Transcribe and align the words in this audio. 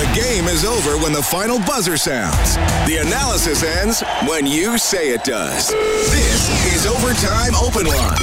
The 0.00 0.18
game 0.18 0.46
is 0.46 0.64
over 0.64 0.96
when 0.96 1.12
the 1.12 1.22
final 1.22 1.58
buzzer 1.58 1.98
sounds. 1.98 2.54
The 2.88 3.02
analysis 3.06 3.62
ends 3.62 4.02
when 4.26 4.46
you 4.46 4.78
say 4.78 5.10
it 5.10 5.24
does. 5.24 5.68
This 5.68 6.74
is 6.74 6.86
Overtime 6.86 7.54
Open 7.54 7.84
Line. 7.86 8.16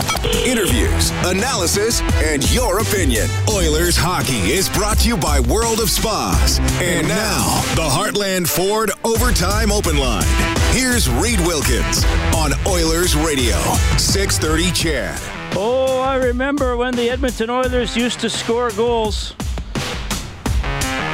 Interviews, 0.43 1.11
analysis, 1.23 2.01
and 2.15 2.51
your 2.51 2.79
opinion. 2.79 3.27
Oilers 3.47 3.95
hockey 3.95 4.51
is 4.51 4.69
brought 4.69 4.97
to 5.01 5.07
you 5.07 5.17
by 5.17 5.39
World 5.39 5.79
of 5.79 5.91
Spas. 5.91 6.57
And 6.81 7.07
now, 7.07 7.61
the 7.75 7.87
Heartland 7.87 8.47
Ford 8.47 8.89
Overtime 9.03 9.71
Open 9.71 9.97
Line. 9.97 10.25
Here's 10.71 11.07
Reed 11.07 11.39
Wilkins 11.41 12.03
on 12.35 12.53
Oilers 12.65 13.15
Radio, 13.15 13.55
630 13.99 14.71
CHED. 14.71 15.19
Oh, 15.55 15.99
I 15.99 16.15
remember 16.15 16.75
when 16.75 16.95
the 16.95 17.11
Edmonton 17.11 17.51
Oilers 17.51 17.95
used 17.95 18.19
to 18.21 18.31
score 18.31 18.71
goals. 18.71 19.35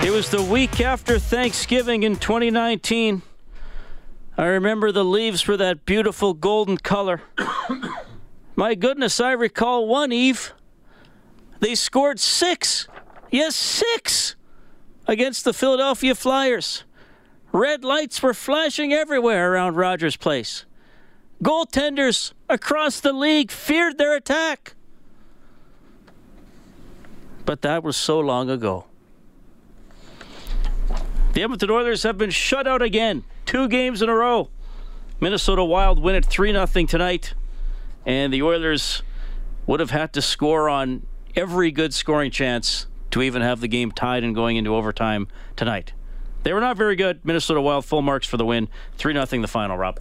It 0.04 0.12
was 0.12 0.30
the 0.30 0.44
week 0.44 0.82
after 0.82 1.18
Thanksgiving 1.18 2.04
in 2.04 2.18
2019. 2.18 3.22
I 4.38 4.46
remember 4.48 4.92
the 4.92 5.06
leaves 5.06 5.48
were 5.48 5.56
that 5.56 5.86
beautiful 5.86 6.34
golden 6.34 6.76
color. 6.76 7.22
My 8.58 8.76
goodness, 8.76 9.22
I 9.22 9.32
recall 9.32 9.88
one 9.88 10.12
eve. 10.12 10.54
They 11.62 11.74
scored 11.74 12.20
six. 12.20 12.90
Yes, 13.32 13.56
six 13.56 14.36
against 15.08 15.46
the 15.46 15.54
Philadelphia 15.54 16.16
Flyers. 16.16 16.84
Red 17.54 17.86
lights 17.86 18.22
were 18.22 18.34
flashing 18.34 18.92
everywhere 18.92 19.54
around 19.54 19.76
Rogers 19.76 20.18
Place. 20.18 20.66
Goaltenders 21.42 22.34
across 22.50 23.00
the 23.00 23.14
league 23.14 23.52
feared 23.52 23.98
their 23.98 24.18
attack. 24.18 24.76
But 27.46 27.62
that 27.62 27.84
was 27.84 27.96
so 27.96 28.20
long 28.20 28.50
ago. 28.50 28.88
The 31.34 31.42
Edmonton 31.42 31.72
Oilers 31.72 32.04
have 32.04 32.16
been 32.16 32.30
shut 32.30 32.68
out 32.68 32.84
again, 32.84 33.24
two 33.48 33.68
games 33.68 34.04
in 34.04 34.10
a 34.10 34.14
row. 34.14 34.50
Minnesota 35.20 35.64
Wild 35.64 35.98
win 35.98 36.14
it 36.14 36.24
3 36.24 36.52
0 36.52 36.66
tonight, 36.86 37.34
and 38.06 38.32
the 38.32 38.44
Oilers 38.44 39.02
would 39.66 39.80
have 39.80 39.90
had 39.90 40.14
to 40.14 40.22
score 40.22 40.70
on 40.70 41.08
every 41.36 41.72
good 41.72 41.92
scoring 41.92 42.30
chance 42.30 42.86
to 43.10 43.24
even 43.24 43.42
have 43.42 43.62
the 43.62 43.68
game 43.68 43.92
tied 43.92 44.24
and 44.24 44.36
going 44.36 44.58
into 44.58 44.76
overtime 44.76 45.28
tonight. 45.56 45.94
They 46.44 46.54
were 46.54 46.60
not 46.60 46.78
very 46.78 46.96
good. 46.96 47.20
Minnesota 47.26 47.62
Wild 47.62 47.84
full 47.84 48.04
marks 48.04 48.28
for 48.28 48.38
the 48.38 48.46
win. 48.46 48.68
3 49.00 49.14
0 49.14 49.26
the 49.26 49.48
final, 49.48 49.76
Rob. 49.76 50.00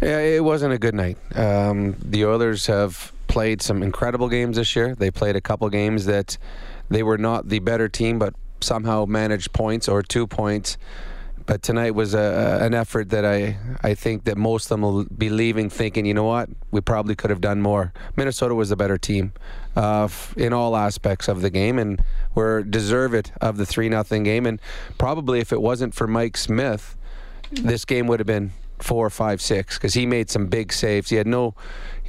Yeah, 0.00 0.18
it 0.18 0.42
wasn't 0.42 0.74
a 0.74 0.78
good 0.78 0.96
night. 0.96 1.16
Um, 1.36 1.94
the 2.02 2.24
Oilers 2.24 2.66
have 2.66 3.12
played 3.28 3.62
some 3.62 3.84
incredible 3.84 4.28
games 4.28 4.56
this 4.56 4.74
year. 4.74 4.96
They 4.96 5.12
played 5.12 5.36
a 5.36 5.40
couple 5.40 5.68
games 5.68 6.06
that 6.06 6.38
they 6.88 7.04
were 7.04 7.18
not 7.18 7.48
the 7.48 7.60
better 7.60 7.88
team, 7.88 8.18
but 8.18 8.34
somehow 8.62 9.04
managed 9.04 9.52
points 9.52 9.88
or 9.88 10.02
two 10.02 10.26
points. 10.26 10.76
But 11.44 11.62
tonight 11.62 11.94
was 11.96 12.14
a, 12.14 12.58
an 12.62 12.72
effort 12.72 13.10
that 13.10 13.24
I, 13.24 13.56
I 13.82 13.94
think 13.94 14.24
that 14.24 14.38
most 14.38 14.66
of 14.66 14.68
them 14.70 14.82
will 14.82 15.04
be 15.04 15.28
leaving 15.28 15.68
thinking, 15.68 16.06
you 16.06 16.14
know 16.14 16.24
what, 16.24 16.48
we 16.70 16.80
probably 16.80 17.16
could 17.16 17.30
have 17.30 17.40
done 17.40 17.60
more. 17.60 17.92
Minnesota 18.14 18.54
was 18.54 18.70
a 18.70 18.76
better 18.76 18.96
team 18.96 19.32
uh, 19.74 20.08
in 20.36 20.52
all 20.52 20.76
aspects 20.76 21.26
of 21.26 21.42
the 21.42 21.50
game, 21.50 21.78
and 21.80 22.04
were 22.34 22.62
deserved 22.62 23.32
of 23.40 23.56
the 23.56 23.66
three 23.66 23.88
nothing 23.88 24.22
game. 24.22 24.46
And 24.46 24.60
probably 24.98 25.40
if 25.40 25.52
it 25.52 25.60
wasn't 25.60 25.94
for 25.94 26.06
Mike 26.06 26.36
Smith, 26.36 26.96
this 27.50 27.84
game 27.84 28.06
would 28.06 28.20
have 28.20 28.26
been 28.26 28.52
four, 28.78 29.08
five, 29.10 29.40
six 29.40 29.78
because 29.78 29.94
he 29.94 30.06
made 30.06 30.30
some 30.30 30.46
big 30.46 30.72
saves. 30.72 31.10
He 31.10 31.16
had 31.16 31.26
no 31.26 31.54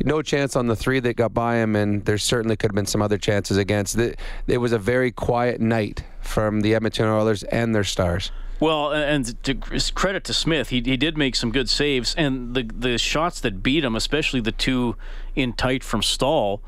no 0.04 0.22
chance 0.22 0.56
on 0.56 0.68
the 0.68 0.76
three 0.76 1.00
that 1.00 1.16
got 1.16 1.34
by 1.34 1.56
him, 1.58 1.76
and 1.76 2.04
there 2.06 2.18
certainly 2.18 2.56
could 2.56 2.72
have 2.72 2.76
been 2.76 2.86
some 2.86 3.02
other 3.02 3.18
chances 3.18 3.58
against. 3.58 3.98
It 3.98 4.58
was 4.58 4.72
a 4.72 4.80
very 4.80 5.12
quiet 5.12 5.62
night 5.62 6.04
from 6.24 6.62
the 6.62 6.76
Edmonton 6.76 7.08
Oilers 7.08 7.44
and 7.44 7.74
their 7.76 7.84
stars. 7.84 8.32
Well, 8.60 8.94
and 8.94 9.44
to 9.44 9.56
credit 9.94 10.24
to 10.26 10.34
Smith, 10.34 10.70
he, 10.70 10.82
he 10.82 10.96
did 10.96 11.18
make 11.18 11.36
some 11.36 11.52
good 11.52 11.70
saves, 11.70 12.16
and 12.16 12.56
the 12.56 12.64
the 12.64 12.98
shots 12.98 13.42
that 13.42 13.62
beat 13.62 13.84
him, 13.84 13.96
especially 13.96 14.40
the 14.40 14.54
two 14.54 14.96
in 15.36 15.54
tight 15.54 15.84
from 15.84 16.02
Staal, 16.02 16.62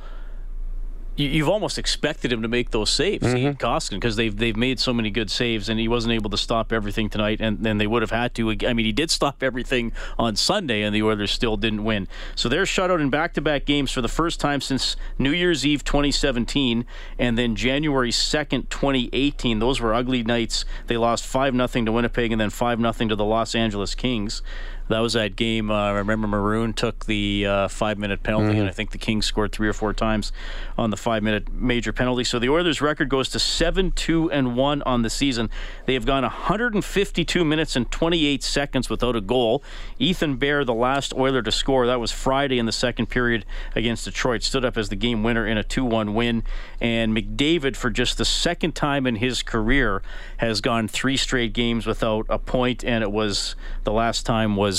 you've 1.15 1.49
almost 1.49 1.77
expected 1.77 2.31
him 2.31 2.41
to 2.41 2.47
make 2.47 2.71
those 2.71 2.89
saves, 2.89 3.25
mm-hmm. 3.25 3.53
Because 3.99 4.15
they've 4.15 4.35
they've 4.35 4.55
made 4.55 4.79
so 4.79 4.93
many 4.93 5.09
good 5.09 5.31
saves, 5.31 5.69
and 5.69 5.79
he 5.79 5.87
wasn't 5.87 6.13
able 6.13 6.29
to 6.29 6.37
stop 6.37 6.73
everything 6.73 7.09
tonight, 7.09 7.39
and 7.41 7.59
then 7.59 7.77
they 7.77 7.87
would 7.87 8.01
have 8.01 8.11
had 8.11 8.35
to. 8.35 8.51
I 8.51 8.73
mean, 8.73 8.85
he 8.85 8.91
did 8.91 9.11
stop 9.11 9.41
everything 9.41 9.91
on 10.17 10.35
Sunday, 10.35 10.81
and 10.81 10.93
the 10.93 11.03
Oilers 11.03 11.31
still 11.31 11.57
didn't 11.57 11.83
win. 11.83 12.07
So 12.35 12.49
they're 12.49 12.65
shut 12.65 12.91
out 12.91 13.01
in 13.01 13.09
back-to-back 13.09 13.65
games 13.65 13.91
for 13.91 14.01
the 14.01 14.07
first 14.07 14.39
time 14.39 14.61
since 14.61 14.95
New 15.17 15.31
Year's 15.31 15.65
Eve 15.65 15.83
2017, 15.83 16.85
and 17.17 17.37
then 17.37 17.55
January 17.55 18.11
2nd, 18.11 18.69
2018. 18.69 19.59
Those 19.59 19.79
were 19.79 19.93
ugly 19.93 20.23
nights. 20.23 20.65
They 20.87 20.97
lost 20.97 21.25
five 21.25 21.53
nothing 21.53 21.85
to 21.85 21.91
Winnipeg, 21.91 22.31
and 22.31 22.41
then 22.41 22.49
five 22.49 22.79
nothing 22.79 23.09
to 23.09 23.15
the 23.15 23.25
Los 23.25 23.55
Angeles 23.55 23.95
Kings. 23.95 24.41
That 24.88 25.00
was 25.00 25.13
that 25.13 25.35
game. 25.35 25.72
Uh, 25.72 25.73
I 25.73 25.91
remember 25.91 26.28
Maroon 26.28 26.73
took 26.73 27.06
the 27.06 27.46
uh, 27.46 27.68
five 27.68 27.97
minute 27.97 28.22
penalty, 28.22 28.50
mm-hmm. 28.50 28.59
and 28.62 28.69
I 28.69 28.72
think 28.72 28.91
the 28.91 28.97
Kings 29.00 29.25
scored 29.25 29.51
three 29.51 29.68
or 29.68 29.73
four 29.73 29.94
times 29.94 30.31
on 30.78 30.91
the 30.91 30.97
five 30.97 31.23
minute 31.23 31.51
major 31.51 31.91
penalty. 31.91 32.23
So 32.23 32.38
the 32.38 32.50
Oilers' 32.50 32.81
record 32.81 33.09
goes 33.09 33.29
to 33.29 33.40
7 33.40 33.91
2 33.91 34.31
and 34.31 34.56
1 34.56 34.81
on 34.84 35.01
the 35.01 35.09
season. 35.09 35.50
They 35.85 35.96
have 35.96 36.06
gone 36.06 36.22
152 36.22 37.44
minutes 37.44 37.75
and 37.75 37.90
28 37.90 38.44
seconds 38.44 38.90
without 38.90 39.16
a 39.16 39.22
goal. 39.22 39.63
Ethan 39.97 40.35
Bear, 40.35 40.63
the 40.63 40.73
last 40.73 41.13
Oiler 41.16 41.41
to 41.41 41.52
score, 41.52 41.88
that 41.88 42.00
was 42.00 42.12
Friday 42.12 42.59
in 42.59 42.67
the 42.67 42.72
second 42.72 43.07
period 43.07 43.46
against 43.75 44.06
Detroit, 44.06 44.44
stood 44.44 44.63
up 44.63 44.78
as 44.78 44.90
the 44.90 44.96
game 44.96 45.23
winner 45.23 45.47
in 45.47 45.57
a 45.57 45.63
2 45.63 45.84
1 45.84 46.13
win. 46.13 46.44
And 46.79 47.16
McDavid, 47.16 47.75
for 47.75 47.90
just 47.90 48.19
the 48.19 48.25
second 48.25 48.75
time 48.75 49.07
in 49.07 49.16
his 49.16 49.41
career, 49.41 50.03
has 50.38 50.62
gone 50.62 50.88
three 50.88 51.17
straight 51.17 51.53
games 51.53 51.88
without 51.88 52.28
a 52.29 52.38
point, 52.38 52.84
and 52.84 53.03
it 53.03 53.12
was 53.12 53.56
the 53.84 53.91
last 53.91 54.25
time 54.25 54.56
was 54.56 54.74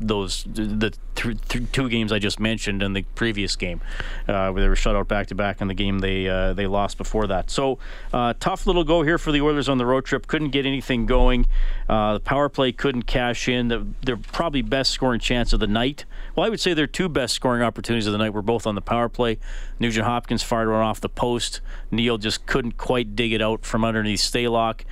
those 0.00 0.44
the 0.44 0.92
th- 1.14 1.38
th- 1.48 1.72
two 1.72 1.88
games 1.88 2.12
I 2.12 2.18
just 2.18 2.40
mentioned 2.40 2.82
in 2.82 2.94
the 2.94 3.02
previous 3.14 3.54
game, 3.56 3.80
uh, 4.26 4.50
where 4.50 4.62
they 4.62 4.68
were 4.68 4.76
shut 4.76 4.96
out 4.96 5.08
back 5.08 5.26
to 5.28 5.34
back, 5.34 5.60
in 5.60 5.68
the 5.68 5.74
game 5.74 5.98
they 5.98 6.28
uh, 6.28 6.54
they 6.54 6.66
lost 6.66 6.98
before 6.98 7.26
that. 7.26 7.50
So 7.50 7.78
uh, 8.12 8.34
tough 8.40 8.66
little 8.66 8.84
go 8.84 9.02
here 9.02 9.18
for 9.18 9.32
the 9.32 9.40
Oilers 9.40 9.68
on 9.68 9.78
the 9.78 9.86
road 9.86 10.04
trip. 10.04 10.26
Couldn't 10.26 10.50
get 10.50 10.66
anything 10.66 11.06
going. 11.06 11.46
Uh, 11.88 12.14
the 12.14 12.20
power 12.20 12.48
play 12.48 12.72
couldn't 12.72 13.02
cash 13.02 13.48
in. 13.48 13.68
The, 13.68 13.86
their 14.02 14.16
probably 14.16 14.62
best 14.62 14.90
scoring 14.90 15.20
chance 15.20 15.52
of 15.52 15.60
the 15.60 15.66
night. 15.66 16.04
Well, 16.34 16.46
I 16.46 16.48
would 16.48 16.60
say 16.60 16.74
their 16.74 16.86
two 16.86 17.08
best 17.08 17.34
scoring 17.34 17.62
opportunities 17.62 18.06
of 18.06 18.12
the 18.12 18.18
night 18.18 18.32
were 18.32 18.42
both 18.42 18.66
on 18.66 18.74
the 18.74 18.80
power 18.80 19.08
play. 19.08 19.38
Nugent 19.78 20.06
Hopkins 20.06 20.42
fired 20.42 20.70
one 20.70 20.80
off 20.80 21.00
the 21.00 21.08
post. 21.08 21.60
Neal 21.90 22.18
just 22.18 22.46
couldn't 22.46 22.76
quite 22.78 23.14
dig 23.14 23.32
it 23.32 23.42
out 23.42 23.64
from 23.64 23.84
underneath 23.84 24.20
Stalock 24.20 24.82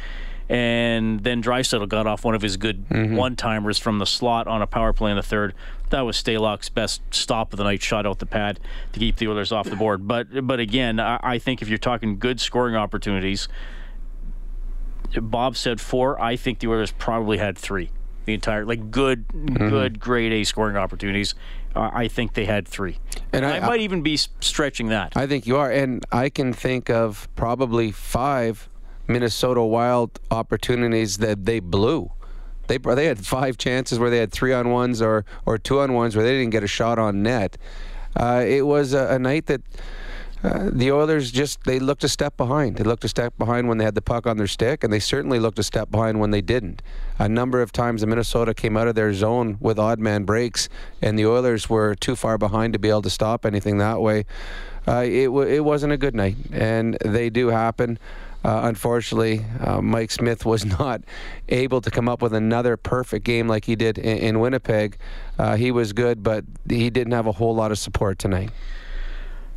and 0.49 1.23
then 1.23 1.43
Draisaitl 1.43 1.89
got 1.89 2.07
off 2.07 2.25
one 2.25 2.35
of 2.35 2.43
his 2.43 2.57
good 2.57 2.89
mm-hmm. 2.89 3.17
one-timers 3.17 3.79
from 3.79 3.99
the 3.99 4.07
slot 4.07 4.47
on 4.47 4.63
a 4.63 4.67
power 4.67 4.93
play 4.93 5.11
in 5.11 5.17
the 5.17 5.23
third. 5.23 5.55
That 5.91 6.03
was 6.03 6.17
Stalock's 6.17 6.69
best 6.69 7.03
stop 7.11 7.53
of 7.53 7.59
the 7.59 7.65
night, 7.65 7.83
shot 7.83 8.07
out 8.07 8.19
the 8.19 8.27
pad 8.27 8.61
to 8.93 8.99
keep 8.99 9.17
the 9.17 9.29
Oilers 9.29 9.53
off 9.53 9.69
the 9.69 9.77
board. 9.77 10.07
But 10.07 10.47
but 10.47 10.61
again, 10.61 11.01
I, 11.01 11.19
I 11.23 11.39
think 11.39 11.63
if 11.63 11.69
you're 11.69 11.79
talking 11.79 12.19
good 12.19 12.41
scoring 12.41 12.77
opportunities, 12.77 13.49
Bob 15.21 15.57
said 15.57 15.81
four. 15.81 16.21
I 16.21 16.37
think 16.37 16.59
the 16.59 16.69
Oilers 16.69 16.93
probably 16.93 17.39
had 17.39 17.57
three. 17.57 17.91
The 18.27 18.35
entire 18.35 18.67
like 18.67 18.91
good, 18.91 19.27
mm-hmm. 19.29 19.71
good 19.71 20.01
grade 20.01 20.33
A 20.33 20.45
scoring 20.45 20.77
opportunities. 20.77 21.35
Uh, 21.75 21.91
I 21.93 22.09
think 22.09 22.35
they 22.35 22.45
had 22.45 22.69
three, 22.69 22.99
and 23.33 23.47
I, 23.47 23.57
I 23.57 23.61
might 23.61 23.81
I, 23.81 23.83
even 23.85 24.03
be 24.03 24.17
stretching 24.17 24.89
that. 24.89 25.15
I 25.17 25.27
think 25.27 25.47
you 25.47 25.57
are, 25.57 25.71
and 25.71 26.05
I 26.13 26.29
can 26.29 26.53
think 26.53 26.91
of 26.91 27.29
probably 27.37 27.93
five 27.93 28.69
Minnesota 29.09 29.63
Wild 29.63 30.21
opportunities 30.31 31.19
that 31.19 31.45
they 31.47 31.61
blew. 31.61 32.11
They 32.69 32.77
they 32.77 33.07
had 33.07 33.27
five 33.27 33.57
chances 33.57 33.99
where 33.99 34.11
they 34.11 34.19
had 34.19 34.31
three 34.31 34.53
on 34.53 34.71
ones 34.71 35.01
or 35.03 35.25
or 35.47 35.59
two 35.59 35.81
on 35.81 35.95
ones 35.95 36.15
where 36.15 36.25
they 36.25 36.39
didn't 36.39 36.51
get 36.51 36.63
a 36.63 36.69
shot 36.69 36.99
on 36.99 37.23
net. 37.23 37.57
Uh, 38.15 38.45
it 38.47 38.67
was 38.67 38.93
a, 38.93 39.15
a 39.15 39.19
night 39.19 39.47
that. 39.47 39.63
Uh, 40.41 40.71
the 40.73 40.93
Oilers 40.93 41.33
just 41.33 41.65
they 41.65 41.81
looked 41.81 42.05
a 42.05 42.09
step 42.09 42.37
behind. 42.37 42.77
They 42.77 42.85
looked 42.85 43.03
a 43.03 43.09
step 43.09 43.37
behind 43.39 43.67
when 43.67 43.79
they 43.79 43.85
had 43.85 43.97
the 43.97 44.01
puck 44.03 44.25
on 44.25 44.37
their 44.37 44.47
stick, 44.47 44.85
and 44.85 44.93
they 44.93 45.01
certainly 45.01 45.41
looked 45.41 45.59
a 45.59 45.65
step 45.65 45.91
behind 45.91 46.21
when 46.21 46.31
they 46.31 46.41
didn't. 46.41 46.81
A 47.19 47.29
number 47.29 47.61
of 47.61 47.73
times, 47.73 48.03
the 48.03 48.07
Minnesota 48.07 48.55
came 48.55 48.77
out 48.77 48.87
of 48.87 48.95
their 48.95 49.13
zone 49.13 49.57
with 49.59 49.81
odd 49.81 49.99
man 49.99 50.23
breaks, 50.23 50.69
and 51.03 51.19
the 51.19 51.27
Oilers 51.27 51.69
were 51.69 51.97
too 51.97 52.15
far 52.15 52.39
behind 52.39 52.73
to 52.75 52.79
be 52.79 52.89
able 52.89 53.03
to 53.03 53.11
stop 53.11 53.45
anything 53.45 53.79
that 53.79 54.01
way. 54.01 54.27
Uh, 54.87 55.03
it 55.05 55.25
w- 55.25 55.49
it 55.49 55.65
wasn't 55.65 55.93
a 55.93 55.97
good 55.97 56.15
night, 56.15 56.37
and 56.53 56.97
they 57.05 57.31
do 57.31 57.49
happen. 57.49 57.99
Uh, 58.45 58.61
unfortunately, 58.65 59.45
uh, 59.61 59.81
Mike 59.81 60.11
Smith 60.11 60.45
was 60.45 60.65
not 60.79 61.03
able 61.49 61.81
to 61.81 61.91
come 61.91 62.09
up 62.09 62.23
with 62.23 62.35
another 62.35 62.77
perfect 62.77 63.25
game 63.25 63.49
like 63.49 63.65
he 63.65 63.77
did 63.77 63.99
in, 63.99 64.19
in 64.19 64.41
Winnipeg. 64.41 64.97
Uh, 65.39 65.57
he 65.57 65.71
was 65.71 65.93
good, 65.93 66.23
but 66.23 66.45
he 66.69 66.91
didn't 66.91 67.13
have 67.13 67.27
a 67.27 67.33
whole 67.33 67.55
lot 67.55 67.73
of 67.73 67.79
support 67.79 68.19
tonight. 68.19 68.51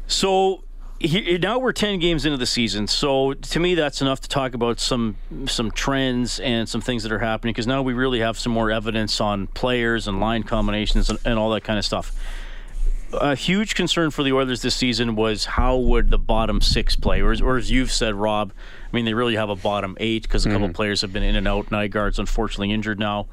So 0.07 0.63
he, 1.01 1.37
now 1.37 1.57
we're 1.57 1.71
10 1.71 1.99
games 1.99 2.25
into 2.25 2.37
the 2.37 2.45
season 2.45 2.85
so 2.85 3.33
to 3.33 3.59
me 3.59 3.73
that's 3.73 4.01
enough 4.01 4.19
to 4.21 4.29
talk 4.29 4.53
about 4.53 4.79
some 4.79 5.15
some 5.47 5.71
trends 5.71 6.39
and 6.39 6.69
some 6.69 6.79
things 6.79 7.01
that 7.03 7.11
are 7.11 7.19
happening 7.19 7.53
because 7.53 7.65
now 7.65 7.81
we 7.81 7.93
really 7.93 8.19
have 8.19 8.37
some 8.37 8.51
more 8.51 8.69
evidence 8.69 9.19
on 9.19 9.47
players 9.47 10.07
and 10.07 10.19
line 10.19 10.43
combinations 10.43 11.09
and, 11.09 11.17
and 11.25 11.39
all 11.39 11.49
that 11.49 11.63
kind 11.63 11.79
of 11.79 11.85
stuff 11.85 12.13
a 13.13 13.35
huge 13.35 13.75
concern 13.75 14.11
for 14.11 14.23
the 14.23 14.31
Oilers 14.31 14.61
this 14.61 14.75
season 14.75 15.15
was 15.15 15.45
how 15.45 15.77
would 15.77 16.09
the 16.09 16.17
bottom 16.17 16.61
six 16.61 16.95
play, 16.95 17.21
or, 17.21 17.33
or 17.43 17.57
as 17.57 17.69
you've 17.71 17.91
said, 17.91 18.15
Rob. 18.15 18.53
I 18.91 18.95
mean, 18.95 19.05
they 19.05 19.13
really 19.13 19.35
have 19.35 19.49
a 19.49 19.55
bottom 19.55 19.97
eight 19.99 20.23
because 20.23 20.45
a 20.45 20.49
couple 20.49 20.67
Mm-hmm. 20.67 20.75
players 20.75 21.01
have 21.01 21.11
been 21.13 21.23
in 21.23 21.35
and 21.35 21.47
out. 21.47 21.69
Nygaard's 21.69 22.19
unfortunately 22.19 22.71
injured 22.71 22.99
now, 22.99 23.27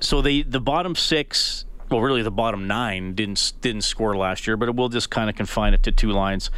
so 0.00 0.22
they 0.22 0.42
the 0.42 0.60
bottom 0.60 0.94
six, 0.94 1.64
well, 1.90 2.00
really 2.00 2.22
the 2.22 2.30
bottom 2.30 2.66
nine 2.66 3.14
didn't 3.14 3.52
didn't 3.60 3.82
score 3.82 4.16
last 4.16 4.46
year, 4.46 4.56
but 4.56 4.74
we'll 4.74 4.88
just 4.88 5.10
kind 5.10 5.28
of 5.28 5.36
confine 5.36 5.74
it 5.74 5.82
to 5.84 5.92
two 5.92 6.10
lines. 6.10 6.50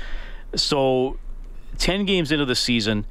So, 0.55 1.19
ten 1.79 2.05
games 2.05 2.33
into 2.33 2.45
the 2.45 2.57
season, 2.57 3.07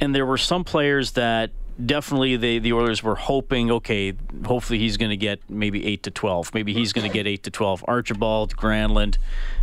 and 0.00 0.14
there 0.14 0.26
were 0.26 0.38
some 0.38 0.64
players 0.64 1.12
that 1.12 1.50
definitely 1.84 2.36
they, 2.36 2.58
the 2.58 2.72
Oilers 2.72 3.02
were 3.02 3.14
hoping, 3.14 3.70
okay, 3.70 4.14
hopefully 4.44 4.78
he's 4.78 4.96
going 4.96 5.10
to 5.10 5.16
get 5.16 5.40
maybe 5.48 5.84
8 5.86 6.02
to 6.04 6.10
12. 6.10 6.54
Maybe 6.54 6.72
he's 6.72 6.92
going 6.92 7.06
to 7.06 7.12
get 7.12 7.26
8 7.26 7.42
to 7.44 7.50
12. 7.50 7.84
Archibald, 7.88 8.56
Granlund, 8.56 9.18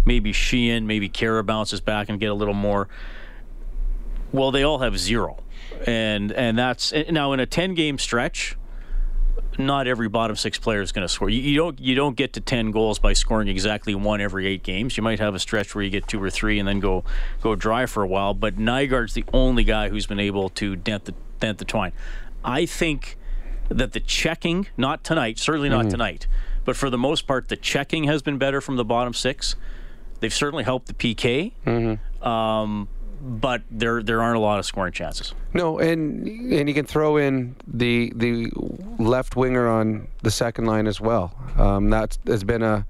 maybe 0.06 0.34
Sheehan, 0.34 0.88
maybe 0.88 1.10
Khaira 1.10 1.46
bounces 1.46 1.82
back 1.82 2.10
and 2.10 2.20
get 2.20 2.28
a 2.28 2.34
little 2.34 2.54
more. 2.54 2.88
Well, 4.32 4.52
they 4.52 4.64
all 4.64 4.80
have 4.80 4.98
zero. 4.98 5.44
And 5.86 6.32
and 6.32 6.58
that's 6.58 6.94
now 7.10 7.34
in 7.34 7.40
a 7.40 7.46
10 7.46 7.74
game 7.74 7.98
stretch, 7.98 8.58
not 9.58 9.88
every 9.88 10.08
bottom 10.08 10.36
six 10.36 10.58
player 10.58 10.82
is 10.82 10.92
going 10.92 11.06
to 11.06 11.10
score. 11.10 11.30
You, 11.30 11.42
you 11.42 11.58
don't 11.58 11.80
you 11.80 11.96
don't 11.96 12.16
get 12.16 12.34
to 12.34 12.42
ten 12.42 12.72
goals 12.72 12.98
by 12.98 13.14
scoring 13.14 13.48
exactly 13.48 13.94
one 13.94 14.22
every 14.22 14.48
eight 14.48 14.64
games. 14.64 14.98
You 14.98 15.04
might 15.04 15.20
have 15.20 15.36
a 15.36 15.40
stretch 15.40 15.76
where 15.76 15.84
you 15.84 15.90
get 15.90 16.08
two 16.08 16.22
or 16.22 16.30
three 16.30 16.60
and 16.60 16.68
then 16.68 16.80
go 16.80 17.04
go 17.42 17.56
dry 17.56 17.86
for 17.86 18.02
a 18.04 18.08
while. 18.08 18.34
But 18.34 18.58
Nygaard's 18.58 19.14
the 19.14 19.26
only 19.34 19.64
guy 19.64 19.90
who's 19.90 20.06
been 20.06 20.20
able 20.20 20.50
to 20.50 20.76
dent 20.76 21.06
the 21.06 21.14
dent 21.40 21.58
the 21.58 21.66
twine. 21.66 21.92
I 22.44 22.66
think 22.66 23.18
that 23.70 23.94
the 23.94 24.00
checking, 24.00 24.68
not 24.78 25.04
tonight, 25.04 25.38
certainly 25.40 25.70
not 25.70 25.90
tonight, 25.90 26.28
but 26.66 26.76
for 26.76 26.90
the 26.90 26.98
most 26.98 27.28
part, 27.28 27.50
the 27.50 27.56
checking 27.56 28.06
has 28.06 28.22
been 28.22 28.38
better 28.38 28.62
from 28.62 28.76
the 28.78 28.86
bottom 28.86 29.14
six. 29.14 29.56
They've 30.20 30.34
certainly 30.34 30.64
helped 30.64 30.88
the 30.88 30.94
PK. 30.94 31.54
Um, 32.26 32.88
but 33.22 33.64
there 33.70 34.02
there 34.02 34.22
aren't 34.22 34.38
a 34.38 34.40
lot 34.40 34.60
of 34.60 34.66
scoring 34.66 34.94
chances. 34.94 35.34
No, 35.54 35.78
and 35.80 36.26
and 36.54 36.70
you 36.70 36.74
can 36.74 36.86
throw 36.86 37.18
in 37.18 37.56
the 37.68 38.14
the 38.16 38.50
left 38.98 39.36
winger 39.36 39.68
on 39.68 40.08
the 40.22 40.32
second 40.32 40.66
line 40.66 40.88
as 40.88 41.02
well. 41.02 41.34
Um, 41.58 41.90
that 41.90 42.18
has 42.26 42.44
been 42.44 42.64
a 42.64 42.86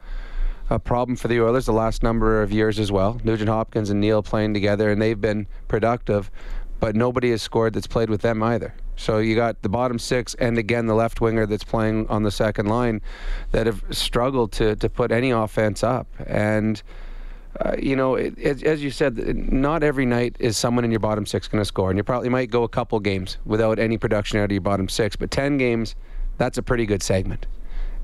a 0.70 0.78
problem 0.78 1.16
for 1.16 1.28
the 1.28 1.42
Oilers 1.42 1.66
the 1.66 1.74
last 1.74 2.04
number 2.04 2.44
of 2.44 2.52
years 2.52 2.80
as 2.80 2.92
well. 2.92 3.20
Nugent 3.24 3.50
Hopkins 3.50 3.90
and 3.90 4.00
Neal 4.00 4.22
playing 4.22 4.54
together, 4.54 4.92
and 4.92 5.02
they've 5.02 5.20
been 5.20 5.48
productive, 5.68 6.30
but 6.80 6.96
nobody 6.96 7.32
has 7.32 7.42
scored 7.42 7.74
that's 7.74 7.88
played 7.88 8.10
with 8.10 8.22
them 8.22 8.42
either. 8.44 8.74
So 8.96 9.20
you 9.20 9.36
got 9.36 9.62
the 9.62 9.70
bottom 9.70 10.00
six, 10.00 10.36
and 10.36 10.58
again 10.58 10.86
the 10.88 10.96
left 10.96 11.22
winger 11.22 11.46
that's 11.46 11.64
playing 11.64 12.08
on 12.08 12.24
the 12.24 12.32
second 12.32 12.68
line, 12.68 13.02
that 13.52 13.66
have 13.66 13.84
struggled 13.92 14.52
to 14.54 14.76
to 14.76 14.90
put 14.90 15.12
any 15.12 15.32
offense 15.32 15.84
up 15.84 16.08
and 16.26 16.82
uh, 17.60 17.76
you 17.80 17.96
know, 17.96 18.16
it, 18.16 18.34
it, 18.38 18.64
as 18.64 18.84
you 18.84 18.92
said, 18.92 19.18
not 19.52 19.84
every 19.84 20.06
night 20.06 20.36
is 20.40 20.56
someone 20.58 20.86
in 20.86 20.92
your 20.92 21.00
bottom 21.00 21.26
six 21.26 21.48
going 21.48 21.62
to 21.62 21.66
score, 21.66 21.90
and 21.90 21.98
you 21.98 22.04
probably 22.04 22.30
might 22.30 22.52
go 22.52 22.64
a 22.64 22.70
couple 22.70 23.00
games 23.00 23.38
without 23.44 23.80
any 23.80 23.98
production 23.98 24.40
out 24.40 24.46
of 24.46 24.52
your 24.52 24.62
bottom 24.62 24.88
six. 24.88 25.16
But 25.16 25.32
ten 25.32 25.58
games, 25.58 25.96
that's 26.38 26.58
a 26.58 26.64
pretty 26.64 26.86
good 26.86 27.02
segment. 27.02 27.48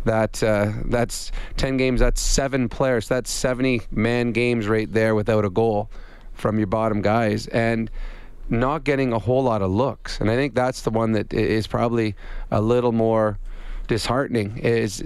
That 0.03 0.41
uh, 0.43 0.71
that's 0.85 1.31
ten 1.57 1.77
games. 1.77 1.99
That's 1.99 2.21
seven 2.21 2.67
players. 2.69 3.07
That's 3.07 3.29
seventy 3.29 3.81
man 3.91 4.31
games 4.31 4.67
right 4.67 4.91
there 4.91 5.15
without 5.15 5.45
a 5.45 5.49
goal 5.49 5.89
from 6.33 6.57
your 6.57 6.67
bottom 6.67 7.01
guys, 7.01 7.47
and 7.47 7.89
not 8.49 8.83
getting 8.83 9.11
a 9.13 9.19
whole 9.19 9.43
lot 9.43 9.61
of 9.61 9.71
looks. 9.71 10.19
And 10.19 10.29
I 10.29 10.35
think 10.35 10.53
that's 10.53 10.81
the 10.81 10.91
one 10.91 11.13
that 11.13 11.33
is 11.33 11.67
probably 11.67 12.15
a 12.51 12.61
little 12.61 12.91
more 12.91 13.39
disheartening. 13.87 14.57
Is 14.57 15.03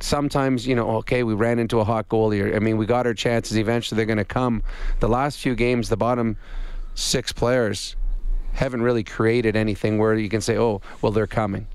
sometimes 0.00 0.66
you 0.66 0.74
know 0.74 0.96
okay 0.96 1.22
we 1.22 1.34
ran 1.34 1.58
into 1.58 1.80
a 1.80 1.84
hot 1.84 2.08
goalie 2.08 2.42
or, 2.42 2.54
i 2.54 2.58
mean 2.58 2.76
we 2.76 2.84
got 2.84 3.06
our 3.06 3.14
chances 3.14 3.56
eventually 3.56 3.96
they're 3.96 4.04
going 4.04 4.18
to 4.18 4.24
come 4.24 4.62
the 5.00 5.08
last 5.08 5.38
few 5.38 5.54
games 5.54 5.88
the 5.88 5.96
bottom 5.96 6.36
six 6.94 7.32
players 7.32 7.96
haven't 8.52 8.82
really 8.82 9.02
created 9.02 9.56
anything 9.56 9.98
where 9.98 10.14
you 10.14 10.28
can 10.28 10.40
say 10.40 10.58
oh 10.58 10.80
well 11.00 11.12
they're 11.12 11.26
coming 11.26 11.66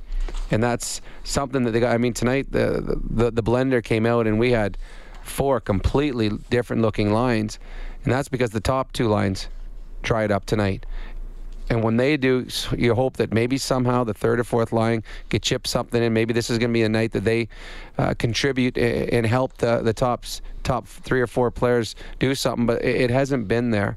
and 0.52 0.62
that's 0.62 1.02
something 1.24 1.64
that 1.64 1.72
they 1.72 1.80
got 1.80 1.94
i 1.94 1.98
mean 1.98 2.14
tonight 2.14 2.52
the 2.52 3.00
the, 3.10 3.32
the 3.32 3.44
blender 3.44 3.84
came 3.84 4.06
out 4.06 4.28
and 4.28 4.38
we 4.38 4.52
had 4.52 4.78
four 5.24 5.60
completely 5.60 6.30
different 6.52 6.82
looking 6.82 7.12
lines 7.12 7.58
and 8.04 8.14
that's 8.14 8.30
because 8.30 8.52
the 8.52 8.62
top 8.62 8.92
two 8.92 9.08
lines 9.08 9.48
dried 10.04 10.32
up 10.32 10.46
tonight 10.46 10.86
and 11.72 11.86
when 11.86 11.96
they 11.96 12.18
do, 12.18 12.46
you 12.78 12.94
hope 12.94 13.16
that 13.16 13.32
maybe 13.32 13.58
somehow 13.58 14.04
the 14.04 14.14
third 14.14 14.42
or 14.42 14.44
fourth 14.44 14.74
line 14.74 15.04
could 15.30 15.42
chip 15.42 15.66
something 15.66 16.04
in. 16.04 16.12
Maybe 16.12 16.34
this 16.34 16.50
is 16.50 16.58
going 16.58 16.70
to 16.70 16.74
be 16.74 16.84
a 16.84 16.90
night 16.90 17.14
that 17.14 17.24
they 17.24 17.48
uh, 17.98 18.14
contribute 18.16 18.78
and 18.78 19.26
help 19.26 19.56
the 19.60 19.82
the 19.82 19.94
tops 19.94 20.42
top 20.64 20.86
three 20.86 21.22
or 21.22 21.28
four 21.28 21.50
players 21.50 21.96
do 22.20 22.36
something. 22.36 22.66
But 22.66 22.84
it 22.84 23.04
it 23.04 23.10
hasn't 23.10 23.48
been 23.48 23.72
there, 23.72 23.96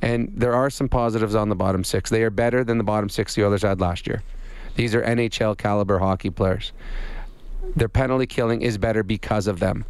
and 0.00 0.32
there 0.34 0.54
are 0.54 0.70
some 0.70 0.88
positives 0.88 1.34
on 1.34 1.50
the 1.50 1.54
bottom 1.54 1.84
six. 1.84 2.08
They 2.08 2.22
are 2.22 2.30
better 2.30 2.64
than 2.64 2.78
the 2.78 2.84
bottom 2.84 3.10
six 3.10 3.34
the 3.34 3.44
Oilers 3.44 3.60
had 3.60 3.82
last 3.82 4.06
year. 4.06 4.22
These 4.76 4.94
are 4.94 5.02
NHL 5.02 5.58
caliber 5.58 5.98
hockey 5.98 6.30
players. 6.30 6.72
Their 7.76 7.90
penalty 7.90 8.28
killing 8.28 8.62
is 8.62 8.78
better 8.78 9.02
because 9.02 9.46
of 9.46 9.60
them 9.60 9.84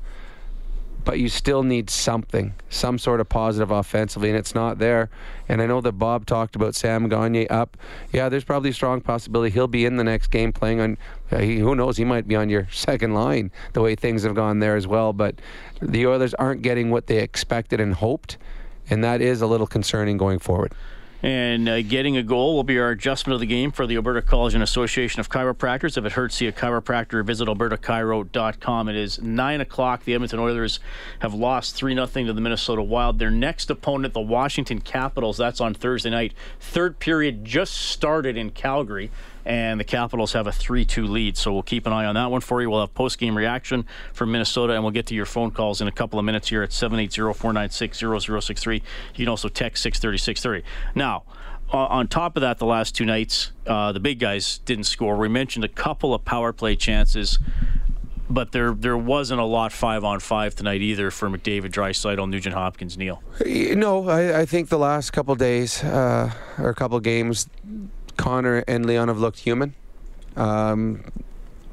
but 1.05 1.19
you 1.19 1.29
still 1.29 1.62
need 1.62 1.88
something, 1.91 2.55
some 2.69 2.99
sort 2.99 3.20
of 3.20 3.29
positive 3.29 3.70
offensively, 3.70 4.29
and 4.29 4.38
it's 4.38 4.55
not 4.55 4.79
there. 4.79 5.11
And 5.49 5.62
I 5.62 5.67
know 5.67 5.81
that 5.81 5.93
Bob 5.93 6.26
talked 6.26 6.56
about 6.56 6.75
Sam 6.75 7.08
Gagne 7.08 7.49
up. 7.49 7.76
Yeah, 8.12 8.29
there's 8.29 8.44
probably 8.44 8.70
a 8.70 8.75
strong 8.75 9.00
possibility 9.00 9.52
he'll 9.52 9.67
be 9.67 9.85
in 9.85 9.97
the 9.97 10.05
next 10.05 10.29
game 10.29 10.52
playing 10.52 10.81
on. 10.81 10.99
Uh, 11.31 11.38
he, 11.38 11.58
who 11.58 11.75
knows? 11.75 11.97
He 11.97 12.05
might 12.05 12.29
be 12.29 12.37
on 12.37 12.49
your 12.49 12.69
second 12.73 13.14
line 13.14 13.50
the 13.73 13.81
way 13.81 13.94
things 13.94 14.23
have 14.25 14.35
gone 14.35 14.58
there 14.58 14.76
as 14.76 14.87
well. 14.87 15.12
But 15.12 15.37
the 15.81 16.06
Oilers 16.06 16.35
aren't 16.35 16.62
getting 16.62 16.91
what 16.91 17.06
they 17.06 17.19
expected 17.19 17.81
and 17.81 17.94
hoped, 17.94 18.37
and 18.88 19.02
that 19.02 19.20
is 19.20 19.41
a 19.41 19.47
little 19.47 19.67
concerning 19.67 20.17
going 20.17 20.38
forward. 20.38 20.73
And 21.23 21.69
uh, 21.69 21.83
getting 21.83 22.17
a 22.17 22.23
goal 22.23 22.57
will 22.57 22.65
be 22.65 22.79
our 22.79 22.91
adjustment 22.91 23.35
of 23.35 23.41
the 23.41 23.47
game 23.47 23.73
for 23.73 23.87
the 23.87 23.97
Alberta 23.97 24.23
College 24.23 24.55
and 24.55 24.63
Association 24.63 25.21
of 25.21 25.29
Chiropractors. 25.29 25.99
If 25.99 26.05
it 26.05 26.13
hurts, 26.13 26.37
see 26.37 26.47
a 26.47 26.53
chiropractor. 26.53 27.23
Visit 27.25 27.47
albertachiro.com. 27.47 28.89
It 28.89 28.97
is 28.97 29.21
9 29.21 29.61
o'clock. 29.61 30.05
The 30.05 30.15
Edmonton 30.15 30.39
Oilers 30.39 30.81
have 31.19 31.35
lost 31.35 31.75
3 31.75 31.95
0 31.95 32.07
to 32.07 32.33
the 32.33 32.41
Minnesota 32.41 32.83
Wild. 32.83 33.19
Their 33.19 33.31
next 33.31 33.69
opponent, 33.69 34.15
the 34.15 34.21
Washington 34.21 34.81
Capitals, 34.81 35.37
that's 35.37 35.61
on 35.61 35.75
Thursday 35.75 36.11
night. 36.11 36.33
Third 36.59 36.99
period 36.99 37.45
just 37.45 37.75
started 37.75 38.37
in 38.39 38.51
Calgary, 38.51 39.11
and 39.45 39.81
the 39.81 39.85
Capitals 39.85 40.33
have 40.33 40.47
a 40.47 40.53
3 40.53 40.85
2 40.85 41.07
lead. 41.07 41.37
So 41.37 41.53
we'll 41.53 41.63
keep 41.63 41.87
an 41.87 41.93
eye 41.93 42.07
on 42.07 42.15
that 42.15 42.31
one 42.31 42.41
for 42.41 42.61
you. 42.61 42.71
We'll 42.71 42.81
have 42.81 42.95
post 42.95 43.19
game 43.19 43.37
reaction 43.37 43.87
from 44.13 44.33
Minnesota, 44.33 44.75
and 44.75 44.83
we'll 44.83 44.93
get 44.93 45.07
to 45.07 45.15
your 45.15 45.27
phone 45.27 45.51
calls 45.51 45.81
in 45.81 45.89
a 45.89 45.93
couple 45.93 46.19
of 46.19 46.25
minutes 46.25 46.49
here 46.49 46.63
at 46.63 46.73
780 46.73 47.39
496 47.39 47.99
0063. 47.99 48.76
You 48.76 48.83
can 49.14 49.29
also 49.29 49.49
text 49.49 49.83
630 49.83 50.19
630. 50.19 50.67
Now, 50.95 51.25
on 51.73 52.09
top 52.09 52.37
of 52.37 52.41
that, 52.41 52.59
the 52.59 52.67
last 52.67 52.95
two 52.97 53.05
nights, 53.05 53.53
uh, 53.67 53.93
the 53.93 54.00
big 54.00 54.19
guys 54.19 54.59
didn't 54.59 54.85
score. 54.85 55.17
We 55.17 55.29
mentioned 55.29 55.64
a 55.64 55.69
couple 55.69 56.12
of 56.14 56.25
power 56.25 56.53
play 56.53 56.75
chances, 56.75 57.38
but 58.29 58.53
there 58.53 58.73
there 58.73 58.97
wasn't 58.97 59.41
a 59.41 59.45
lot 59.45 59.73
five 59.73 60.05
on 60.05 60.21
five 60.21 60.55
tonight 60.55 60.83
either 60.83 61.11
for 61.11 61.29
McDavid, 61.29 61.71
Draisaitl, 61.71 62.29
Nugent 62.29 62.55
Hopkins, 62.55 62.99
Neal. 62.99 63.23
No, 63.47 64.09
I, 64.09 64.41
I 64.41 64.47
think 64.47 64.69
the 64.69 64.79
last 64.79 65.12
couple 65.12 65.35
days 65.37 65.83
uh, 65.85 66.33
or 66.59 66.71
a 66.71 66.75
couple 66.75 66.99
games, 67.00 67.49
Connor 68.17 68.64
and 68.67 68.87
Leon 68.87 69.09
have 69.09 69.19
looked 69.19 69.40
human. 69.40 69.75
Um, 70.37 71.05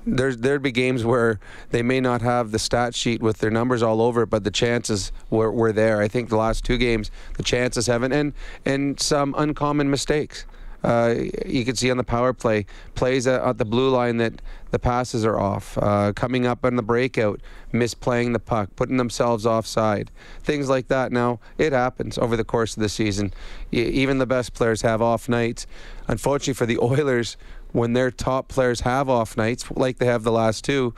there's 0.05 0.37
there'd 0.37 0.61
be 0.61 0.71
games 0.71 1.03
where 1.03 1.39
they 1.71 1.83
may 1.83 1.99
not 1.99 2.21
have 2.21 2.51
the 2.51 2.59
stat 2.59 2.95
sheet 2.95 3.21
with 3.21 3.39
their 3.39 3.51
numbers 3.51 3.83
all 3.83 4.01
over 4.01 4.23
it, 4.23 4.29
but 4.29 4.43
the 4.45 4.51
chances 4.51 5.11
were, 5.29 5.51
were 5.51 5.73
there. 5.73 6.01
I 6.01 6.07
think 6.07 6.29
the 6.29 6.37
last 6.37 6.63
two 6.63 6.77
games, 6.77 7.11
the 7.33 7.43
chances 7.43 7.87
haven't, 7.87 8.13
and 8.13 8.33
and 8.65 8.99
some 8.99 9.35
uncommon 9.37 9.89
mistakes. 9.89 10.45
Uh, 10.83 11.15
you 11.45 11.65
can 11.65 11.75
see 11.75 11.89
on 11.89 11.97
the 11.97 12.03
power 12.03 12.33
play 12.33 12.65
plays 12.95 13.27
at, 13.27 13.57
the 13.57 13.65
blue 13.65 13.89
line 13.89 14.17
that 14.17 14.41
the 14.71 14.79
passes 14.79 15.25
are 15.25 15.39
off, 15.39 15.77
uh, 15.79 16.13
coming 16.13 16.45
up 16.45 16.63
on 16.63 16.75
the 16.75 16.83
breakout, 16.83 17.41
misplaying 17.73 18.33
the 18.33 18.39
puck, 18.39 18.69
putting 18.75 18.97
themselves 18.97 19.45
offside, 19.45 20.11
things 20.43 20.69
like 20.69 20.87
that. 20.87 21.11
Now 21.11 21.39
it 21.57 21.73
happens 21.73 22.17
over 22.17 22.37
the 22.37 22.43
course 22.43 22.77
of 22.77 22.83
the 22.83 22.89
season. 22.89 23.33
Even 23.71 24.17
the 24.17 24.25
best 24.25 24.53
players 24.53 24.81
have 24.81 25.01
off 25.01 25.27
nights. 25.27 25.65
Unfortunately 26.07 26.53
for 26.53 26.65
the 26.65 26.77
Oilers, 26.81 27.37
when 27.71 27.93
their 27.93 28.11
top 28.11 28.47
players 28.47 28.81
have 28.81 29.09
off 29.09 29.35
nights, 29.35 29.69
like 29.71 29.97
they 29.97 30.05
have 30.05 30.23
the 30.23 30.31
last 30.31 30.63
two, 30.63 30.93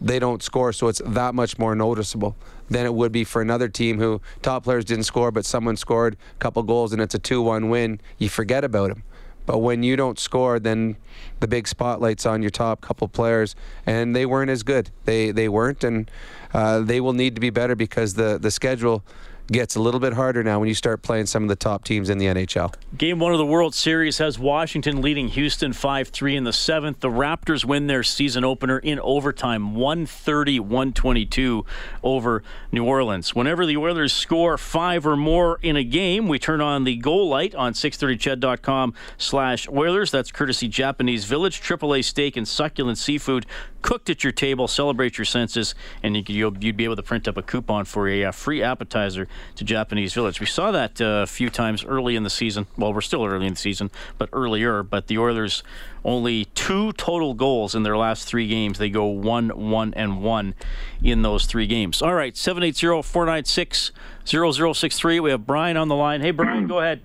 they 0.00 0.18
don't 0.18 0.42
score, 0.42 0.72
so 0.72 0.86
it's 0.86 1.02
that 1.04 1.34
much 1.34 1.58
more 1.58 1.74
noticeable 1.74 2.36
than 2.70 2.86
it 2.86 2.94
would 2.94 3.12
be 3.12 3.24
for 3.24 3.42
another 3.42 3.68
team 3.68 3.98
who 3.98 4.20
top 4.42 4.64
players 4.64 4.84
didn't 4.84 5.04
score, 5.04 5.30
but 5.30 5.44
someone 5.44 5.76
scored 5.76 6.14
a 6.14 6.38
couple 6.38 6.62
goals 6.62 6.92
and 6.92 7.02
it's 7.02 7.14
a 7.14 7.18
2 7.18 7.42
1 7.42 7.68
win. 7.68 8.00
You 8.18 8.28
forget 8.28 8.62
about 8.64 8.90
them. 8.90 9.02
But 9.48 9.60
when 9.60 9.82
you 9.82 9.96
don't 9.96 10.18
score, 10.18 10.58
then 10.58 10.96
the 11.40 11.48
big 11.48 11.66
spotlight's 11.66 12.26
on 12.26 12.42
your 12.42 12.50
top 12.50 12.82
couple 12.82 13.08
players, 13.08 13.56
and 13.86 14.14
they 14.14 14.26
weren't 14.26 14.50
as 14.50 14.62
good. 14.62 14.90
They 15.06 15.30
they 15.30 15.48
weren't, 15.48 15.82
and 15.82 16.10
uh, 16.52 16.80
they 16.80 17.00
will 17.00 17.14
need 17.14 17.34
to 17.34 17.40
be 17.40 17.48
better 17.48 17.74
because 17.74 18.12
the 18.12 18.36
the 18.38 18.50
schedule 18.50 19.02
gets 19.50 19.76
a 19.76 19.80
little 19.80 20.00
bit 20.00 20.12
harder 20.12 20.42
now 20.42 20.58
when 20.58 20.68
you 20.68 20.74
start 20.74 21.02
playing 21.02 21.26
some 21.26 21.42
of 21.42 21.48
the 21.48 21.56
top 21.56 21.84
teams 21.84 22.10
in 22.10 22.18
the 22.18 22.26
NHL. 22.26 22.72
Game 22.96 23.18
one 23.18 23.32
of 23.32 23.38
the 23.38 23.46
World 23.46 23.74
Series 23.74 24.18
has 24.18 24.38
Washington 24.38 25.00
leading 25.00 25.28
Houston 25.28 25.72
5 25.72 26.08
3 26.08 26.36
in 26.36 26.44
the 26.44 26.52
seventh. 26.52 27.00
The 27.00 27.08
Raptors 27.08 27.64
win 27.64 27.86
their 27.86 28.02
season 28.02 28.44
opener 28.44 28.78
in 28.78 29.00
overtime 29.00 29.74
130 29.74 30.60
122 30.60 31.64
over 32.02 32.42
New 32.72 32.84
Orleans. 32.84 33.34
Whenever 33.34 33.66
the 33.66 33.76
Oilers 33.76 34.12
score 34.12 34.58
five 34.58 35.06
or 35.06 35.16
more 35.16 35.58
in 35.62 35.76
a 35.76 35.84
game, 35.84 36.28
we 36.28 36.38
turn 36.38 36.60
on 36.60 36.84
the 36.84 36.96
goal 36.96 37.28
light 37.28 37.54
on 37.54 37.72
630ched.com 37.72 38.94
slash 39.16 39.68
Oilers. 39.68 40.10
That's 40.10 40.30
courtesy 40.30 40.68
Japanese 40.68 41.24
Village, 41.24 41.60
AAA 41.60 42.04
steak 42.04 42.36
and 42.36 42.46
succulent 42.46 42.98
seafood 42.98 43.46
cooked 43.82 44.10
at 44.10 44.24
your 44.24 44.32
table. 44.32 44.68
Celebrate 44.68 45.18
your 45.18 45.24
senses, 45.24 45.74
and 46.02 46.28
you, 46.28 46.44
would 46.44 46.60
be 46.60 46.84
able 46.84 46.96
to 46.96 47.02
print 47.02 47.28
up 47.28 47.36
a 47.36 47.42
coupon 47.42 47.84
for 47.84 48.08
a, 48.08 48.22
a, 48.22 48.32
free 48.32 48.62
appetizer 48.62 49.28
to 49.56 49.64
Japanese 49.64 50.14
Village. 50.14 50.40
We 50.40 50.46
saw 50.46 50.70
that 50.70 51.00
uh, 51.00 51.22
a 51.22 51.26
few 51.26 51.50
times 51.50 51.84
early 51.84 52.16
in 52.16 52.22
the 52.22 52.30
season. 52.30 52.66
Well, 52.76 52.92
we're 52.92 53.00
still 53.00 53.24
early 53.24 53.46
in 53.46 53.54
the 53.54 53.58
season, 53.58 53.90
but 54.18 54.28
earlier. 54.32 54.82
But 54.82 55.06
the 55.06 55.18
Oilers 55.18 55.62
only 56.04 56.46
two 56.46 56.92
total 56.92 57.34
goals 57.34 57.74
in 57.74 57.82
their 57.82 57.96
last 57.96 58.26
three 58.26 58.48
games. 58.48 58.78
They 58.78 58.90
go 58.90 59.06
one, 59.06 59.48
one, 59.70 59.92
and 59.94 60.22
one 60.22 60.54
in 61.02 61.22
those 61.22 61.46
three 61.46 61.66
games. 61.66 62.02
All 62.02 62.14
right, 62.14 62.36
780 62.36 63.02
496 63.02 63.92
0063. 64.24 65.20
We 65.20 65.30
have 65.30 65.46
Brian 65.46 65.76
on 65.76 65.88
the 65.88 65.96
line. 65.96 66.20
Hey, 66.20 66.30
Brian, 66.30 66.66
go 66.66 66.80
ahead. 66.80 67.00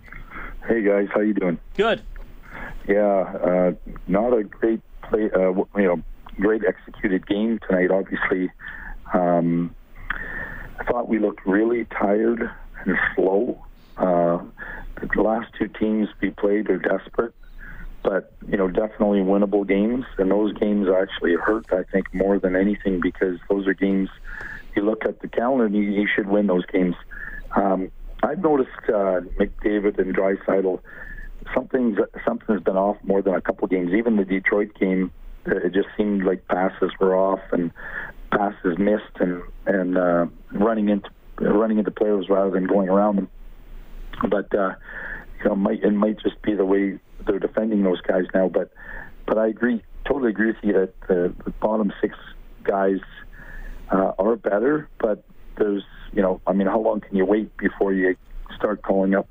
Hey, 0.67 0.81
guys. 0.81 1.07
How 1.13 1.21
you 1.21 1.33
doing? 1.33 1.59
Good. 1.75 2.01
Yeah, 2.87 3.01
uh, 3.01 3.71
not 4.07 4.33
a 4.33 4.43
great 4.43 4.81
play, 5.03 5.29
uh, 5.33 5.51
you 5.51 5.65
know, 5.75 6.01
great 6.35 6.63
executed 6.65 7.25
game 7.27 7.59
tonight. 7.67 7.91
Obviously, 7.91 8.51
um, 9.13 9.73
I 10.79 10.83
thought 10.85 11.07
we 11.07 11.19
looked 11.19 11.45
really 11.45 11.85
tired 11.85 12.49
and 12.85 12.97
slow. 13.15 13.63
Uh, 13.97 14.39
the 15.15 15.21
last 15.21 15.51
two 15.57 15.67
teams 15.67 16.09
we 16.21 16.31
played 16.31 16.69
are 16.69 16.77
desperate, 16.77 17.33
but 18.03 18.33
you 18.47 18.57
know 18.57 18.67
definitely 18.67 19.19
winnable 19.19 19.67
games. 19.67 20.05
And 20.17 20.31
those 20.31 20.53
games 20.53 20.87
actually 20.89 21.35
hurt, 21.35 21.65
I 21.71 21.83
think, 21.91 22.13
more 22.13 22.39
than 22.39 22.55
anything 22.55 22.99
because 23.01 23.39
those 23.49 23.67
are 23.67 23.73
games. 23.73 24.09
You 24.75 24.83
look 24.83 25.05
at 25.05 25.21
the 25.21 25.27
calendar, 25.27 25.67
you, 25.67 25.83
you 25.83 26.07
should 26.13 26.27
win 26.27 26.47
those 26.47 26.65
games. 26.65 26.95
Um, 27.55 27.91
I've 28.23 28.39
noticed 28.39 28.71
uh, 28.87 29.21
McDavid 29.39 29.99
and 29.99 30.15
Draisaitl. 30.15 30.79
Something's 31.53 31.99
something's 32.25 32.61
been 32.61 32.77
off 32.77 32.97
more 33.03 33.21
than 33.21 33.35
a 33.35 33.41
couple 33.41 33.67
games. 33.67 33.93
Even 33.93 34.15
the 34.15 34.25
Detroit 34.25 34.71
game, 34.79 35.11
it 35.45 35.73
just 35.73 35.89
seemed 35.97 36.23
like 36.23 36.47
passes 36.47 36.91
were 36.99 37.15
off 37.15 37.41
and 37.51 37.71
passes 38.35 38.77
missed 38.77 39.17
and 39.19 39.41
and 39.65 39.97
uh, 39.97 40.25
running 40.51 40.89
into 40.89 41.09
running 41.39 41.77
into 41.77 41.91
players 41.91 42.27
rather 42.29 42.51
than 42.51 42.65
going 42.65 42.89
around 42.89 43.17
them. 43.17 43.29
But 44.29 44.53
uh, 44.55 44.75
you 45.39 45.49
know, 45.49 45.55
might 45.55 45.83
it 45.83 45.91
might 45.91 46.19
just 46.19 46.41
be 46.41 46.55
the 46.55 46.65
way 46.65 46.99
they're 47.25 47.39
defending 47.39 47.83
those 47.83 48.01
guys 48.01 48.25
now. 48.33 48.49
But 48.49 48.71
but 49.25 49.37
I 49.37 49.47
agree, 49.47 49.81
totally 50.05 50.29
agree 50.31 50.47
with 50.47 50.57
you 50.63 50.73
that 50.73 50.93
the, 51.07 51.33
the 51.45 51.51
bottom 51.51 51.91
six 52.01 52.15
guys 52.63 52.99
uh, 53.91 54.11
are 54.19 54.35
better. 54.35 54.89
But 54.99 55.23
there's 55.57 55.83
you 56.13 56.21
know, 56.21 56.41
I 56.45 56.53
mean, 56.53 56.67
how 56.67 56.79
long 56.79 57.01
can 57.01 57.15
you 57.15 57.25
wait 57.25 57.55
before 57.57 57.93
you 57.93 58.15
start 58.55 58.81
calling 58.81 59.15
up 59.15 59.27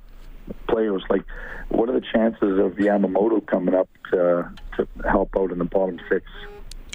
players. 0.68 1.02
Like, 1.08 1.22
what 1.68 1.88
are 1.88 1.92
the 1.92 2.06
chances 2.12 2.58
of 2.58 2.72
Yamamoto 2.72 3.46
coming 3.46 3.74
up 3.74 3.88
to, 4.12 4.50
to 4.76 4.88
help 5.08 5.30
out 5.36 5.50
in 5.50 5.58
the 5.58 5.64
bottom 5.64 6.00
six? 6.08 6.24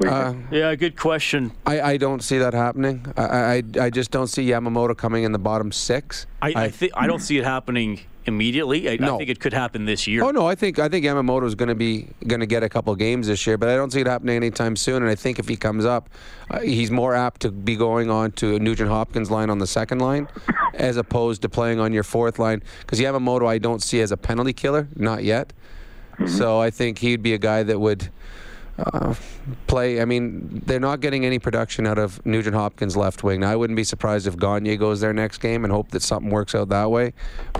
Uh, 0.06 0.34
yeah, 0.52 0.76
good 0.76 0.96
question. 0.96 1.52
I, 1.66 1.82
I 1.82 1.98
don't 1.98 2.22
see 2.22 2.38
that 2.38 2.54
happening. 2.54 3.06
I, 3.18 3.24
I 3.24 3.64
I 3.82 3.90
just 3.90 4.12
don't 4.12 4.28
see 4.28 4.48
Yamamoto 4.48 4.96
coming 4.96 5.24
in 5.24 5.32
the 5.32 5.40
bottom 5.40 5.72
six. 5.72 6.28
I 6.42 6.54
I, 6.56 6.70
th- 6.70 6.92
I 6.96 7.08
don't 7.08 7.20
see 7.20 7.38
it 7.38 7.44
happening 7.44 8.02
immediately. 8.28 8.90
I, 8.90 8.98
no. 8.98 9.16
I, 9.16 9.18
think 9.18 9.30
it 9.30 9.40
could 9.40 9.54
happen 9.54 9.86
this 9.86 10.06
year. 10.06 10.24
Oh 10.24 10.32
no, 10.32 10.46
I 10.46 10.54
think 10.54 10.78
I 10.78 10.90
think 10.90 11.06
Yamamoto 11.06 11.46
is 11.46 11.56
going 11.56 11.70
to 11.70 11.76
be 11.76 12.08
going 12.28 12.42
to 12.42 12.46
get 12.46 12.62
a 12.62 12.70
couple 12.70 12.94
games 12.96 13.28
this 13.28 13.48
year, 13.48 13.58
but 13.58 13.70
I 13.70 13.76
don't 13.76 13.92
see 13.92 14.02
it 14.02 14.08
happening 14.08 14.36
anytime 14.36 14.76
soon. 14.76 15.02
And 15.02 15.10
I 15.10 15.16
think 15.16 15.40
if 15.40 15.48
he 15.48 15.56
comes 15.56 15.86
up, 15.86 16.10
uh, 16.52 16.60
he's 16.60 16.92
more 16.92 17.16
apt 17.16 17.42
to 17.42 17.52
be 17.52 17.76
going 17.76 18.10
on 18.10 18.34
to 18.34 18.60
Nugent 18.60 18.90
Hopkins 18.90 19.32
line 19.32 19.50
on 19.50 19.58
the 19.58 19.68
second 19.68 20.00
line, 20.00 20.28
as 20.74 20.98
opposed 20.98 21.42
to 21.42 21.50
playing 21.50 21.80
on 21.80 21.94
your 21.94 22.04
fourth 22.04 22.38
line. 22.38 22.62
Because 22.82 23.00
Yamamoto, 23.00 23.48
I 23.48 23.58
don't 23.58 23.82
see 23.82 24.02
as 24.02 24.12
a 24.12 24.18
penalty 24.18 24.54
killer, 24.54 24.88
not 24.96 25.24
yet. 25.24 25.54
Mm-hmm. 26.14 26.28
So 26.28 26.60
I 26.60 26.70
think 26.70 27.00
he'd 27.00 27.24
be 27.24 27.34
a 27.34 27.38
guy 27.38 27.64
that 27.64 27.80
would 27.80 28.10
uh, 28.80 29.16
play. 29.66 30.02
I 30.02 30.06
mean, 30.06 30.62
they're 30.66 30.80
not 30.80 31.00
getting 31.00 31.26
any 31.26 31.40
production 31.40 31.88
out 31.88 31.98
of 31.98 32.24
Nugent 32.26 32.56
Hopkins 32.56 32.96
left 32.96 33.24
wing. 33.24 33.42
Now, 33.42 33.52
I 33.52 33.56
wouldn't 33.56 33.76
be 33.76 33.84
surprised 33.84 34.28
if 34.28 34.38
Gagne 34.38 34.78
goes 34.78 35.02
there 35.02 35.14
next 35.14 35.40
game 35.40 35.64
and 35.64 35.74
hope 35.74 35.92
that 35.92 36.02
something 36.02 36.30
works 36.30 36.54
out 36.54 36.70
that 36.70 36.92
way. 36.92 37.14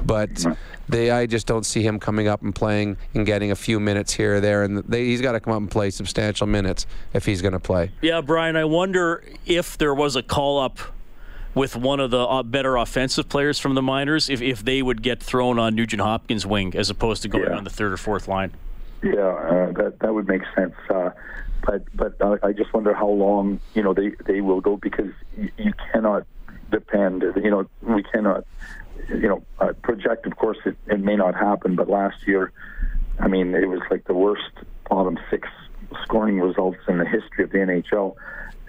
But 0.06 0.46
they, 0.88 1.12
I 1.12 1.26
just 1.26 1.48
don't 1.48 1.66
see 1.66 1.82
him 1.82 2.00
coming 2.00 2.28
up 2.28 2.42
and 2.42 2.54
playing 2.54 2.98
and 3.14 3.26
getting 3.26 3.52
a 3.52 3.56
few 3.56 3.80
minutes 3.80 4.14
here 4.14 4.36
or 4.36 4.40
there. 4.42 4.64
And 4.64 4.80
they, 4.80 5.06
he's 5.06 5.22
got 5.22 5.32
to 5.32 5.40
come 5.40 5.54
up 5.54 5.60
and 5.60 5.72
play 5.72 5.90
substantial 5.90 6.48
minutes 6.48 6.86
if 7.14 7.26
he's 7.26 7.42
going 7.42 7.54
to 7.54 7.60
play. 7.60 7.92
Yeah, 8.02 8.22
Brian, 8.22 8.56
I 8.56 8.66
wonder 8.66 9.24
if 9.46 9.78
there 9.78 9.94
was 9.94 10.16
a 10.16 10.24
call 10.24 10.60
up 10.60 10.80
with 11.56 11.76
one 11.76 12.00
of 12.00 12.12
the 12.12 12.20
uh, 12.20 12.44
better 12.44 12.76
offensive 12.78 13.28
players 13.28 13.58
from 13.58 13.74
the 13.74 13.82
minors, 13.82 14.30
if, 14.30 14.44
if 14.44 14.64
they 14.64 14.84
would 14.84 15.02
get 15.02 15.22
thrown 15.22 15.58
on 15.58 15.74
Nugent 15.74 16.02
Hopkins' 16.02 16.46
wing 16.46 16.76
as 16.76 16.92
opposed 16.92 17.24
to 17.24 17.28
going 17.28 17.46
yeah. 17.46 17.58
on 17.58 17.64
the 17.64 17.72
third 17.72 17.92
or 17.92 17.98
fourth 17.98 18.28
line. 18.28 18.52
Yeah, 19.04 19.12
uh, 19.12 19.72
that 19.74 20.00
that 20.00 20.14
would 20.14 20.28
make 20.28 20.42
sense. 20.56 20.74
Uh, 20.90 21.12
but 21.66 21.84
but 21.96 22.20
uh, 22.22 22.38
I 22.44 22.52
just 22.54 22.74
wonder 22.74 22.94
how 22.94 23.10
long 23.10 23.60
you 23.74 23.84
know 23.84 23.94
they 23.94 24.12
they 24.26 24.42
will 24.42 24.62
go 24.62 24.78
because 24.78 25.12
you, 25.38 25.52
you 25.58 25.74
cannot 25.92 26.26
depend. 26.72 27.24
You 27.36 27.52
know 27.52 27.70
we 27.82 28.04
cannot 28.04 28.46
you 29.10 29.28
know 29.28 29.44
uh, 29.60 29.74
project. 29.84 30.26
Of 30.26 30.38
course, 30.38 30.58
it, 30.66 30.76
it 30.88 31.00
may 31.00 31.16
not 31.16 31.36
happen. 31.36 31.76
But 31.76 31.90
last 31.90 32.28
year, 32.28 32.52
I 33.20 33.28
mean, 33.28 33.54
it 33.54 33.70
was 33.70 33.82
like 33.92 34.06
the 34.06 34.14
worst 34.14 34.52
bottom 34.90 35.20
six 35.30 35.48
scoring 36.04 36.40
results 36.40 36.80
in 36.88 36.98
the 36.98 37.06
history 37.06 37.44
of 37.44 37.52
the 37.52 37.60
NHL, 37.60 38.16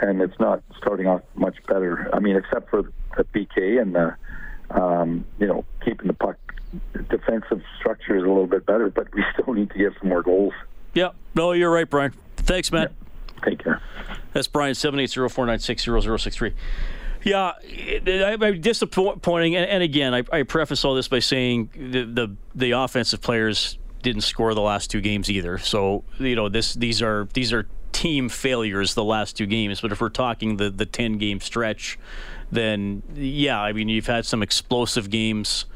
and 0.01 0.21
it's 0.21 0.39
not 0.39 0.63
starting 0.77 1.07
off 1.07 1.23
much 1.37 1.57
better. 1.67 2.11
I 2.15 2.21
mean, 2.21 2.37
except 2.37 2.71
for 2.71 2.83
the 3.17 3.25
PK 3.25 3.81
and 3.81 3.95
the 3.95 4.15
um, 4.71 5.25
you 5.39 5.47
know 5.47 5.65
keeping 5.85 6.09
the 6.09 6.15
puck 6.15 6.37
defensive 7.09 7.63
structure 7.79 8.17
is 8.17 8.23
a 8.23 8.29
little 8.29 8.47
bit 8.47 8.67
better, 8.67 8.91
but 8.91 9.13
we 9.15 9.25
still 9.33 9.55
need 9.55 9.71
to 9.71 9.79
get 9.79 9.93
some 10.01 10.09
more 10.09 10.23
goals. 10.23 10.53
Yeah, 10.95 11.11
no, 11.35 11.53
you're 11.53 11.71
right, 11.71 11.89
Brian. 11.89 12.13
Thanks, 12.37 12.73
man. 12.73 12.89
Yeah. 12.89 13.45
Take 13.45 13.63
care. 13.63 13.81
That's 14.33 14.49
Brian, 14.49 14.75
780-496-0063. 14.75 16.55
Yeah, 17.25 17.53
it, 17.63 18.07
it, 18.07 18.61
disappointing. 18.61 19.57
And, 19.57 19.69
and 19.69 19.83
again, 19.83 20.15
I, 20.15 20.25
I, 20.33 20.43
preface 20.45 20.85
all 20.85 20.95
this 20.95 21.09
by 21.09 21.19
saying 21.19 21.71
the, 21.75 22.05
the, 22.05 22.37
the 22.55 22.71
offensive 22.73 23.21
players 23.21 23.79
didn't 24.03 24.23
score 24.23 24.55
the 24.55 24.61
last 24.61 24.91
two 24.91 25.01
games 25.01 25.31
either. 25.31 25.59
So 25.59 26.05
you 26.19 26.37
know 26.37 26.49
this 26.49 26.75
these 26.75 27.03
are 27.03 27.29
these 27.35 27.53
are 27.53 27.67
team 27.93 28.29
failures 28.29 28.95
the 28.95 29.05
last 29.05 29.37
two 29.37 29.47
games. 29.47 29.81
But 29.81 29.93
if 29.93 30.01
we're 30.01 30.09
talking 30.09 30.57
the 30.57 30.71
the 30.71 30.87
ten 30.87 31.19
game 31.19 31.41
stretch, 31.41 31.99
then 32.51 33.03
yeah, 33.15 33.61
I 33.61 33.73
mean 33.73 33.89
you've 33.89 34.07
had 34.07 34.27
some 34.27 34.43
explosive 34.43 35.11
games 35.11 35.67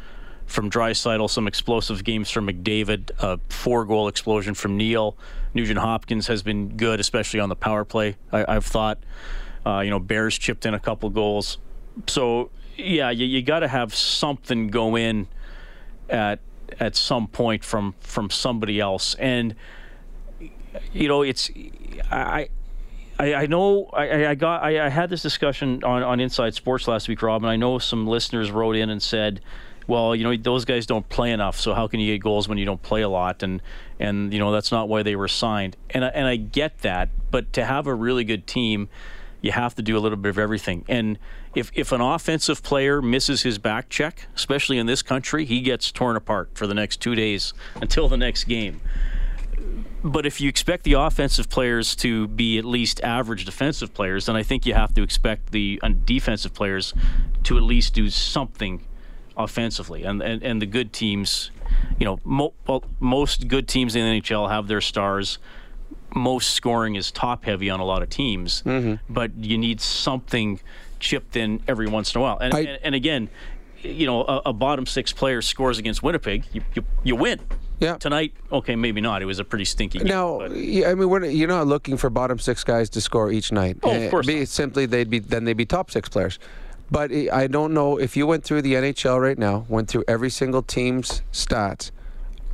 from 0.46 0.70
Draisaitl, 0.70 1.30
some 1.30 1.46
explosive 1.46 2.04
games 2.04 2.30
from 2.30 2.46
McDavid, 2.46 3.11
a 3.18 3.38
four 3.49 3.84
goal 3.84 4.08
explosion 4.08 4.54
from 4.54 4.76
Neal. 4.76 5.16
Nugent 5.54 5.78
Hopkins 5.78 6.26
has 6.26 6.42
been 6.42 6.76
good, 6.76 7.00
especially 7.00 7.40
on 7.40 7.49
the 7.49 7.56
power 7.56 7.84
play. 7.84 8.16
I, 8.32 8.54
have 8.54 8.66
thought, 8.66 8.99
uh, 9.66 9.80
you 9.80 9.90
know, 9.90 9.99
Bears 9.99 10.38
chipped 10.38 10.66
in 10.66 10.75
a 10.75 10.80
couple 10.80 11.11
goals. 11.11 11.58
So 12.06 12.50
yeah, 12.76 13.11
you, 13.11 13.26
you 13.26 13.42
got 13.42 13.61
to 13.61 13.68
have 13.68 13.94
something 13.94 14.68
go 14.68 14.96
in 14.96 15.28
at 16.08 16.40
at 16.80 16.96
some 16.96 17.28
point 17.28 17.64
from 17.64 17.94
from 18.00 18.30
somebody 18.30 18.80
else, 18.80 19.14
and 19.14 19.54
you 20.92 21.08
know, 21.08 21.22
it's 21.22 21.50
I. 22.11 22.49
I, 23.18 23.34
I 23.34 23.46
know 23.46 23.90
I, 23.92 24.28
I 24.28 24.34
got 24.34 24.62
I, 24.62 24.87
I, 24.87 24.88
had 24.88 25.11
this 25.11 25.20
discussion 25.20 25.84
on, 25.84 26.02
on 26.02 26.18
Inside 26.18 26.54
Sports 26.54 26.88
last 26.88 27.08
week, 27.08 27.20
Rob, 27.20 27.42
and 27.42 27.50
I 27.50 27.56
know 27.56 27.78
some 27.78 28.06
listeners 28.06 28.50
wrote 28.50 28.75
in 28.75 28.88
and 28.88 29.02
said, 29.02 29.42
well, 29.92 30.16
you 30.16 30.25
know, 30.25 30.34
those 30.34 30.64
guys 30.64 30.87
don't 30.87 31.06
play 31.11 31.32
enough, 31.32 31.61
so 31.61 31.75
how 31.75 31.87
can 31.87 32.00
you 32.00 32.14
get 32.14 32.22
goals 32.22 32.49
when 32.49 32.56
you 32.56 32.64
don't 32.64 32.80
play 32.80 33.02
a 33.02 33.11
lot? 33.11 33.42
And 33.42 33.61
and 34.00 34.32
you 34.32 34.38
know 34.38 34.50
that's 34.50 34.72
not 34.72 34.88
why 34.88 35.02
they 35.02 35.14
were 35.16 35.28
signed. 35.28 35.76
And 35.90 36.02
I, 36.02 36.08
and 36.08 36.26
I 36.26 36.37
get 36.37 36.78
that, 36.78 37.11
but 37.30 37.52
to 37.52 37.66
have 37.66 37.87
a 37.87 37.94
really 37.94 38.25
good 38.25 38.46
team, 38.46 38.88
you 39.42 39.52
have 39.52 39.75
to 39.75 39.82
do 39.82 39.99
a 39.99 40.00
little 40.00 40.16
bit 40.16 40.30
of 40.30 40.38
everything. 40.38 40.87
And 40.88 41.18
if 41.54 41.70
if 41.75 41.92
an 41.92 42.00
offensive 42.00 42.62
player 42.62 43.02
misses 43.02 43.42
his 43.42 43.58
back 43.58 43.90
check, 43.90 44.28
especially 44.34 44.78
in 44.78 44.87
this 44.87 45.02
country, 45.02 45.44
he 45.44 45.61
gets 45.61 45.92
torn 45.92 46.16
apart 46.16 46.49
for 46.54 46.66
the 46.66 46.75
next 46.75 47.02
two 47.02 47.14
days 47.14 47.52
until 47.75 48.08
the 48.08 48.16
next 48.16 48.44
game. 48.44 48.80
But 50.02 50.25
if 50.25 50.40
you 50.40 50.49
expect 50.49 50.84
the 50.84 50.94
offensive 50.94 51.50
players 51.50 51.94
to 51.96 52.28
be 52.28 52.56
at 52.56 52.64
least 52.64 52.99
average 53.02 53.44
defensive 53.44 53.92
players, 53.92 54.25
then 54.25 54.37
I 54.37 54.42
think 54.42 54.64
you 54.64 54.72
have 54.72 54.94
to 54.94 55.02
expect 55.02 55.52
the 55.52 55.78
uh, 55.82 55.90
defensive 56.06 56.54
players 56.54 56.94
to 57.44 57.58
at 57.58 57.62
least 57.62 57.92
do 57.92 58.08
something 58.08 58.80
offensively, 59.42 60.04
and 60.04 60.22
and, 60.22 60.42
and 60.42 60.62
the 60.62 60.66
good 60.66 60.92
teams, 60.92 61.50
you 61.99 62.04
know, 62.04 62.18
mo- 62.25 62.54
well, 62.66 62.84
most 63.00 63.49
good 63.49 63.68
teams 63.68 63.94
in 63.96 64.04
the 64.04 64.20
NHL 64.20 64.50
have 64.50 64.68
their 64.68 64.80
stars. 64.80 65.38
Most 66.14 66.50
scoring 66.50 66.94
is 66.96 67.11
top 67.11 67.44
heavy 67.44 67.70
on 67.70 67.80
a 67.80 67.84
lot 67.84 68.02
of 68.02 68.11
teams, 68.11 68.62
mm-hmm. 68.66 68.94
but 69.12 69.34
you 69.38 69.56
need 69.56 69.80
something 69.80 70.61
chipped 71.00 71.37
in 71.37 71.62
every 71.66 71.88
once 71.88 72.14
in 72.14 72.20
a 72.20 72.22
while. 72.22 72.38
And, 72.38 72.52
I, 72.54 72.61
and, 72.61 72.78
and 72.82 72.94
again, 72.94 73.30
you 73.82 74.06
know 74.06 74.22
a, 74.22 74.42
a 74.46 74.52
bottom 74.52 74.84
six 74.87 75.12
player 75.12 75.40
scores 75.42 75.78
against 75.78 76.02
Winnipeg, 76.02 76.44
you 76.52 76.62
you, 76.75 76.84
you 77.02 77.16
win. 77.16 77.40
Yeah. 77.80 77.96
Tonight, 77.96 78.32
okay, 78.52 78.76
maybe 78.76 79.00
not. 79.00 79.22
It 79.22 79.25
was 79.25 79.40
a 79.40 79.44
pretty 79.44 79.64
stinky 79.64 79.99
game. 79.99 80.06
No, 80.06 80.38
but- 80.38 80.54
yeah, 80.54 80.90
I 80.90 80.94
mean, 80.94 81.08
we're, 81.08 81.25
you're 81.25 81.49
not 81.49 81.66
looking 81.66 81.96
for 81.96 82.11
bottom 82.11 82.38
six 82.38 82.62
guys 82.62 82.88
to 82.90 83.00
score 83.00 83.32
each 83.32 83.50
night. 83.50 83.78
Oh, 83.82 83.90
of 83.90 84.02
Uh, 84.04 84.08
course 84.08 84.25
be-. 84.26 84.44
Simply, 84.44 84.87
they'd 84.87 85.11
be 85.11 85.18
then 85.18 85.44
they'd 85.44 85.54
be 85.56 85.66
top 85.66 85.90
six 85.90 86.08
players. 86.08 86.38
But 86.92 87.11
I 87.32 87.46
don't 87.46 87.72
know 87.72 87.96
if 87.96 88.18
you 88.18 88.26
went 88.26 88.44
through 88.44 88.61
the 88.61 88.75
NHL 88.75 89.18
right 89.18 89.38
now, 89.38 89.64
went 89.66 89.88
through 89.88 90.04
every 90.06 90.28
single 90.28 90.62
team's 90.62 91.22
stats. 91.32 91.90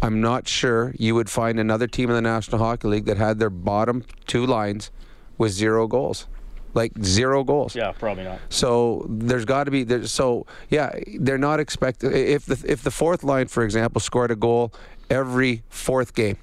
I'm 0.01 0.21
not 0.21 0.47
sure 0.47 0.95
you 0.97 1.17
would 1.17 1.29
find 1.29 1.59
another 1.59 1.89
team 1.89 2.09
in 2.09 2.15
the 2.15 2.23
National 2.23 2.59
Hockey 2.59 2.87
League 2.87 3.07
that 3.07 3.17
had 3.17 3.41
their 3.41 3.51
bottom 3.51 4.05
two 4.29 4.47
lines 4.47 4.93
with 5.39 5.51
zero 5.51 5.89
goals, 5.89 6.29
like 6.73 6.93
zero 7.03 7.43
goals. 7.43 7.75
yeah, 7.75 7.91
probably 7.91 8.23
not. 8.23 8.39
So 8.49 9.05
there's 9.09 9.45
got 9.45 9.65
to 9.65 9.73
be 9.73 9.83
there. 9.83 10.07
So 10.07 10.47
yeah, 10.71 10.93
they're 11.19 11.37
not 11.37 11.59
expected. 11.59 12.13
If 12.13 12.47
the 12.47 12.63
if 12.65 12.85
the 12.85 12.93
fourth 12.93 13.25
line, 13.25 13.49
for 13.49 13.65
example, 13.65 14.01
scored 14.01 14.31
a 14.31 14.37
goal 14.37 14.73
every 15.11 15.65
fourth 15.69 16.15
game, 16.15 16.37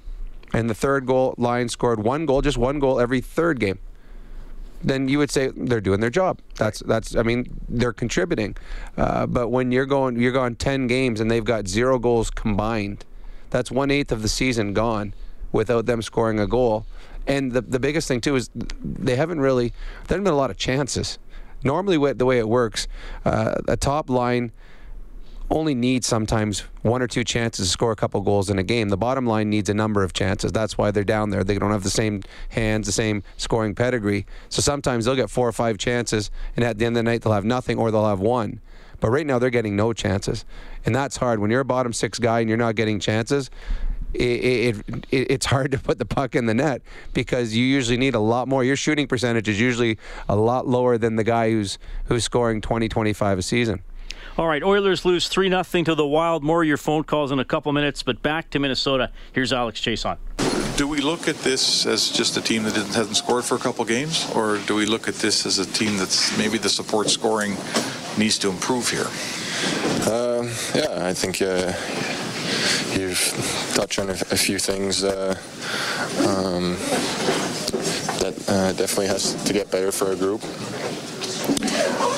and 0.52 0.68
the 0.68 0.74
third 0.74 1.06
goal 1.06 1.34
line 1.38 1.70
scored 1.70 2.04
one 2.04 2.26
goal, 2.26 2.42
just 2.42 2.58
one 2.58 2.78
goal 2.78 3.00
every 3.00 3.22
third 3.22 3.58
game, 3.58 3.78
then 4.86 5.08
you 5.08 5.18
would 5.18 5.32
say 5.32 5.48
they're 5.48 5.80
doing 5.80 6.00
their 6.00 6.10
job. 6.10 6.38
That's 6.54 6.78
that's. 6.80 7.16
I 7.16 7.22
mean, 7.24 7.60
they're 7.68 7.92
contributing. 7.92 8.56
Uh, 8.96 9.26
but 9.26 9.48
when 9.48 9.72
you're 9.72 9.84
going 9.84 10.18
you're 10.18 10.32
going 10.32 10.54
ten 10.54 10.86
games 10.86 11.20
and 11.20 11.28
they've 11.28 11.44
got 11.44 11.66
zero 11.66 11.98
goals 11.98 12.30
combined, 12.30 13.04
that's 13.50 13.70
one 13.70 13.90
eighth 13.90 14.12
of 14.12 14.22
the 14.22 14.28
season 14.28 14.72
gone 14.72 15.12
without 15.50 15.86
them 15.86 16.00
scoring 16.02 16.38
a 16.38 16.46
goal. 16.46 16.86
And 17.26 17.50
the 17.50 17.62
the 17.62 17.80
biggest 17.80 18.06
thing 18.06 18.20
too 18.20 18.36
is 18.36 18.48
they 18.54 19.16
haven't 19.16 19.40
really 19.40 19.70
there 20.06 20.16
haven't 20.16 20.24
been 20.24 20.32
a 20.32 20.36
lot 20.36 20.50
of 20.50 20.56
chances. 20.56 21.18
Normally, 21.64 22.12
the 22.12 22.26
way 22.26 22.38
it 22.38 22.48
works, 22.48 22.86
uh, 23.24 23.56
a 23.66 23.76
top 23.76 24.08
line 24.08 24.52
only 25.50 25.74
needs 25.74 26.06
sometimes 26.06 26.60
one 26.82 27.02
or 27.02 27.06
two 27.06 27.22
chances 27.22 27.66
to 27.66 27.70
score 27.70 27.92
a 27.92 27.96
couple 27.96 28.20
goals 28.20 28.50
in 28.50 28.58
a 28.58 28.62
game. 28.62 28.88
The 28.88 28.96
bottom 28.96 29.26
line 29.26 29.48
needs 29.48 29.68
a 29.68 29.74
number 29.74 30.02
of 30.02 30.12
chances. 30.12 30.52
That's 30.52 30.76
why 30.76 30.90
they're 30.90 31.04
down 31.04 31.30
there. 31.30 31.44
They 31.44 31.58
don't 31.58 31.70
have 31.70 31.84
the 31.84 31.90
same 31.90 32.22
hands, 32.48 32.86
the 32.86 32.92
same 32.92 33.22
scoring 33.36 33.74
pedigree. 33.74 34.26
So 34.48 34.60
sometimes 34.60 35.04
they'll 35.04 35.14
get 35.16 35.30
four 35.30 35.48
or 35.48 35.52
five 35.52 35.78
chances, 35.78 36.30
and 36.56 36.64
at 36.64 36.78
the 36.78 36.86
end 36.86 36.96
of 36.96 37.04
the 37.04 37.10
night 37.10 37.22
they'll 37.22 37.32
have 37.32 37.44
nothing 37.44 37.78
or 37.78 37.90
they'll 37.90 38.08
have 38.08 38.20
one. 38.20 38.60
But 38.98 39.10
right 39.10 39.26
now 39.26 39.38
they're 39.38 39.50
getting 39.50 39.76
no 39.76 39.92
chances, 39.92 40.44
and 40.84 40.94
that's 40.94 41.18
hard. 41.18 41.38
When 41.38 41.50
you're 41.50 41.60
a 41.60 41.64
bottom 41.64 41.92
six 41.92 42.18
guy 42.18 42.40
and 42.40 42.48
you're 42.48 42.58
not 42.58 42.74
getting 42.74 42.98
chances, 42.98 43.50
it, 44.14 44.22
it, 44.22 44.76
it 45.10 45.30
it's 45.30 45.46
hard 45.46 45.70
to 45.72 45.78
put 45.78 45.98
the 45.98 46.06
puck 46.06 46.34
in 46.34 46.46
the 46.46 46.54
net 46.54 46.82
because 47.12 47.54
you 47.54 47.64
usually 47.64 47.98
need 47.98 48.14
a 48.14 48.20
lot 48.20 48.48
more. 48.48 48.64
Your 48.64 48.76
shooting 48.76 49.06
percentage 49.06 49.48
is 49.48 49.60
usually 49.60 49.98
a 50.28 50.34
lot 50.36 50.66
lower 50.66 50.98
than 50.98 51.16
the 51.16 51.24
guy 51.24 51.50
who's 51.50 51.78
who's 52.06 52.24
scoring 52.24 52.60
20, 52.60 52.88
25 52.88 53.38
a 53.38 53.42
season. 53.42 53.82
All 54.38 54.46
right, 54.46 54.62
Oilers 54.62 55.06
lose 55.06 55.28
3 55.28 55.48
0 55.48 55.62
to 55.62 55.94
the 55.94 56.06
Wild. 56.06 56.44
More 56.44 56.60
of 56.60 56.68
your 56.68 56.76
phone 56.76 57.04
calls 57.04 57.32
in 57.32 57.38
a 57.38 57.44
couple 57.44 57.72
minutes, 57.72 58.02
but 58.02 58.20
back 58.20 58.50
to 58.50 58.58
Minnesota. 58.58 59.10
Here's 59.32 59.50
Alex 59.50 59.80
Chiasson. 59.80 60.18
Do 60.76 60.86
we 60.86 60.98
look 60.98 61.26
at 61.26 61.36
this 61.36 61.86
as 61.86 62.10
just 62.10 62.36
a 62.36 62.42
team 62.42 62.64
that 62.64 62.74
hasn't 62.74 63.16
scored 63.16 63.46
for 63.46 63.54
a 63.54 63.58
couple 63.58 63.82
games, 63.86 64.30
or 64.34 64.58
do 64.66 64.74
we 64.74 64.84
look 64.84 65.08
at 65.08 65.14
this 65.14 65.46
as 65.46 65.58
a 65.58 65.64
team 65.64 65.96
that's 65.96 66.36
maybe 66.36 66.58
the 66.58 66.68
support 66.68 67.08
scoring 67.08 67.56
needs 68.18 68.36
to 68.40 68.50
improve 68.50 68.90
here? 68.90 69.06
Um, 70.12 70.50
yeah, 70.74 71.06
I 71.06 71.14
think 71.14 71.40
uh, 71.40 71.72
you've 72.92 73.72
touched 73.74 73.98
on 73.98 74.10
a, 74.10 74.12
a 74.12 74.36
few 74.36 74.58
things 74.58 75.02
uh, 75.02 75.34
um, 76.28 76.76
that 78.20 78.44
uh, 78.48 78.72
definitely 78.74 79.06
has 79.06 79.32
to 79.44 79.52
get 79.54 79.70
better 79.70 79.90
for 79.90 80.12
a 80.12 80.16
group. 80.16 80.44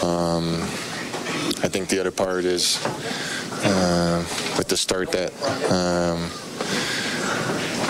Um, 0.02 0.68
I 1.60 1.68
think 1.68 1.88
the 1.88 1.98
other 1.98 2.12
part 2.12 2.44
is 2.44 2.78
uh, 3.64 4.24
with 4.56 4.68
the 4.68 4.76
start 4.76 5.10
that 5.12 5.32
um, 5.70 6.30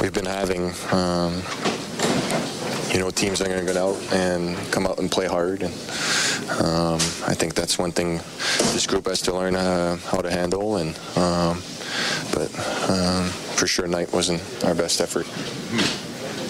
we've 0.01 0.15
been 0.15 0.25
having. 0.25 0.73
Um, 0.91 1.43
you 2.93 2.99
know, 2.99 3.11
teams 3.11 3.43
are 3.43 3.45
going 3.45 3.65
to 3.65 3.73
go 3.73 3.91
out 3.91 4.13
and 4.15 4.57
come 4.73 4.87
out 4.87 4.99
and 4.99 5.11
play 5.11 5.27
hard, 5.27 5.63
and 5.63 5.73
um, 6.61 6.99
I 7.27 7.35
think 7.35 7.55
that's 7.55 7.79
one 7.79 7.93
thing 7.93 8.17
this 8.73 8.87
group 8.87 9.07
has 9.07 9.21
to 9.23 9.35
learn 9.35 9.55
uh, 9.55 9.97
how 9.97 10.23
to 10.23 10.31
handle. 10.31 10.77
And 10.77 10.97
um, 11.17 11.63
but 12.33 12.49
um, 12.89 13.29
for 13.57 13.67
sure, 13.67 13.87
night 13.87 14.13
wasn't 14.13 14.43
our 14.65 14.75
best 14.75 15.01
effort. 15.03 15.27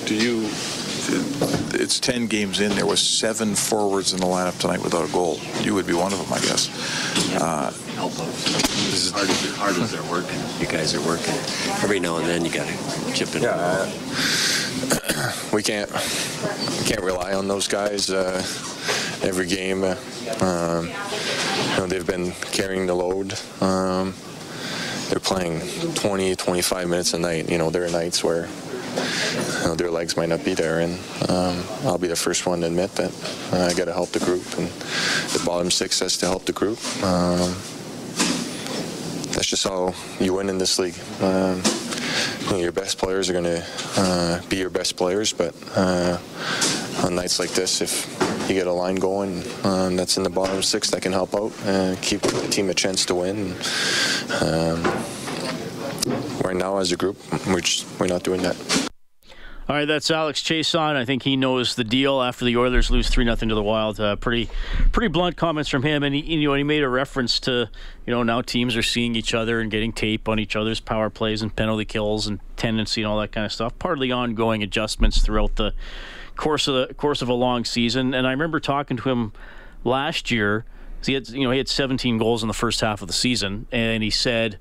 Do 0.07 0.14
you? 0.14 0.48
It's 1.74 2.00
ten 2.00 2.26
games 2.26 2.61
in. 2.61 2.74
There 2.74 2.87
was 2.87 3.00
seven 3.00 3.54
forwards 3.54 4.12
in 4.12 4.20
the 4.20 4.26
lineup 4.26 4.59
tonight 4.59 4.83
without 4.83 5.09
a 5.09 5.12
goal. 5.12 5.38
You 5.62 5.74
would 5.74 5.87
be 5.87 5.92
one 5.92 6.12
of 6.12 6.18
them, 6.18 6.33
I 6.33 6.40
guess. 6.40 6.68
Uh, 7.35 7.72
help 7.94 8.12
out. 8.18 8.28
As 8.28 9.11
hard 9.11 9.28
as, 9.28 9.57
hard 9.57 9.76
as 9.76 9.92
they're 9.92 10.11
working, 10.11 10.38
you 10.59 10.66
guys 10.66 10.94
are 10.94 11.07
working. 11.07 11.35
Every 11.83 12.00
now 12.00 12.16
and 12.16 12.26
then 12.26 12.44
you 12.44 12.50
got 12.50 12.66
to 12.66 13.12
chip 13.12 13.35
in. 13.35 13.42
Yeah, 13.42 13.85
we 15.52 15.62
can't 15.62 15.90
can't 16.87 17.02
rely 17.02 17.35
on 17.35 17.48
those 17.48 17.68
guys 17.68 18.11
uh, 18.11 18.38
every 19.22 19.46
game. 19.46 19.85
Uh, 19.85 19.96
um, 20.40 20.87
you 20.87 21.76
know, 21.78 21.87
they've 21.87 22.07
been 22.07 22.33
carrying 22.52 22.87
the 22.87 22.94
load. 22.94 23.38
Um, 23.61 24.14
they're 25.09 25.20
playing 25.20 25.61
20, 25.94 26.37
25 26.37 26.88
minutes 26.88 27.14
a 27.14 27.18
night. 27.18 27.48
You 27.50 27.59
know, 27.59 27.70
there 27.70 27.85
are 27.85 27.90
nights 27.90 28.22
where 28.22 28.46
you 28.98 29.66
know, 29.66 29.74
their 29.74 29.90
legs 29.90 30.16
might 30.16 30.28
not 30.28 30.44
be 30.44 30.54
there, 30.54 30.80
and 30.80 30.98
um, 31.28 31.62
I'll 31.84 31.98
be 31.98 32.08
the 32.08 32.16
first 32.16 32.46
one 32.46 32.61
to 32.61 32.66
admit 32.66 32.92
that 32.92 33.12
uh, 33.52 33.70
I 33.70 33.74
got 33.74 33.87
to 33.87 33.92
help 33.92 34.11
the 34.11 34.20
group, 34.20 34.44
and 34.58 34.68
the 34.68 35.42
bottom 35.44 35.70
six 35.70 36.00
has 36.00 36.16
to 36.18 36.26
help 36.26 36.44
the 36.44 36.52
group. 36.52 36.78
Um, 37.02 37.54
that's 39.32 39.46
just 39.46 39.64
how 39.64 39.94
you 40.18 40.34
win 40.34 40.48
in 40.48 40.58
this 40.58 40.78
league. 40.78 40.98
Um, 41.20 41.62
you 42.46 42.50
know, 42.50 42.58
your 42.58 42.72
best 42.72 42.98
players 42.98 43.28
are 43.30 43.32
going 43.32 43.44
to 43.44 43.64
uh, 43.96 44.42
be 44.48 44.56
your 44.56 44.70
best 44.70 44.96
players, 44.96 45.32
but 45.32 45.54
uh, 45.76 46.18
on 47.04 47.14
nights 47.14 47.38
like 47.38 47.50
this, 47.50 47.80
if 47.80 48.48
you 48.48 48.54
get 48.54 48.66
a 48.66 48.72
line 48.72 48.96
going 48.96 49.42
um, 49.64 49.96
that's 49.96 50.16
in 50.16 50.22
the 50.22 50.30
bottom 50.30 50.62
six 50.62 50.90
that 50.90 51.02
can 51.02 51.12
help 51.12 51.34
out 51.34 51.52
and 51.64 52.00
keep 52.00 52.22
the 52.22 52.48
team 52.48 52.70
a 52.70 52.74
chance 52.74 53.04
to 53.04 53.14
win. 53.14 53.54
Um, 54.40 54.82
right 56.44 56.56
now, 56.56 56.78
as 56.78 56.92
a 56.92 56.96
group, 56.96 57.16
just, 57.61 57.87
we're 58.00 58.06
not 58.06 58.22
doing 58.22 58.42
that. 58.42 58.88
All 59.68 59.76
right, 59.76 59.84
that's 59.84 60.11
Alex 60.11 60.40
Chiasson. 60.40 60.96
I 60.96 61.04
think 61.04 61.24
he 61.24 61.37
knows 61.37 61.74
the 61.74 61.84
deal 61.84 62.22
after 62.22 62.46
the 62.46 62.56
Oilers 62.56 62.90
lose 62.90 63.11
three 63.11 63.26
nothing 63.26 63.50
to 63.50 63.54
the 63.54 63.62
Wild. 63.62 64.00
Uh, 64.00 64.16
pretty, 64.16 64.48
pretty 64.92 65.08
blunt 65.08 65.37
comments 65.37 65.68
from 65.68 65.82
him, 65.82 66.02
and 66.02 66.14
he, 66.14 66.22
you 66.22 66.48
know, 66.48 66.54
he 66.54 66.62
made 66.62 66.82
a 66.82 66.88
reference 66.88 67.38
to, 67.40 67.68
you 68.06 68.14
know, 68.14 68.22
now 68.22 68.40
teams 68.40 68.78
are 68.78 68.82
seeing 68.82 69.14
each 69.14 69.34
other 69.34 69.61
and 69.61 69.70
getting 69.70 69.92
tape 69.92 70.26
on 70.26 70.38
each 70.38 70.56
other's 70.56 70.80
power 70.80 71.11
plays 71.11 71.42
and 71.42 71.54
penalty 71.54 71.84
kills 71.84 72.26
and 72.26 72.40
tendency 72.56 73.02
and 73.02 73.11
all 73.11 73.20
that 73.20 73.30
kind 73.30 73.44
of 73.44 73.52
stuff. 73.52 73.78
Partly 73.78 74.11
ongoing 74.11 74.62
adjustments 74.62 75.20
throughout 75.20 75.56
the 75.56 75.74
course 76.34 76.66
of 76.66 76.88
the 76.88 76.94
course 76.94 77.20
of 77.20 77.28
a 77.28 77.34
long 77.34 77.66
season. 77.66 78.14
And 78.14 78.26
I 78.26 78.30
remember 78.30 78.61
talking 78.61 78.96
to 78.96 79.11
him 79.11 79.34
last 79.84 80.30
year. 80.30 80.64
He 81.04 81.12
had, 81.12 81.28
you 81.28 81.44
know, 81.44 81.50
he 81.50 81.58
had 81.58 81.68
17 81.68 82.16
goals 82.16 82.42
in 82.42 82.48
the 82.48 82.54
first 82.54 82.80
half 82.80 83.02
of 83.02 83.06
the 83.06 83.12
season, 83.12 83.66
and 83.70 84.02
he 84.02 84.08
said. 84.08 84.58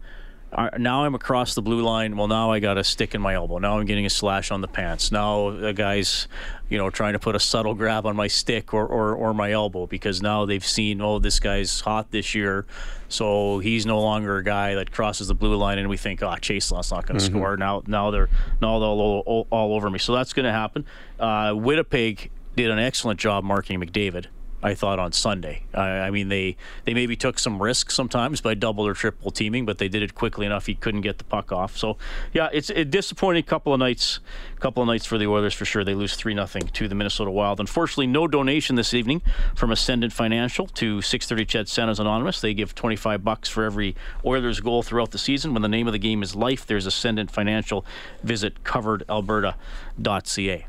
"Uh, 0.53 0.69
Now 0.77 1.03
I'm 1.05 1.15
across 1.15 1.55
the 1.55 1.61
blue 1.61 1.81
line. 1.81 2.15
Well, 2.17 2.27
now 2.27 2.51
I 2.51 2.59
got 2.59 2.77
a 2.77 2.83
stick 2.83 3.13
in 3.15 3.21
my 3.21 3.33
elbow. 3.35 3.57
Now 3.57 3.79
I'm 3.79 3.85
getting 3.85 4.05
a 4.05 4.09
slash 4.09 4.49
on 4.51 4.61
the 4.61 4.67
pants. 4.67 5.11
Now 5.11 5.49
a 5.49 5.73
guy's, 5.73 6.27
you 6.69 6.77
know, 6.77 6.89
trying 6.89 7.13
to 7.13 7.19
put 7.19 7.35
a 7.35 7.39
subtle 7.39 7.73
grab 7.73 8.05
on 8.05 8.15
my 8.15 8.27
stick 8.27 8.73
or, 8.73 8.85
or, 8.85 9.13
or 9.15 9.33
my 9.33 9.51
elbow 9.51 9.85
because 9.87 10.21
now 10.21 10.45
they've 10.45 10.65
seen, 10.65 11.01
oh, 11.01 11.19
this 11.19 11.39
guy's 11.39 11.81
hot 11.81 12.11
this 12.11 12.33
year, 12.35 12.65
so 13.09 13.59
he's 13.59 13.85
no 13.85 13.99
longer 14.01 14.37
a 14.37 14.43
guy 14.43 14.75
that 14.75 14.91
crosses 14.91 15.27
the 15.27 15.35
blue 15.35 15.55
line, 15.55 15.77
and 15.77 15.89
we 15.89 15.97
think, 15.97 16.21
oh, 16.23 16.35
Chase 16.37 16.71
Law's 16.71 16.91
not 16.91 17.05
going 17.05 17.19
to 17.19 17.23
score. 17.25 17.55
Now, 17.57 17.83
now 17.87 18.11
they're 18.11 18.29
now 18.61 18.79
they're 18.79 18.87
all, 18.89 19.23
all, 19.25 19.47
all 19.49 19.73
over 19.75 19.89
me. 19.89 19.99
So 19.99 20.13
that's 20.13 20.33
going 20.33 20.45
to 20.45 20.51
happen. 20.51 20.85
Uh, 21.19 21.53
Winnipeg 21.55 22.31
did 22.55 22.69
an 22.71 22.79
excellent 22.79 23.19
job 23.19 23.43
marking 23.43 23.79
McDavid. 23.79 24.25
I 24.63 24.73
thought 24.73 24.97
on 24.97 25.11
Sunday. 25.11 25.63
I, 25.73 25.87
I 25.87 26.09
mean, 26.09 26.29
they 26.29 26.57
they 26.85 26.95
maybe 26.95 27.15
took 27.15 27.37
some 27.37 27.61
risks 27.61 27.93
sometimes 27.93 28.41
by 28.41 28.55
double 28.55 28.87
or 28.87 28.93
triple 28.93 29.29
teaming, 29.29 29.65
but 29.65 29.77
they 29.77 29.87
did 29.87 30.01
it 30.01 30.15
quickly 30.15 30.47
enough. 30.47 30.65
He 30.65 30.73
couldn't 30.73 31.01
get 31.01 31.19
the 31.19 31.23
puck 31.23 31.51
off. 31.51 31.77
So, 31.77 31.97
yeah, 32.33 32.49
it's 32.51 32.71
a 32.71 32.83
disappointing 32.83 33.43
couple 33.43 33.71
of 33.71 33.79
nights, 33.79 34.19
couple 34.59 34.81
of 34.81 34.87
nights 34.87 35.05
for 35.05 35.19
the 35.19 35.27
Oilers 35.27 35.53
for 35.53 35.65
sure. 35.65 35.83
They 35.83 35.93
lose 35.93 36.15
three 36.15 36.33
nothing 36.33 36.69
to 36.69 36.87
the 36.87 36.95
Minnesota 36.95 37.29
Wild. 37.29 37.59
Unfortunately, 37.59 38.07
no 38.07 38.27
donation 38.27 38.75
this 38.75 38.95
evening 38.95 39.21
from 39.55 39.71
Ascendant 39.71 40.11
Financial 40.11 40.65
to 40.67 41.03
630 41.03 41.45
Ched 41.45 41.67
Santa's 41.67 41.99
Anonymous. 41.99 42.41
They 42.41 42.55
give 42.55 42.73
25 42.73 43.23
bucks 43.23 43.49
for 43.49 43.63
every 43.63 43.95
Oilers 44.25 44.59
goal 44.59 44.81
throughout 44.81 45.11
the 45.11 45.19
season. 45.19 45.53
When 45.53 45.61
the 45.61 45.69
name 45.69 45.87
of 45.87 45.93
the 45.93 45.99
game 45.99 46.23
is 46.23 46.35
life, 46.35 46.65
there's 46.65 46.87
Ascendant 46.87 47.29
Financial. 47.29 47.85
Visit 48.23 48.63
coveredalberta.ca. 48.63 50.65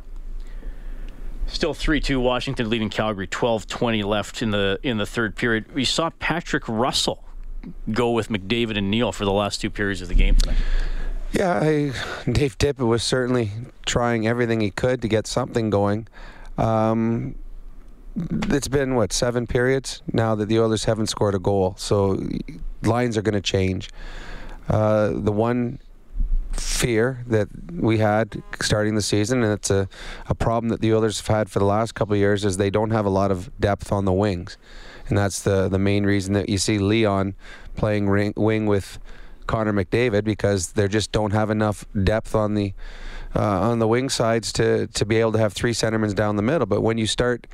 Still 1.48 1.74
3-2 1.74 2.20
Washington 2.20 2.68
leading 2.68 2.90
Calgary 2.90 3.26
12-20 3.26 4.04
left 4.04 4.42
in 4.42 4.50
the 4.50 4.78
in 4.82 4.98
the 4.98 5.06
third 5.06 5.34
period. 5.34 5.74
We 5.74 5.84
saw 5.84 6.10
Patrick 6.18 6.64
Russell 6.68 7.24
go 7.90 8.10
with 8.12 8.28
McDavid 8.28 8.76
and 8.76 8.90
Neal 8.90 9.12
for 9.12 9.24
the 9.24 9.32
last 9.32 9.60
two 9.60 9.70
periods 9.70 10.02
of 10.02 10.08
the 10.08 10.14
game. 10.14 10.36
Yeah, 11.32 11.58
I, 11.60 11.92
Dave 12.30 12.56
Tippett 12.58 12.86
was 12.86 13.02
certainly 13.02 13.50
trying 13.84 14.26
everything 14.26 14.60
he 14.60 14.70
could 14.70 15.02
to 15.02 15.08
get 15.08 15.26
something 15.26 15.68
going. 15.68 16.08
Um, 16.56 17.34
it's 18.16 18.68
been 18.68 18.94
what 18.94 19.12
seven 19.12 19.46
periods 19.46 20.02
now 20.12 20.34
that 20.34 20.46
the 20.46 20.58
Oilers 20.58 20.84
haven't 20.84 21.08
scored 21.08 21.34
a 21.34 21.38
goal, 21.38 21.74
so 21.78 22.22
lines 22.82 23.16
are 23.16 23.22
going 23.22 23.34
to 23.34 23.40
change. 23.40 23.90
Uh, 24.68 25.10
the 25.14 25.32
one 25.32 25.78
fear 26.52 27.24
that 27.26 27.48
we 27.72 27.98
had 27.98 28.42
starting 28.60 28.94
the 28.94 29.02
season, 29.02 29.42
and 29.42 29.52
it's 29.52 29.70
a, 29.70 29.88
a 30.28 30.34
problem 30.34 30.68
that 30.70 30.80
the 30.80 30.92
Oilers 30.92 31.18
have 31.20 31.36
had 31.36 31.50
for 31.50 31.58
the 31.58 31.64
last 31.64 31.94
couple 31.94 32.16
years, 32.16 32.44
is 32.44 32.56
they 32.56 32.70
don't 32.70 32.90
have 32.90 33.06
a 33.06 33.10
lot 33.10 33.30
of 33.30 33.50
depth 33.60 33.92
on 33.92 34.04
the 34.04 34.12
wings, 34.12 34.56
and 35.08 35.18
that's 35.18 35.42
the 35.42 35.68
the 35.68 35.78
main 35.78 36.04
reason 36.04 36.34
that 36.34 36.48
you 36.48 36.58
see 36.58 36.78
Leon 36.78 37.34
playing 37.76 38.08
ring, 38.08 38.32
wing 38.36 38.66
with 38.66 38.98
Connor 39.46 39.72
McDavid 39.72 40.24
because 40.24 40.72
they 40.72 40.88
just 40.88 41.10
don't 41.12 41.32
have 41.32 41.50
enough 41.50 41.84
depth 42.04 42.34
on 42.34 42.54
the 42.54 42.74
uh, 43.34 43.70
on 43.70 43.78
the 43.78 43.88
wing 43.88 44.08
sides 44.08 44.52
to 44.52 44.86
to 44.88 45.04
be 45.04 45.16
able 45.16 45.32
to 45.32 45.38
have 45.38 45.52
three 45.52 45.72
centermen 45.72 46.14
down 46.14 46.36
the 46.36 46.42
middle. 46.42 46.66
But 46.66 46.82
when 46.82 46.98
you 46.98 47.06
start 47.06 47.46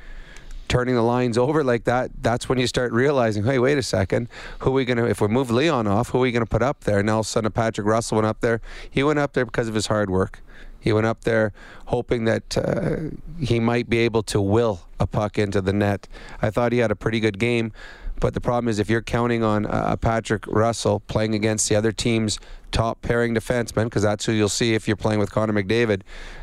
turning 0.67 0.95
the 0.95 1.01
lines 1.01 1.37
over 1.37 1.63
like 1.63 1.83
that, 1.85 2.11
that's 2.21 2.49
when 2.49 2.57
you 2.57 2.67
start 2.67 2.91
realizing, 2.91 3.43
hey, 3.43 3.59
wait 3.59 3.77
a 3.77 3.83
second, 3.83 4.27
who 4.59 4.71
are 4.71 4.73
we 4.73 4.85
going 4.85 4.97
to, 4.97 5.05
if 5.05 5.21
we 5.21 5.27
move 5.27 5.51
Leon 5.51 5.87
off, 5.87 6.09
who 6.09 6.19
are 6.19 6.21
we 6.21 6.31
going 6.31 6.45
to 6.45 6.49
put 6.49 6.61
up 6.61 6.83
there? 6.83 6.99
And 6.99 7.09
all 7.09 7.19
of 7.19 7.25
a 7.25 7.29
sudden, 7.29 7.51
Patrick 7.51 7.85
Russell 7.87 8.15
went 8.15 8.27
up 8.27 8.41
there. 8.41 8.61
He 8.89 9.03
went 9.03 9.19
up 9.19 9.33
there 9.33 9.45
because 9.45 9.67
of 9.67 9.75
his 9.75 9.87
hard 9.87 10.09
work. 10.09 10.41
He 10.79 10.93
went 10.93 11.07
up 11.07 11.23
there 11.23 11.51
hoping 11.87 12.25
that 12.25 12.57
uh, 12.57 13.15
he 13.43 13.59
might 13.59 13.89
be 13.89 13.97
able 13.99 14.21
to 14.23 14.39
will 14.39 14.81
a 14.99 15.07
puck 15.07 15.37
into 15.39 15.59
the 15.59 15.73
net. 15.73 16.07
I 16.41 16.51
thought 16.51 16.71
he 16.71 16.77
had 16.77 16.91
a 16.91 16.95
pretty 16.95 17.19
good 17.19 17.39
game. 17.39 17.71
But 18.19 18.33
the 18.33 18.39
problem 18.39 18.69
is, 18.69 18.79
if 18.79 18.89
you're 18.89 19.01
counting 19.01 19.43
on 19.43 19.65
uh, 19.65 19.97
Patrick 19.97 20.47
Russell 20.47 21.01
playing 21.01 21.35
against 21.35 21.67
the 21.67 21.75
other 21.75 21.91
team's 21.91 22.39
top 22.71 23.01
pairing 23.01 23.35
defenseman, 23.35 23.85
because 23.85 24.03
that's 24.03 24.25
who 24.25 24.31
you'll 24.31 24.47
see 24.47 24.73
if 24.73 24.87
you're 24.87 24.95
playing 24.95 25.19
with 25.19 25.31
Connor 25.31 25.53
McDavid, 25.53 26.01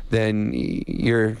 then 0.09 0.51
you're 0.53 1.37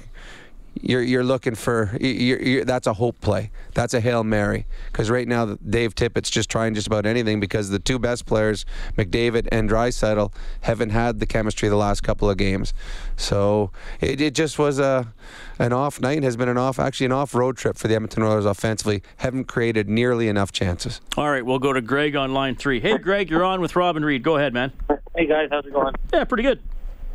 you're 0.81 1.01
you're 1.01 1.23
looking 1.23 1.55
for 1.55 1.95
you're, 1.99 2.41
you're, 2.41 2.65
that's 2.65 2.87
a 2.87 2.93
hope 2.93 3.19
play. 3.21 3.51
That's 3.73 3.93
a 3.93 3.99
hail 3.99 4.23
mary 4.23 4.65
because 4.91 5.09
right 5.09 5.27
now 5.27 5.57
Dave 5.67 5.95
Tippett's 5.95 6.29
just 6.29 6.49
trying 6.49 6.73
just 6.73 6.87
about 6.87 7.05
anything 7.05 7.39
because 7.39 7.69
the 7.69 7.79
two 7.79 7.99
best 7.99 8.25
players, 8.25 8.65
McDavid 8.97 9.47
and 9.51 9.69
Draisaitl, 9.69 10.33
haven't 10.61 10.89
had 10.89 11.19
the 11.19 11.25
chemistry 11.25 11.69
the 11.69 11.75
last 11.75 12.01
couple 12.01 12.29
of 12.29 12.37
games. 12.37 12.73
So 13.15 13.71
it, 14.01 14.19
it 14.19 14.33
just 14.35 14.57
was 14.57 14.79
a 14.79 15.13
an 15.59 15.73
off 15.73 16.01
night. 16.01 16.23
Has 16.23 16.37
been 16.37 16.49
an 16.49 16.57
off 16.57 16.79
actually 16.79 17.07
an 17.07 17.11
off 17.11 17.35
road 17.35 17.57
trip 17.57 17.77
for 17.77 17.87
the 17.87 17.95
Edmonton 17.95 18.23
Oilers 18.23 18.45
offensively. 18.45 19.03
Haven't 19.17 19.45
created 19.45 19.89
nearly 19.89 20.27
enough 20.27 20.51
chances. 20.51 21.01
All 21.17 21.29
right, 21.29 21.45
we'll 21.45 21.59
go 21.59 21.73
to 21.73 21.81
Greg 21.81 22.15
on 22.15 22.33
line 22.33 22.55
three. 22.55 22.79
Hey, 22.79 22.97
Greg, 22.97 23.29
you're 23.29 23.43
on 23.43 23.61
with 23.61 23.75
Rob 23.75 23.95
and 23.95 24.05
Reed. 24.05 24.23
Go 24.23 24.37
ahead, 24.37 24.53
man. 24.53 24.71
Hey 25.15 25.27
guys, 25.27 25.49
how's 25.51 25.65
it 25.65 25.73
going? 25.73 25.93
Yeah, 26.11 26.23
pretty 26.23 26.43
good. 26.43 26.61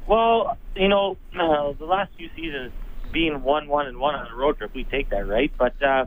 Well, 0.06 0.56
you 0.74 0.88
know, 0.88 1.18
uh, 1.38 1.72
the 1.72 1.84
last 1.84 2.12
few 2.16 2.30
seasons 2.34 2.72
being 3.12 3.42
one, 3.42 3.68
one, 3.68 3.86
and 3.86 3.98
one 3.98 4.14
on 4.14 4.30
a 4.30 4.34
road 4.34 4.58
trip, 4.58 4.72
we 4.74 4.84
take 4.84 5.10
that, 5.10 5.26
right? 5.26 5.52
But 5.56 5.80
uh, 5.82 6.06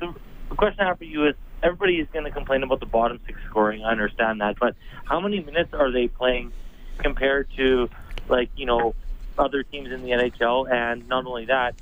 the, 0.00 0.14
question 0.56 0.80
I 0.80 0.88
have 0.88 0.98
for 0.98 1.04
you 1.04 1.26
is: 1.26 1.34
everybody 1.62 1.96
is 1.96 2.08
going 2.12 2.24
to 2.24 2.30
complain 2.30 2.62
about 2.62 2.80
the 2.80 2.86
bottom 2.86 3.20
six 3.26 3.38
scoring. 3.48 3.84
I 3.84 3.90
understand 3.90 4.40
that, 4.40 4.56
but 4.58 4.74
how 5.04 5.20
many 5.20 5.40
minutes 5.40 5.72
are 5.72 5.90
they 5.90 6.08
playing 6.08 6.52
compared 6.98 7.48
to, 7.56 7.88
like, 8.28 8.50
you 8.56 8.66
know, 8.66 8.94
other 9.38 9.62
teams 9.62 9.92
in 9.92 10.02
the 10.02 10.10
NHL? 10.10 10.70
And 10.70 11.08
not 11.08 11.26
only 11.26 11.46
that, 11.46 11.74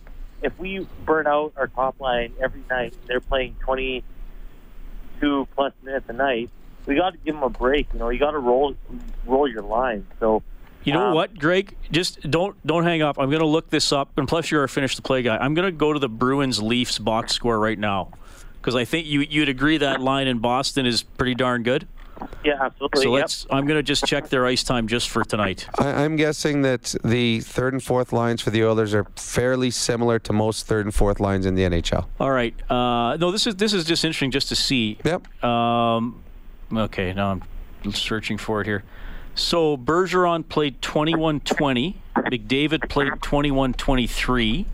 if 0.43 0.59
we 0.59 0.87
burn 1.05 1.27
out 1.27 1.55
our 1.57 1.69
top 1.69 2.01
line 2.01 2.33
every 2.43 2.63
night, 2.69 2.95
they're 3.07 3.21
playing 3.21 3.57
22 3.61 5.49
plus 5.55 5.73
minutes 5.83 6.07
a 6.09 6.13
night. 6.13 6.51
We 6.85 6.95
got 6.97 7.11
to 7.11 7.19
give 7.19 7.35
them 7.35 7.43
a 7.43 7.51
break. 7.51 7.89
You 7.93 7.99
know, 7.99 8.11
you 8.11 8.19
got 8.19 8.33
to 8.33 8.39
roll 8.39 8.77
roll 9.25 9.49
your 9.49 9.63
line. 9.63 10.07
So 10.21 10.43
you 10.87 10.92
know 10.94 11.09
Um, 11.09 11.14
what, 11.14 11.38
Greg? 11.38 11.77
Just 11.90 12.31
don't 12.31 12.57
don't 12.66 12.85
hang 12.85 13.03
up. 13.03 13.18
I'm 13.18 13.29
going 13.29 13.40
to 13.40 13.46
look 13.46 13.68
this 13.70 13.92
up, 13.92 14.16
and 14.16 14.27
plus 14.27 14.51
you're 14.51 14.64
a 14.64 14.68
finish 14.68 14.96
the 14.96 15.03
play 15.03 15.22
guy. 15.22 15.37
I'm 15.37 15.55
going 15.55 15.66
to 15.66 15.72
go 15.72 15.92
to 15.92 15.99
the 15.99 16.09
Bruins 16.09 16.62
Leafs 16.62 16.99
box 16.99 17.33
score 17.33 17.59
right 17.59 17.79
now 17.79 18.11
because 18.61 18.75
I 18.75 18.85
think 18.85 19.07
you 19.07 19.20
you'd 19.20 19.49
agree 19.49 19.79
that 19.79 20.01
line 20.01 20.27
in 20.27 20.38
Boston 20.38 20.87
is 20.87 21.03
pretty 21.03 21.35
darn 21.35 21.62
good. 21.62 21.87
yeah, 22.44 22.55
absolutely. 22.62 23.03
So 23.03 23.14
yep. 23.14 23.22
let's. 23.22 23.46
I'm 23.51 23.66
going 23.66 23.79
to 23.79 23.83
just 23.83 24.07
check 24.07 24.29
their 24.29 24.46
ice 24.46 24.64
time 24.64 24.88
just 24.88 25.11
for 25.11 25.22
tonight. 25.25 25.68
I, 25.79 26.05
I'm 26.05 26.16
guessing 26.16 26.62
that 26.62 26.94
the 27.05 27.40
third 27.40 27.75
and 27.75 27.83
fourth 27.83 28.12
lines 28.12 28.40
for 28.40 28.51
the 28.51 28.64
Oilers 28.64 28.94
are 28.94 29.05
fairly 29.16 29.70
similar 29.70 30.18
to 30.20 30.33
most 30.33 30.66
third 30.66 30.87
and 30.87 30.94
fourth 30.94 31.20
lines 31.20 31.44
in 31.46 31.57
the 31.57 31.62
NHL. 31.62 32.07
All 32.18 32.31
right. 32.31 32.55
Uh, 32.70 33.16
no, 33.18 33.31
this 33.31 33.46
is 33.46 33.57
this 33.57 33.72
is 33.75 33.85
just 33.85 34.05
interesting 34.05 34.31
just 34.31 34.49
to 34.49 34.57
see. 34.57 34.99
Yep. 35.05 35.44
Um, 35.44 36.22
okay, 36.72 37.12
now 37.12 37.40
I'm 37.85 37.92
searching 37.92 38.38
for 38.38 38.62
it 38.62 38.66
here. 38.66 38.83
So 39.37 39.77
Bergeron 39.77 40.49
played 40.49 40.81
21-20. 40.81 41.94
McDavid 42.16 42.88
played 42.88 43.12
21-23. 43.12 44.64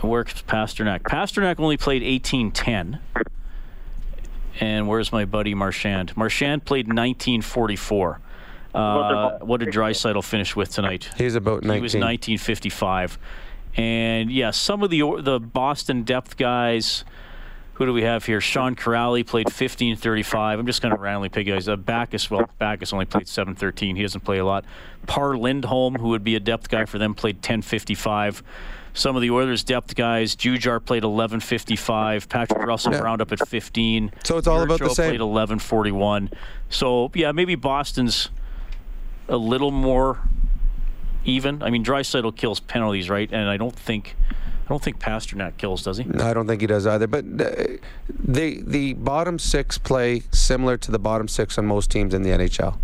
Where's 0.00 0.26
Pastrnak? 0.26 1.00
Pastrnak 1.02 1.60
only 1.60 1.76
played 1.76 2.02
18-10. 2.02 3.00
And 4.60 4.88
where's 4.88 5.12
my 5.12 5.24
buddy 5.24 5.54
Marchand? 5.54 6.16
Marchand 6.16 6.64
played 6.64 6.86
1944. 6.86 8.20
Uh, 8.74 9.38
what 9.40 9.60
did 9.60 9.68
Draisaitl 9.68 10.24
finish 10.24 10.54
with 10.56 10.70
tonight? 10.70 11.10
He's 11.18 11.34
about 11.34 11.62
19. 11.62 11.74
He 11.74 11.82
was 11.82 11.94
1955. 11.94 13.18
And 13.76 14.30
yeah, 14.30 14.50
some 14.50 14.82
of 14.82 14.90
the 14.90 15.00
the 15.20 15.40
Boston 15.40 16.02
depth 16.04 16.36
guys. 16.36 17.04
Who 17.74 17.86
do 17.86 17.92
we 17.92 18.02
have 18.02 18.26
here? 18.26 18.40
Sean 18.40 18.76
Kuraly 18.76 19.26
played 19.26 19.46
1535. 19.46 20.58
I'm 20.58 20.66
just 20.66 20.82
going 20.82 20.94
to 20.94 21.00
randomly 21.00 21.30
pick 21.30 21.46
guys. 21.46 21.68
Uh, 21.68 21.76
Backes, 21.76 22.30
well, 22.30 22.48
Backes 22.58 22.92
only 22.92 23.06
played 23.06 23.26
713. 23.26 23.96
He 23.96 24.02
doesn't 24.02 24.20
play 24.20 24.38
a 24.38 24.44
lot. 24.44 24.64
Par 25.06 25.36
Lindholm, 25.36 25.94
who 25.96 26.08
would 26.08 26.22
be 26.22 26.36
a 26.36 26.40
depth 26.40 26.68
guy 26.68 26.84
for 26.84 26.98
them, 26.98 27.14
played 27.14 27.36
1055. 27.36 28.42
Some 28.94 29.16
of 29.16 29.22
the 29.22 29.30
Oilers 29.30 29.64
depth 29.64 29.94
guys, 29.94 30.36
Jujhar 30.36 30.84
played 30.84 31.02
1155. 31.02 32.28
Patrick 32.28 32.62
Russell 32.66 32.92
Yeah. 32.92 32.98
round 33.00 33.22
up 33.22 33.32
at 33.32 33.48
15. 33.48 34.12
So 34.22 34.36
it's 34.36 34.46
all 34.46 34.60
about 34.62 34.78
the 34.80 34.90
same. 34.90 35.10
played 35.12 35.20
1141. 35.22 36.30
So 36.68 37.10
yeah, 37.14 37.32
maybe 37.32 37.54
Boston's 37.54 38.28
a 39.28 39.36
little 39.38 39.70
more 39.70 40.18
even. 41.24 41.62
I 41.62 41.70
mean, 41.70 41.82
Draisaitl 41.82 42.36
kills 42.36 42.60
penalties, 42.60 43.08
right? 43.08 43.30
And 43.32 43.48
I 43.48 43.56
don't 43.56 43.74
think, 43.74 44.14
I 44.64 44.68
don't 44.68 44.82
think 44.82 44.98
Pastrnak 45.00 45.56
kills, 45.56 45.82
does 45.82 45.98
he? 45.98 46.04
No, 46.04 46.24
I 46.24 46.32
don't 46.32 46.46
think 46.46 46.60
he 46.60 46.66
does 46.66 46.86
either. 46.86 47.06
But 47.06 47.24
uh, 47.24 47.78
the 48.08 48.62
the 48.64 48.94
bottom 48.94 49.38
six 49.38 49.76
play 49.76 50.22
similar 50.32 50.76
to 50.78 50.90
the 50.90 50.98
bottom 50.98 51.28
six 51.28 51.58
on 51.58 51.66
most 51.66 51.90
teams 51.90 52.14
in 52.14 52.22
the 52.22 52.30
NHL. 52.30 52.78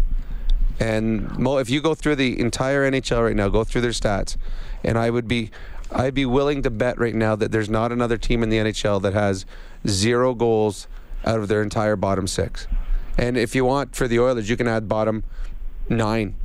And 0.80 1.36
mo- 1.38 1.58
if 1.58 1.70
you 1.70 1.80
go 1.80 1.94
through 1.94 2.16
the 2.16 2.38
entire 2.38 2.88
NHL 2.88 3.24
right 3.24 3.36
now, 3.36 3.48
go 3.48 3.64
through 3.64 3.80
their 3.80 3.90
stats, 3.90 4.36
and 4.84 4.96
I 4.98 5.10
would 5.10 5.26
be, 5.26 5.50
I'd 5.90 6.14
be 6.14 6.26
willing 6.26 6.62
to 6.62 6.70
bet 6.70 6.98
right 6.98 7.14
now 7.14 7.34
that 7.36 7.50
there's 7.50 7.68
not 7.70 7.90
another 7.90 8.16
team 8.16 8.42
in 8.42 8.48
the 8.48 8.58
NHL 8.58 9.02
that 9.02 9.12
has 9.12 9.44
zero 9.86 10.34
goals 10.34 10.86
out 11.24 11.40
of 11.40 11.48
their 11.48 11.62
entire 11.62 11.96
bottom 11.96 12.26
six. 12.26 12.68
And 13.16 13.36
if 13.36 13.54
you 13.54 13.64
want 13.64 13.96
for 13.96 14.06
the 14.06 14.20
Oilers, 14.20 14.48
you 14.48 14.56
can 14.56 14.68
add 14.68 14.88
bottom 14.88 15.24
nine, 15.88 16.36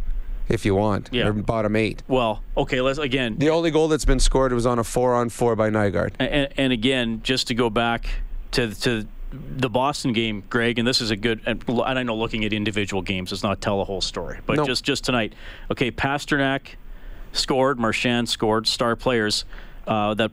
if 0.49 0.65
you 0.65 0.75
want, 0.75 1.10
Yeah. 1.12 1.29
bottom 1.32 1.75
eight. 1.75 2.03
Well, 2.08 2.41
okay. 2.58 2.82
Let's 2.82 2.99
again. 2.99 3.36
The 3.38 3.49
only 3.49 3.71
goal 3.71 3.88
that's 3.88 4.06
been 4.06 4.19
scored 4.19 4.53
was 4.53 4.65
on 4.65 4.79
a 4.79 4.84
four-on-four 4.84 5.56
by 5.56 5.69
Nygaard. 5.69 6.12
And, 6.19 6.49
and 6.58 6.73
again, 6.73 7.21
just 7.23 7.47
to 7.47 7.53
go 7.56 7.69
back 7.69 8.08
to 8.51 8.73
to 8.82 9.06
the 9.32 9.69
Boston 9.69 10.13
game, 10.13 10.43
Greg, 10.49 10.77
and 10.77 10.88
this 10.88 11.01
is 11.01 11.10
a 11.10 11.15
good. 11.15 11.41
And, 11.45 11.63
and 11.67 11.82
I 11.99 12.03
know 12.03 12.15
looking 12.15 12.45
at 12.45 12.53
individual 12.53 13.01
games 13.01 13.32
does 13.32 13.41
not 13.43 13.62
tell 13.62 13.79
the 13.79 13.86
whole 13.86 14.01
story, 14.01 14.39
but 14.45 14.58
No. 14.58 14.65
just 14.65 14.84
just 14.84 15.03
tonight, 15.03 15.34
okay. 15.71 15.89
Pastrnak 15.91 16.75
scored. 17.32 17.79
Marchand 17.79 18.29
scored. 18.29 18.67
Star 18.67 18.95
players. 18.95 19.45
Uh, 19.88 20.13
that 20.13 20.32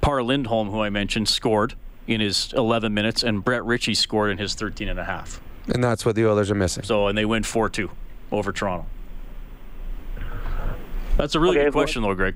Par 0.00 0.22
Lindholm, 0.22 0.68
who 0.70 0.80
I 0.80 0.90
mentioned, 0.90 1.28
scored 1.28 1.74
in 2.06 2.20
his 2.20 2.52
11 2.56 2.92
minutes, 2.92 3.22
and 3.22 3.42
Brett 3.44 3.64
Ritchie 3.64 3.94
scored 3.94 4.30
in 4.30 4.38
his 4.38 4.54
13 4.54 4.88
and 4.88 4.98
a 4.98 5.04
half. 5.04 5.40
And 5.72 5.82
that's 5.82 6.04
what 6.04 6.14
the 6.16 6.26
Oilers 6.28 6.50
are 6.50 6.54
missing. 6.56 6.82
So, 6.82 7.06
and 7.06 7.16
they 7.16 7.24
win 7.24 7.42
4 7.44 7.68
2 7.68 7.88
over 8.32 8.52
Toronto. 8.52 8.86
That's 11.22 11.36
a 11.36 11.40
really 11.40 11.56
Okay, 11.56 11.66
good 11.66 11.74
well- 11.74 11.84
question, 11.84 12.02
though, 12.02 12.14
Greg. 12.14 12.34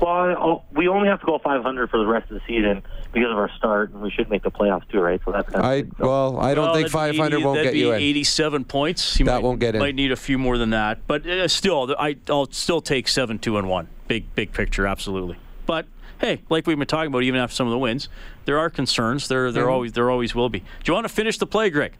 Well, 0.00 0.10
oh, 0.38 0.62
we 0.72 0.88
only 0.88 1.08
have 1.08 1.20
to 1.20 1.26
go 1.26 1.38
500 1.38 1.90
for 1.90 1.98
the 1.98 2.06
rest 2.06 2.30
of 2.30 2.34
the 2.34 2.40
season 2.46 2.82
because 3.12 3.30
of 3.30 3.38
our 3.38 3.50
start, 3.56 3.90
and 3.92 4.02
we 4.02 4.10
should 4.10 4.28
make 4.28 4.42
the 4.42 4.50
playoffs 4.50 4.86
too, 4.90 4.98
right? 5.00 5.20
So 5.24 5.30
that's 5.32 5.48
kind 5.48 5.64
of 5.64 5.64
I 5.64 5.82
so- 5.82 6.08
well, 6.08 6.40
I 6.40 6.54
don't 6.54 6.66
Well, 6.66 6.74
think 6.74 6.88
500 6.90 7.34
80 7.36 7.44
won't 7.44 7.56
that'd 7.56 7.72
get 7.72 7.78
you 7.78 7.90
be 7.90 7.96
in. 7.96 8.02
87 8.02 8.64
points. 8.64 9.18
You 9.18 9.26
That 9.26 9.34
might, 9.36 9.42
won't 9.42 9.60
get 9.60 9.74
in. 9.76 9.80
Might 9.80 9.94
need 9.94 10.10
a 10.12 10.16
few 10.16 10.38
more 10.38 10.58
than 10.58 10.70
that, 10.70 11.06
but 11.06 11.26
uh, 11.26 11.46
still, 11.48 11.94
I, 11.98 12.16
I'll 12.28 12.50
still 12.50 12.80
take 12.80 13.08
seven, 13.08 13.38
two, 13.38 13.56
and 13.58 13.68
one. 13.68 13.88
Big, 14.08 14.34
big 14.34 14.52
picture, 14.52 14.86
absolutely. 14.86 15.36
But 15.66 15.86
hey, 16.20 16.40
like 16.50 16.66
we've 16.66 16.78
been 16.78 16.86
talking 16.88 17.08
about, 17.08 17.22
even 17.22 17.38
after 17.40 17.54
some 17.54 17.66
of 17.66 17.70
the 17.70 17.78
wins, 17.78 18.08
there 18.46 18.58
are 18.58 18.68
concerns. 18.70 19.28
There, 19.28 19.52
there 19.52 19.70
always, 19.70 19.92
there 19.92 20.10
always 20.10 20.34
will 20.34 20.48
be. 20.48 20.60
Do 20.60 20.66
you 20.86 20.94
want 20.94 21.04
to 21.06 21.12
finish 21.12 21.38
the 21.38 21.46
play, 21.46 21.70
Greg? 21.70 21.92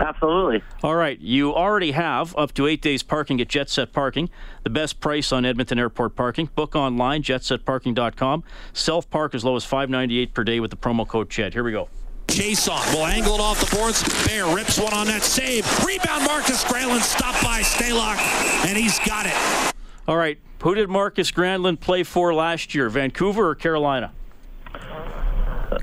Absolutely. 0.00 0.62
All 0.82 0.94
right, 0.96 1.20
you 1.20 1.54
already 1.54 1.92
have 1.92 2.34
up 2.36 2.54
to 2.54 2.66
eight 2.66 2.80
days 2.80 3.02
parking 3.02 3.40
at 3.40 3.48
Jet 3.48 3.68
Set 3.68 3.92
Parking, 3.92 4.30
the 4.64 4.70
best 4.70 4.98
price 4.98 5.30
on 5.30 5.44
Edmonton 5.44 5.78
Airport 5.78 6.16
parking. 6.16 6.48
Book 6.54 6.74
online, 6.74 7.22
jetsetparking.com. 7.22 8.42
Self 8.72 9.10
park 9.10 9.34
as 9.34 9.44
low 9.44 9.56
as 9.56 9.64
five 9.64 9.90
ninety 9.90 10.18
eight 10.18 10.32
per 10.32 10.42
day 10.42 10.58
with 10.58 10.70
the 10.70 10.76
promo 10.76 11.06
code 11.06 11.28
CHED. 11.28 11.52
Here 11.52 11.62
we 11.62 11.72
go. 11.72 11.88
Jason. 12.28 12.72
Will 12.94 13.06
angle 13.06 13.34
it 13.34 13.40
off 13.40 13.60
the 13.60 13.76
boards. 13.76 14.02
Bear 14.26 14.46
rips 14.54 14.78
one 14.78 14.94
on 14.94 15.06
that 15.08 15.22
save. 15.22 15.66
Rebound 15.84 16.24
Marcus 16.24 16.64
Granlund 16.64 17.02
stopped 17.02 17.42
by 17.42 17.60
Stalock, 17.60 18.18
and 18.66 18.78
he's 18.78 18.98
got 19.00 19.26
it. 19.26 19.74
All 20.08 20.16
right, 20.16 20.38
who 20.62 20.74
did 20.74 20.88
Marcus 20.88 21.30
Granlund 21.30 21.80
play 21.80 22.04
for 22.04 22.32
last 22.32 22.74
year, 22.74 22.88
Vancouver 22.88 23.50
or 23.50 23.54
Carolina? 23.54 24.12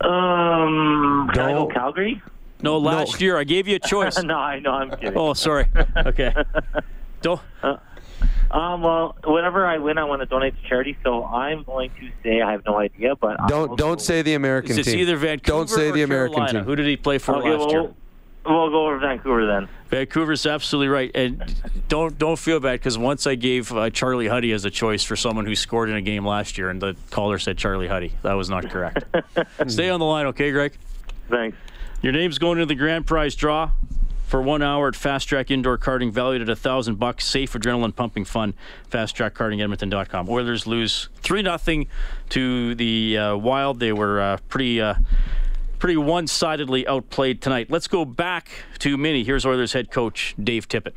Um, 0.02 1.30
can 1.34 1.44
I 1.46 1.52
go 1.54 1.68
Calgary? 1.68 2.22
No, 2.62 2.78
last 2.78 3.22
year 3.22 3.38
I 3.38 3.44
gave 3.44 3.68
you 3.68 3.76
a 3.76 3.80
choice. 3.88 4.22
no, 4.22 4.36
I 4.36 4.60
know. 4.60 4.72
I'm 4.72 4.90
kidding. 4.92 5.14
oh, 5.18 5.34
sorry. 5.34 5.66
Okay. 6.06 6.34
Don't. 7.22 7.42
Um, 8.50 8.82
well, 8.82 9.16
whenever 9.26 9.66
I 9.66 9.78
win, 9.78 9.98
I 9.98 10.06
want 10.06 10.22
to 10.22 10.26
donate 10.26 10.56
to 10.62 10.70
charity. 10.70 10.98
So 11.04 11.26
I'm 11.26 11.64
going 11.64 11.90
to 12.00 12.10
say 12.24 12.42
I 12.42 12.52
have 12.54 12.66
no 12.66 12.78
idea, 12.78 13.16
but 13.16 13.40
I'll 13.40 13.48
Don't 13.48 13.78
don't 13.78 14.02
say 14.02 14.22
the 14.22 14.36
American 14.36 14.72
team. 14.72 14.80
It's 14.80 14.88
either 14.90 15.18
Vancouver 15.18 15.58
Don't 15.58 15.70
say 15.70 15.90
or 15.90 15.92
the 15.92 16.04
American 16.04 16.36
Carolina. 16.36 16.60
team. 16.60 16.66
Who 16.66 16.76
did 16.76 16.86
he 16.86 16.96
play 16.96 17.18
for 17.18 17.36
Okay, 17.36 17.50
last 17.50 17.60
well, 17.60 17.72
year? 17.72 17.94
We'll 18.46 18.70
go 18.70 18.86
over 18.88 18.98
Vancouver 19.00 19.46
then. 19.46 19.68
Vancouver's 19.90 20.46
absolutely 20.46 20.88
right, 20.88 21.12
and 21.14 21.44
don't 21.90 22.18
don't 22.18 22.40
feel 22.40 22.62
bad 22.62 22.74
because 22.80 22.98
once 22.98 23.28
I 23.28 23.36
gave 23.36 23.74
uh, 23.74 23.90
Charlie 23.90 24.28
Huddy 24.30 24.54
as 24.54 24.64
a 24.64 24.70
choice 24.70 25.04
for 25.04 25.18
someone 25.18 25.46
who 25.46 25.54
scored 25.56 25.90
in 25.90 25.96
a 25.98 26.02
game 26.02 26.26
last 26.26 26.58
year, 26.58 26.70
and 26.70 26.82
the 26.82 26.96
caller 27.10 27.40
said 27.40 27.58
Charlie 27.58 27.90
Huddy. 27.90 28.14
That 28.22 28.34
was 28.34 28.50
not 28.50 28.70
correct. 28.70 29.04
Stay 29.68 29.90
on 29.90 30.00
the 30.00 30.06
line, 30.06 30.28
okay, 30.28 30.52
Greg? 30.52 30.78
Thanks. 31.30 31.58
Your 32.02 32.14
name's 32.14 32.38
going 32.38 32.60
into 32.60 32.68
the 32.68 32.76
grand 32.76 33.08
prize 33.08 33.36
draw 33.36 33.72
for 34.28 34.42
one 34.42 34.62
hour 34.62 34.90
at 34.90 34.96
Fast 34.96 35.28
Track 35.30 35.50
Indoor 35.50 35.78
Karting, 35.78 36.12
valued 36.12 36.42
at 36.42 36.50
a 36.50 36.56
thousand 36.56 37.00
bucks. 37.00 37.26
Safe, 37.26 37.52
adrenaline 37.54 37.96
pumping 37.96 38.26
fun. 38.26 38.54
Fast 38.90 39.16
Track 39.16 39.34
FastTrackKartingEdmonton.com. 39.34 40.30
Oilers 40.30 40.68
lose 40.68 41.10
three 41.16 41.42
nothing 41.42 41.88
to 42.30 42.76
the 42.76 43.18
uh, 43.18 43.38
Wild. 43.38 43.80
They 43.80 43.94
were 43.94 44.22
uh, 44.22 44.38
pretty. 44.48 44.82
Uh, 44.82 44.96
Pretty 45.80 45.96
one-sidedly 45.96 46.88
outplayed 46.88 47.40
tonight. 47.40 47.70
Let's 47.70 47.88
go 47.88 48.04
back 48.04 48.50
to 48.80 48.98
Mini. 48.98 49.24
Here's 49.24 49.46
Oilers 49.46 49.74
head 49.74 49.92
coach 49.92 50.34
Dave 50.44 50.68
Tippett. 50.68 50.94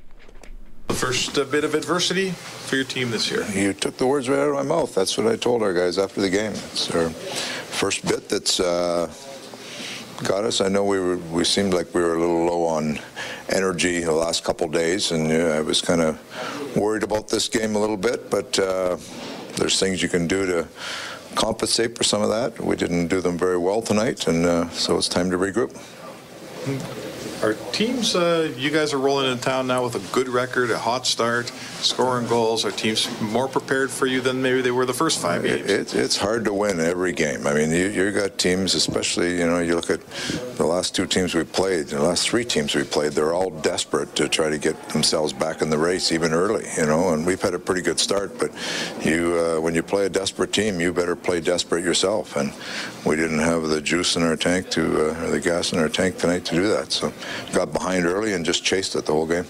The 0.88 0.94
first 0.94 1.36
uh, 1.36 1.44
bit 1.44 1.64
of 1.64 1.74
adversity 1.74 2.30
for 2.30 2.76
your 2.76 2.86
team 2.86 3.10
this 3.10 3.30
year. 3.30 3.44
You 3.50 3.74
took 3.74 3.98
the 3.98 4.06
words 4.06 4.30
right 4.30 4.38
out 4.38 4.48
of 4.48 4.54
my 4.54 4.62
mouth. 4.62 4.94
That's 4.94 5.18
what 5.18 5.26
I 5.26 5.36
told 5.36 5.62
our 5.62 5.74
guys 5.74 5.98
after 5.98 6.22
the 6.22 6.30
game. 6.30 6.52
It's 6.52 6.90
our 6.94 7.10
first 7.10 8.08
bit 8.08 8.30
that's 8.30 8.58
uh, 8.58 9.12
got 10.24 10.44
us. 10.44 10.60
I 10.60 10.68
know 10.68 10.84
we 10.84 10.98
were 10.98 11.16
we 11.16 11.44
seemed 11.44 11.74
like 11.74 11.94
we 11.94 12.00
were 12.00 12.14
a 12.14 12.20
little 12.20 12.44
low 12.46 12.64
on 12.64 12.98
energy 13.48 14.00
the 14.00 14.12
last 14.12 14.44
couple 14.44 14.68
days, 14.68 15.12
and 15.12 15.30
uh, 15.30 15.56
I 15.56 15.60
was 15.60 15.80
kind 15.80 16.00
of 16.00 16.18
worried 16.76 17.02
about 17.02 17.28
this 17.28 17.48
game 17.48 17.74
a 17.76 17.78
little 17.78 17.96
bit. 17.96 18.30
But 18.30 18.58
uh, 18.58 18.96
there's 19.56 19.78
things 19.78 20.02
you 20.02 20.08
can 20.08 20.26
do 20.26 20.46
to 20.46 20.68
compensate 21.34 21.96
for 21.96 22.04
some 22.04 22.22
of 22.22 22.28
that. 22.28 22.60
We 22.60 22.76
didn't 22.76 23.08
do 23.08 23.20
them 23.20 23.38
very 23.38 23.58
well 23.58 23.82
tonight, 23.82 24.26
and 24.26 24.46
uh, 24.46 24.68
so 24.70 24.96
it's 24.98 25.08
time 25.08 25.30
to 25.30 25.38
regroup. 25.38 25.76
Are 27.42 27.54
teams, 27.72 28.14
uh, 28.14 28.52
you 28.54 28.70
guys 28.70 28.92
are 28.92 28.98
rolling 28.98 29.30
into 29.30 29.42
town 29.42 29.66
now 29.66 29.82
with 29.82 29.94
a 29.94 30.12
good 30.12 30.28
record, 30.28 30.70
a 30.70 30.78
hot 30.78 31.06
start, 31.06 31.48
scoring 31.80 32.26
goals. 32.26 32.66
Are 32.66 32.70
teams 32.70 33.08
more 33.22 33.48
prepared 33.48 33.90
for 33.90 34.04
you 34.04 34.20
than 34.20 34.42
maybe 34.42 34.60
they 34.60 34.70
were 34.70 34.84
the 34.84 34.92
first 34.92 35.20
five 35.20 35.42
games? 35.42 35.70
It, 35.70 35.94
it's 35.94 36.18
hard 36.18 36.44
to 36.44 36.52
win 36.52 36.80
every 36.80 37.12
game. 37.12 37.46
I 37.46 37.54
mean, 37.54 37.70
you 37.70 37.86
you 37.88 38.12
got 38.12 38.36
teams, 38.36 38.74
especially 38.74 39.38
you 39.38 39.46
know, 39.46 39.58
you 39.58 39.74
look 39.74 39.88
at 39.88 40.06
the 40.58 40.66
last 40.66 40.94
two 40.94 41.06
teams 41.06 41.34
we 41.34 41.44
played, 41.44 41.86
the 41.86 42.02
last 42.02 42.28
three 42.28 42.44
teams 42.44 42.74
we 42.74 42.84
played. 42.84 43.12
They're 43.12 43.32
all 43.32 43.48
desperate 43.48 44.14
to 44.16 44.28
try 44.28 44.50
to 44.50 44.58
get 44.58 44.90
themselves 44.90 45.32
back 45.32 45.62
in 45.62 45.70
the 45.70 45.78
race, 45.78 46.12
even 46.12 46.34
early. 46.34 46.66
You 46.76 46.84
know, 46.84 47.14
and 47.14 47.24
we've 47.26 47.40
had 47.40 47.54
a 47.54 47.58
pretty 47.58 47.80
good 47.80 47.98
start. 47.98 48.38
But 48.38 48.50
you, 49.02 49.38
uh, 49.38 49.60
when 49.62 49.74
you 49.74 49.82
play 49.82 50.04
a 50.04 50.10
desperate 50.10 50.52
team, 50.52 50.78
you 50.78 50.92
better 50.92 51.16
play 51.16 51.40
desperate 51.40 51.84
yourself. 51.84 52.36
And 52.36 52.52
we 53.06 53.16
didn't 53.16 53.38
have 53.38 53.62
the 53.62 53.80
juice 53.80 54.16
in 54.16 54.22
our 54.22 54.36
tank 54.36 54.68
to, 54.72 54.82
uh, 54.82 55.24
or 55.24 55.30
the 55.30 55.40
gas 55.40 55.72
in 55.72 55.78
our 55.78 55.88
tank 55.88 56.18
tonight 56.18 56.44
to 56.44 56.54
do 56.54 56.68
that. 56.68 56.92
So 56.92 57.10
got 57.52 57.72
behind 57.72 58.06
early 58.06 58.32
and 58.32 58.44
just 58.44 58.64
chased 58.64 58.94
it 58.96 59.06
the 59.06 59.12
whole 59.12 59.26
game. 59.26 59.46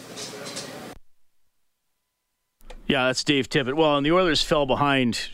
Yeah, 2.90 3.06
that's 3.06 3.22
Dave 3.22 3.48
Tippett. 3.48 3.74
Well, 3.74 3.96
and 3.96 4.04
the 4.04 4.10
Oilers 4.10 4.42
fell 4.42 4.66
behind. 4.66 5.28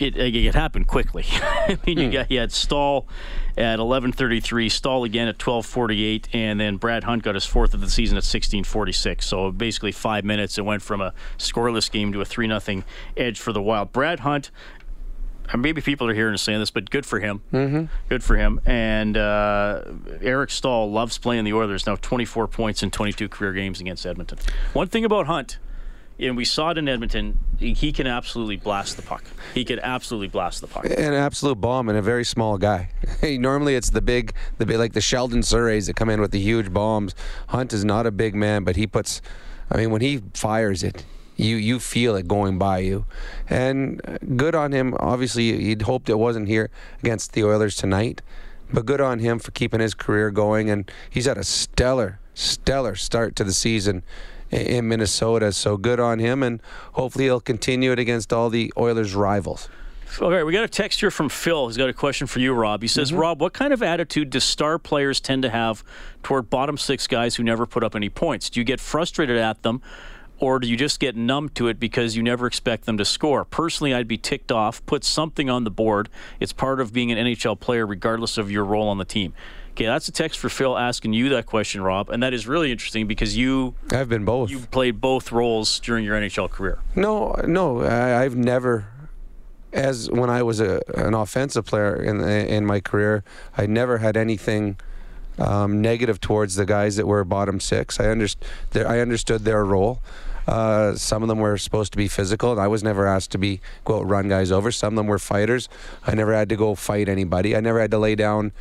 It, 0.00 0.16
it 0.16 0.54
happened 0.54 0.86
quickly. 0.86 1.26
I 1.32 1.78
mean, 1.86 1.98
you 1.98 2.06
hmm. 2.06 2.12
got 2.12 2.30
you 2.30 2.40
had 2.40 2.52
Staal 2.52 3.06
at 3.58 3.78
11:33, 3.78 4.70
Staal 4.70 5.04
again 5.04 5.28
at 5.28 5.36
12:48, 5.36 6.26
and 6.32 6.58
then 6.58 6.78
Brad 6.78 7.04
Hunt 7.04 7.22
got 7.22 7.34
his 7.34 7.44
fourth 7.44 7.74
of 7.74 7.82
the 7.82 7.90
season 7.90 8.16
at 8.16 8.24
16:46. 8.24 9.24
So 9.24 9.50
basically, 9.52 9.92
five 9.92 10.24
minutes. 10.24 10.56
It 10.56 10.64
went 10.64 10.80
from 10.80 11.02
a 11.02 11.12
scoreless 11.36 11.90
game 11.90 12.12
to 12.14 12.20
a 12.22 12.24
three 12.24 12.46
nothing 12.46 12.84
edge 13.14 13.38
for 13.38 13.52
the 13.52 13.60
Wild. 13.60 13.92
Brad 13.92 14.20
Hunt. 14.20 14.50
And 15.52 15.62
Maybe 15.62 15.80
people 15.80 16.08
are 16.08 16.14
hearing 16.14 16.34
us 16.34 16.42
saying 16.42 16.60
this, 16.60 16.70
but 16.70 16.90
good 16.90 17.06
for 17.06 17.20
him. 17.20 17.42
Mm-hmm. 17.52 17.84
Good 18.08 18.22
for 18.24 18.36
him. 18.36 18.60
And 18.66 19.16
uh, 19.16 19.82
Eric 20.20 20.50
Staal 20.50 20.90
loves 20.90 21.18
playing 21.18 21.44
the 21.44 21.52
Oilers. 21.52 21.86
Now 21.86 21.96
24 21.96 22.48
points 22.48 22.82
in 22.82 22.90
22 22.90 23.28
career 23.28 23.52
games 23.52 23.80
against 23.80 24.04
Edmonton. 24.06 24.38
One 24.72 24.88
thing 24.88 25.04
about 25.04 25.26
Hunt, 25.26 25.58
and 26.18 26.36
we 26.36 26.44
saw 26.44 26.70
it 26.70 26.78
in 26.78 26.88
Edmonton, 26.88 27.38
he 27.58 27.72
he 27.72 27.92
can 27.92 28.06
absolutely 28.06 28.56
blast 28.56 28.96
the 28.96 29.02
puck. 29.02 29.24
He 29.52 29.64
can 29.64 29.78
absolutely 29.80 30.28
blast 30.28 30.60
the 30.60 30.66
puck. 30.66 30.84
an 30.84 31.14
absolute 31.14 31.60
bomb 31.60 31.88
and 31.88 31.98
a 31.98 32.02
very 32.02 32.24
small 32.24 32.58
guy. 32.58 32.90
Normally 33.22 33.74
it's 33.74 33.90
the 33.90 34.02
big, 34.02 34.32
the 34.58 34.66
big, 34.66 34.78
like 34.78 34.92
the 34.92 35.00
Sheldon 35.00 35.40
Sourays 35.40 35.86
that 35.86 35.96
come 35.96 36.10
in 36.10 36.20
with 36.20 36.30
the 36.30 36.40
huge 36.40 36.72
bombs. 36.72 37.14
Hunt 37.48 37.72
is 37.72 37.84
not 37.84 38.06
a 38.06 38.10
big 38.10 38.34
man, 38.34 38.64
but 38.64 38.76
he 38.76 38.86
puts. 38.86 39.20
I 39.70 39.76
mean, 39.76 39.90
when 39.90 40.02
he 40.02 40.22
fires 40.34 40.82
it, 40.82 41.04
you 41.36 41.56
you 41.56 41.78
feel 41.78 42.16
it 42.16 42.28
going 42.28 42.58
by 42.58 42.78
you, 42.78 43.06
and 43.48 44.00
good 44.36 44.54
on 44.54 44.72
him. 44.72 44.94
Obviously, 44.98 45.44
you'd 45.44 45.82
hoped 45.82 46.08
it 46.08 46.18
wasn't 46.18 46.48
here 46.48 46.70
against 47.00 47.32
the 47.32 47.44
Oilers 47.44 47.76
tonight, 47.76 48.22
but 48.72 48.86
good 48.86 49.00
on 49.00 49.18
him 49.18 49.38
for 49.38 49.50
keeping 49.50 49.80
his 49.80 49.94
career 49.94 50.30
going. 50.30 50.70
And 50.70 50.90
he's 51.10 51.26
had 51.26 51.38
a 51.38 51.44
stellar, 51.44 52.20
stellar 52.34 52.94
start 52.94 53.36
to 53.36 53.44
the 53.44 53.52
season 53.52 54.02
in 54.50 54.88
Minnesota. 54.88 55.52
So 55.52 55.76
good 55.76 56.00
on 56.00 56.18
him, 56.18 56.42
and 56.42 56.60
hopefully 56.92 57.24
he'll 57.24 57.40
continue 57.40 57.92
it 57.92 57.98
against 57.98 58.32
all 58.32 58.50
the 58.50 58.72
Oilers' 58.76 59.14
rivals. 59.14 59.68
Okay, 60.20 60.44
we 60.44 60.52
got 60.52 60.62
a 60.62 60.68
text 60.68 61.00
here 61.00 61.10
from 61.10 61.28
Phil. 61.28 61.66
He's 61.66 61.76
got 61.76 61.88
a 61.88 61.92
question 61.92 62.28
for 62.28 62.38
you, 62.38 62.52
Rob. 62.52 62.82
He 62.82 62.88
says, 62.88 63.10
mm-hmm. 63.10 63.20
Rob, 63.20 63.40
what 63.40 63.52
kind 63.52 63.72
of 63.72 63.82
attitude 63.82 64.30
do 64.30 64.38
star 64.38 64.78
players 64.78 65.20
tend 65.20 65.42
to 65.42 65.50
have 65.50 65.82
toward 66.22 66.48
bottom 66.50 66.78
six 66.78 67.08
guys 67.08 67.34
who 67.34 67.42
never 67.42 67.66
put 67.66 67.82
up 67.82 67.96
any 67.96 68.08
points? 68.08 68.48
Do 68.48 68.60
you 68.60 68.64
get 68.64 68.78
frustrated 68.78 69.36
at 69.36 69.62
them, 69.62 69.82
or 70.38 70.58
do 70.58 70.68
you 70.68 70.76
just 70.76 71.00
get 71.00 71.16
numb 71.16 71.48
to 71.50 71.68
it 71.68 71.78
because 71.78 72.16
you 72.16 72.22
never 72.22 72.46
expect 72.46 72.86
them 72.86 72.98
to 72.98 73.04
score? 73.04 73.44
Personally, 73.44 73.94
I'd 73.94 74.08
be 74.08 74.18
ticked 74.18 74.50
off. 74.50 74.84
Put 74.86 75.04
something 75.04 75.48
on 75.48 75.64
the 75.64 75.70
board. 75.70 76.08
It's 76.40 76.52
part 76.52 76.80
of 76.80 76.92
being 76.92 77.12
an 77.12 77.18
NHL 77.18 77.58
player, 77.60 77.86
regardless 77.86 78.36
of 78.38 78.50
your 78.50 78.64
role 78.64 78.88
on 78.88 78.98
the 78.98 79.04
team. 79.04 79.32
Okay, 79.72 79.86
that's 79.86 80.06
a 80.06 80.12
text 80.12 80.38
for 80.38 80.48
Phil 80.48 80.78
asking 80.78 81.14
you 81.14 81.30
that 81.30 81.46
question, 81.46 81.82
Rob, 81.82 82.08
and 82.08 82.22
that 82.22 82.32
is 82.32 82.46
really 82.46 82.70
interesting 82.70 83.08
because 83.08 83.36
you 83.36 83.74
I've 83.90 84.08
been 84.08 84.24
both. 84.24 84.48
you 84.48 84.60
played 84.60 85.00
both 85.00 85.32
roles 85.32 85.80
during 85.80 86.04
your 86.04 86.14
NHL 86.16 86.48
career. 86.48 86.78
No, 86.94 87.34
no, 87.44 87.80
I, 87.82 88.22
I've 88.22 88.36
never, 88.36 88.86
as 89.72 90.08
when 90.12 90.30
I 90.30 90.44
was 90.44 90.60
a, 90.60 90.80
an 90.94 91.14
offensive 91.14 91.64
player 91.66 91.96
in 92.00 92.20
in 92.20 92.64
my 92.64 92.78
career, 92.78 93.24
I 93.58 93.66
never 93.66 93.98
had 93.98 94.16
anything 94.16 94.76
um, 95.38 95.80
negative 95.80 96.20
towards 96.20 96.56
the 96.56 96.66
guys 96.66 96.96
that 96.96 97.06
were 97.06 97.24
bottom 97.24 97.60
six. 97.60 98.00
I 98.00 98.04
underst- 98.04 98.36
I 98.74 99.00
understood 99.00 99.44
their 99.44 99.64
role. 99.64 100.00
Uh, 100.46 100.94
some 100.94 101.22
of 101.22 101.28
them 101.28 101.38
were 101.38 101.56
supposed 101.56 101.92
to 101.92 101.96
be 101.96 102.08
physical, 102.08 102.52
and 102.52 102.60
I 102.60 102.68
was 102.68 102.82
never 102.82 103.06
asked 103.06 103.30
to 103.32 103.38
be 103.38 103.60
out 103.88 104.06
run 104.06 104.28
guys 104.28 104.52
over. 104.52 104.70
Some 104.70 104.94
of 104.94 104.96
them 104.96 105.06
were 105.06 105.18
fighters. 105.18 105.68
I 106.06 106.14
never 106.14 106.34
had 106.34 106.48
to 106.50 106.56
go 106.56 106.74
fight 106.74 107.08
anybody. 107.08 107.56
I 107.56 107.60
never 107.60 107.80
had 107.80 107.90
to 107.92 107.98
lay 107.98 108.14
down 108.14 108.52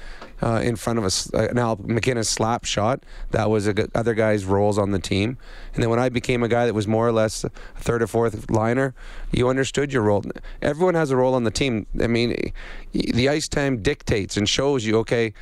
uh, 0.42 0.62
in 0.64 0.76
front 0.76 1.00
of 1.00 1.06
a 1.06 1.50
uh, 1.50 1.54
now 1.54 1.76
McKinnon 1.76 2.26
slap 2.26 2.66
shot. 2.66 3.04
That 3.32 3.50
was 3.50 3.68
other 3.94 4.14
guy's 4.14 4.46
roles 4.46 4.78
on 4.78 4.92
the 4.92 5.00
team. 5.00 5.38
And 5.74 5.84
then 5.84 5.90
when 5.90 6.00
I 6.00 6.10
became 6.10 6.44
a 6.44 6.48
guy 6.48 6.66
that 6.66 6.74
was 6.74 6.88
more 6.88 7.08
or 7.08 7.12
less 7.12 7.44
a 7.44 7.50
third 7.76 8.02
or 8.02 8.08
fourth 8.08 8.50
liner, 8.50 8.94
you 9.32 9.50
understood 9.50 9.92
your 9.92 10.04
role. 10.04 10.24
Everyone 10.62 10.96
has 10.96 11.12
a 11.12 11.18
role 11.18 11.34
on 11.34 11.44
the 11.44 11.52
team. 11.52 11.86
I 12.02 12.08
mean, 12.08 12.54
the 12.94 13.30
ice 13.30 13.48
time 13.48 13.82
dictates 13.82 14.38
and 14.38 14.48
shows 14.48 14.86
you, 14.86 14.98
okay, 15.00 15.34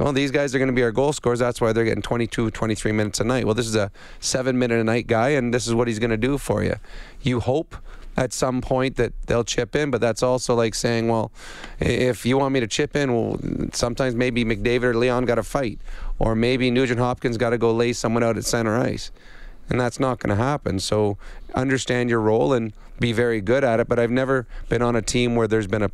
well, 0.00 0.12
these 0.14 0.30
guys 0.30 0.54
are 0.54 0.58
going 0.58 0.68
to 0.68 0.74
be 0.74 0.82
our 0.82 0.92
goal 0.92 1.12
scorers. 1.12 1.38
That's 1.38 1.60
why 1.60 1.72
they're 1.72 1.84
getting 1.84 2.02
22, 2.02 2.50
23 2.50 2.92
minutes 2.92 3.20
a 3.20 3.24
night. 3.24 3.44
Well, 3.44 3.54
this 3.54 3.66
is 3.66 3.76
a 3.76 3.90
seven 4.18 4.58
minute 4.58 4.80
a 4.80 4.84
night 4.84 5.06
guy, 5.06 5.30
and 5.30 5.52
this 5.52 5.66
is 5.66 5.74
what 5.74 5.88
he's 5.88 5.98
going 5.98 6.10
to 6.10 6.16
do 6.16 6.38
for 6.38 6.64
you. 6.64 6.76
You 7.20 7.40
hope 7.40 7.76
at 8.16 8.32
some 8.32 8.60
point 8.62 8.96
that 8.96 9.12
they'll 9.26 9.44
chip 9.44 9.76
in, 9.76 9.90
but 9.90 10.00
that's 10.00 10.22
also 10.22 10.54
like 10.54 10.74
saying, 10.74 11.08
well, 11.08 11.30
if 11.78 12.24
you 12.24 12.38
want 12.38 12.54
me 12.54 12.60
to 12.60 12.66
chip 12.66 12.96
in, 12.96 13.14
well, 13.14 13.38
sometimes 13.72 14.14
maybe 14.14 14.44
McDavid 14.44 14.84
or 14.84 14.94
Leon 14.94 15.26
got 15.26 15.34
to 15.34 15.42
fight, 15.42 15.80
or 16.18 16.34
maybe 16.34 16.70
Nugent 16.70 16.98
Hopkins 16.98 17.36
got 17.36 17.50
to 17.50 17.58
go 17.58 17.72
lay 17.72 17.92
someone 17.92 18.22
out 18.22 18.38
at 18.38 18.44
center 18.44 18.78
ice. 18.78 19.10
And 19.68 19.78
that's 19.78 20.00
not 20.00 20.18
going 20.18 20.36
to 20.36 20.42
happen. 20.42 20.80
So 20.80 21.18
understand 21.54 22.10
your 22.10 22.20
role 22.20 22.52
and 22.52 22.72
be 22.98 23.12
very 23.12 23.40
good 23.40 23.64
at 23.64 23.80
it. 23.80 23.86
But 23.86 23.98
I've 23.98 24.10
never 24.10 24.46
been 24.68 24.82
on 24.82 24.96
a 24.96 25.02
team 25.02 25.36
where 25.36 25.46
there's 25.46 25.68
been 25.68 25.82
a 25.82 25.90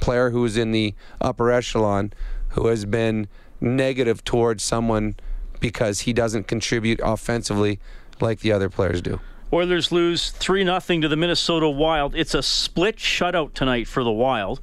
player 0.00 0.30
who's 0.30 0.56
in 0.56 0.72
the 0.72 0.94
upper 1.20 1.50
echelon 1.50 2.12
who 2.50 2.66
has 2.68 2.84
been 2.84 3.28
negative 3.60 4.24
towards 4.24 4.62
someone 4.62 5.14
because 5.60 6.00
he 6.00 6.12
doesn't 6.12 6.46
contribute 6.46 7.00
offensively 7.02 7.78
like 8.20 8.40
the 8.40 8.52
other 8.52 8.68
players 8.68 9.00
do. 9.02 9.20
Oilers 9.52 9.92
lose 9.92 10.30
3 10.30 10.64
0 10.64 10.78
to 11.00 11.08
the 11.08 11.16
Minnesota 11.16 11.68
Wild. 11.68 12.14
It's 12.14 12.34
a 12.34 12.42
split 12.42 12.96
shutout 12.96 13.54
tonight 13.54 13.86
for 13.86 14.02
the 14.04 14.10
Wild. 14.12 14.60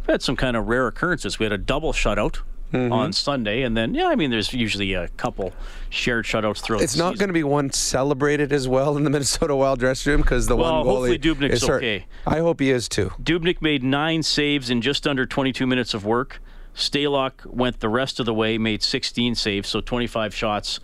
We've 0.00 0.08
had 0.14 0.22
some 0.22 0.36
kind 0.36 0.56
of 0.56 0.66
rare 0.66 0.86
occurrences. 0.88 1.38
We 1.38 1.44
had 1.44 1.52
a 1.52 1.58
double 1.58 1.92
shutout 1.92 2.40
Mm-hmm. 2.72 2.90
on 2.90 3.12
Sunday, 3.12 3.60
and 3.64 3.76
then 3.76 3.92
yeah, 3.94 4.06
I 4.06 4.14
mean, 4.14 4.30
there's 4.30 4.50
usually 4.54 4.94
a 4.94 5.08
couple 5.08 5.52
shared 5.90 6.24
shutouts 6.24 6.62
throughout. 6.62 6.80
It's 6.80 6.96
not 6.96 7.18
going 7.18 7.28
to 7.28 7.34
be 7.34 7.44
one 7.44 7.70
celebrated 7.70 8.50
as 8.50 8.66
well 8.66 8.96
in 8.96 9.04
the 9.04 9.10
Minnesota 9.10 9.54
Wild 9.54 9.78
dressing 9.78 10.10
room 10.12 10.22
because 10.22 10.46
the 10.46 10.56
Well, 10.56 10.76
one 10.82 10.86
goalie 10.86 11.18
hopefully 11.18 11.48
Dubnyk's 11.50 11.56
is 11.62 11.66
hurt. 11.68 11.76
okay. 11.82 12.06
I 12.26 12.38
hope 12.38 12.60
he 12.60 12.70
is 12.70 12.88
too. 12.88 13.12
Dubnyk 13.22 13.60
made 13.60 13.82
nine 13.84 14.22
saves 14.22 14.70
in 14.70 14.80
just 14.80 15.06
under 15.06 15.26
22 15.26 15.66
minutes 15.66 15.92
of 15.92 16.06
work. 16.06 16.40
Stalock 16.74 17.44
went 17.44 17.80
the 17.80 17.88
rest 17.88 18.18
of 18.20 18.26
the 18.26 18.34
way, 18.34 18.58
made 18.58 18.82
16 18.82 19.34
saves, 19.34 19.68
so 19.68 19.80
25 19.80 20.34
shots 20.34 20.80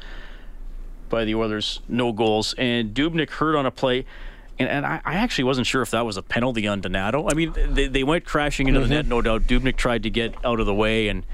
by 1.09 1.25
the 1.25 1.35
Oilers, 1.35 1.81
no 1.89 2.13
goals. 2.13 2.55
And 2.59 2.95
Dubnyk 2.95 3.31
hurt 3.31 3.57
on 3.57 3.67
a 3.67 3.71
play. 3.71 4.05
And, 4.59 4.69
and 4.69 4.85
I, 4.85 5.01
I 5.05 5.15
actually 5.15 5.45
wasn't 5.45 5.67
sure 5.67 5.83
if 5.83 5.91
that 5.93 6.05
was 6.05 6.17
a 6.17 6.23
penalty 6.23 6.67
on 6.67 6.81
Donato. 6.81 7.29
I 7.31 7.35
mean, 7.35 7.55
they, 7.57 7.87
they 7.87 8.03
went 8.03 8.25
crashing 8.25 8.69
into 8.69 8.81
the 8.81 8.89
net, 8.89 9.05
mm-hmm. 9.05 9.11
no 9.11 9.23
doubt. 9.23 9.43
Dubnyk 9.43 9.77
tried 9.77 10.03
to 10.03 10.11
get 10.11 10.35
out 10.45 10.61
of 10.61 10.67
the 10.67 10.75
way 10.75 11.09
and 11.09 11.25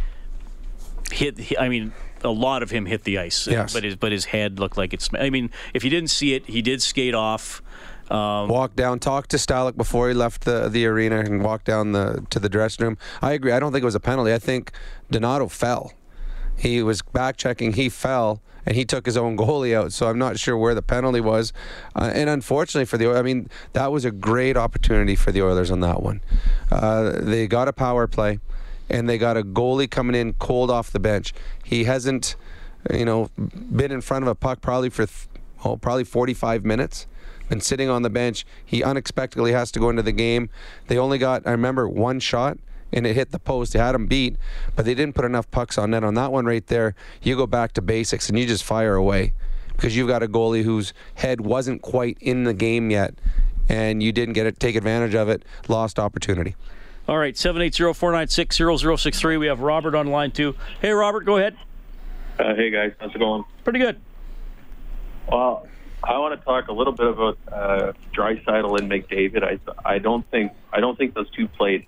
hit. 1.10 1.58
I 1.58 1.68
mean, 1.68 1.92
a 2.22 2.28
lot 2.28 2.62
of 2.62 2.70
him 2.70 2.86
hit 2.86 3.04
the 3.04 3.18
ice. 3.18 3.46
Yes. 3.46 3.72
But 3.72 3.84
his 3.84 3.96
but 3.96 4.12
his 4.12 4.26
head 4.26 4.58
looked 4.58 4.76
like 4.76 4.92
it's. 4.92 5.08
I 5.18 5.30
mean, 5.30 5.50
if 5.72 5.84
you 5.84 5.90
didn't 5.90 6.10
see 6.10 6.34
it, 6.34 6.46
he 6.46 6.62
did 6.62 6.82
skate 6.82 7.14
off. 7.14 7.62
Um, 8.10 8.48
Walk 8.48 8.76
down, 8.76 8.98
talk 8.98 9.28
to 9.28 9.36
Stalock 9.38 9.76
before 9.76 10.08
he 10.08 10.14
left 10.14 10.44
the 10.44 10.68
the 10.68 10.84
arena, 10.86 11.20
and 11.20 11.42
walk 11.42 11.64
down 11.64 11.92
the 11.92 12.24
to 12.30 12.38
the 12.38 12.48
dressing 12.48 12.84
room. 12.84 12.98
I 13.22 13.32
agree. 13.32 13.52
I 13.52 13.58
don't 13.58 13.72
think 13.72 13.82
it 13.82 13.86
was 13.86 13.94
a 13.94 14.00
penalty. 14.00 14.32
I 14.32 14.38
think 14.38 14.72
Donato 15.10 15.48
fell. 15.48 15.92
He 16.56 16.82
was 16.82 17.02
back 17.02 17.36
checking. 17.36 17.72
He 17.72 17.88
fell, 17.88 18.42
and 18.66 18.76
he 18.76 18.84
took 18.84 19.06
his 19.06 19.16
own 19.16 19.36
goalie 19.36 19.74
out. 19.76 19.92
So 19.92 20.08
I'm 20.08 20.18
not 20.18 20.38
sure 20.38 20.56
where 20.56 20.74
the 20.74 20.82
penalty 20.82 21.20
was. 21.20 21.52
Uh, 21.96 22.10
and 22.14 22.30
unfortunately 22.30 22.86
for 22.86 22.98
the, 22.98 23.10
I 23.10 23.22
mean, 23.22 23.48
that 23.72 23.92
was 23.92 24.04
a 24.04 24.10
great 24.10 24.56
opportunity 24.56 25.16
for 25.16 25.32
the 25.32 25.42
Oilers 25.42 25.70
on 25.70 25.80
that 25.80 26.02
one. 26.02 26.22
Uh, 26.70 27.12
they 27.20 27.46
got 27.46 27.68
a 27.68 27.72
power 27.72 28.06
play, 28.06 28.38
and 28.88 29.08
they 29.08 29.18
got 29.18 29.36
a 29.36 29.42
goalie 29.42 29.90
coming 29.90 30.14
in 30.14 30.34
cold 30.34 30.70
off 30.70 30.90
the 30.90 31.00
bench. 31.00 31.32
He 31.62 31.84
hasn't, 31.84 32.36
you 32.92 33.04
know, 33.04 33.30
been 33.36 33.90
in 33.90 34.00
front 34.00 34.24
of 34.24 34.28
a 34.28 34.34
puck 34.34 34.60
probably 34.60 34.90
for, 34.90 35.06
oh, 35.64 35.76
probably 35.76 36.04
45 36.04 36.64
minutes. 36.64 37.06
Been 37.54 37.60
sitting 37.60 37.88
on 37.88 38.02
the 38.02 38.10
bench. 38.10 38.44
He 38.64 38.82
unexpectedly 38.82 39.52
has 39.52 39.70
to 39.70 39.78
go 39.78 39.88
into 39.88 40.02
the 40.02 40.10
game. 40.10 40.50
They 40.88 40.98
only 40.98 41.18
got, 41.18 41.46
I 41.46 41.52
remember, 41.52 41.88
one 41.88 42.18
shot 42.18 42.58
and 42.92 43.06
it 43.06 43.14
hit 43.14 43.30
the 43.30 43.38
post. 43.38 43.74
They 43.74 43.78
had 43.78 43.94
him 43.94 44.08
beat, 44.08 44.34
but 44.74 44.84
they 44.84 44.92
didn't 44.92 45.14
put 45.14 45.24
enough 45.24 45.48
pucks 45.52 45.78
on 45.78 45.92
net. 45.92 46.02
On 46.02 46.14
that 46.14 46.32
one 46.32 46.46
right 46.46 46.66
there, 46.66 46.96
you 47.22 47.36
go 47.36 47.46
back 47.46 47.72
to 47.74 47.80
basics 47.80 48.28
and 48.28 48.36
you 48.36 48.44
just 48.44 48.64
fire 48.64 48.96
away 48.96 49.34
because 49.68 49.96
you've 49.96 50.08
got 50.08 50.20
a 50.20 50.26
goalie 50.26 50.64
whose 50.64 50.92
head 51.14 51.42
wasn't 51.42 51.80
quite 51.80 52.18
in 52.20 52.42
the 52.42 52.54
game 52.54 52.90
yet, 52.90 53.14
and 53.68 54.02
you 54.02 54.10
didn't 54.10 54.34
get 54.34 54.46
it, 54.46 54.58
take 54.58 54.74
advantage 54.74 55.14
of 55.14 55.28
it. 55.28 55.44
Lost 55.68 56.00
opportunity. 56.00 56.56
All 57.06 57.18
right, 57.18 57.36
780-496-0063. 57.36 59.38
We 59.38 59.46
have 59.46 59.60
Robert 59.60 59.94
on 59.94 60.08
line 60.08 60.32
two. 60.32 60.56
Hey, 60.80 60.90
Robert, 60.90 61.24
go 61.24 61.36
ahead. 61.36 61.56
Uh, 62.36 62.56
hey 62.56 62.70
guys, 62.70 62.94
how's 62.98 63.14
it 63.14 63.18
going? 63.20 63.44
Pretty 63.62 63.78
good. 63.78 64.00
Well, 65.30 65.68
I 66.06 66.18
want 66.18 66.38
to 66.38 66.44
talk 66.44 66.68
a 66.68 66.72
little 66.72 66.92
bit 66.92 67.06
about 67.06 67.38
uh, 67.50 67.92
Draisaitl 68.12 68.78
and 68.78 68.90
McDavid. 68.90 69.42
I 69.42 69.58
I 69.84 69.98
don't 69.98 70.28
think 70.30 70.52
I 70.72 70.80
don't 70.80 70.96
think 70.96 71.14
those 71.14 71.30
two 71.30 71.48
played 71.48 71.86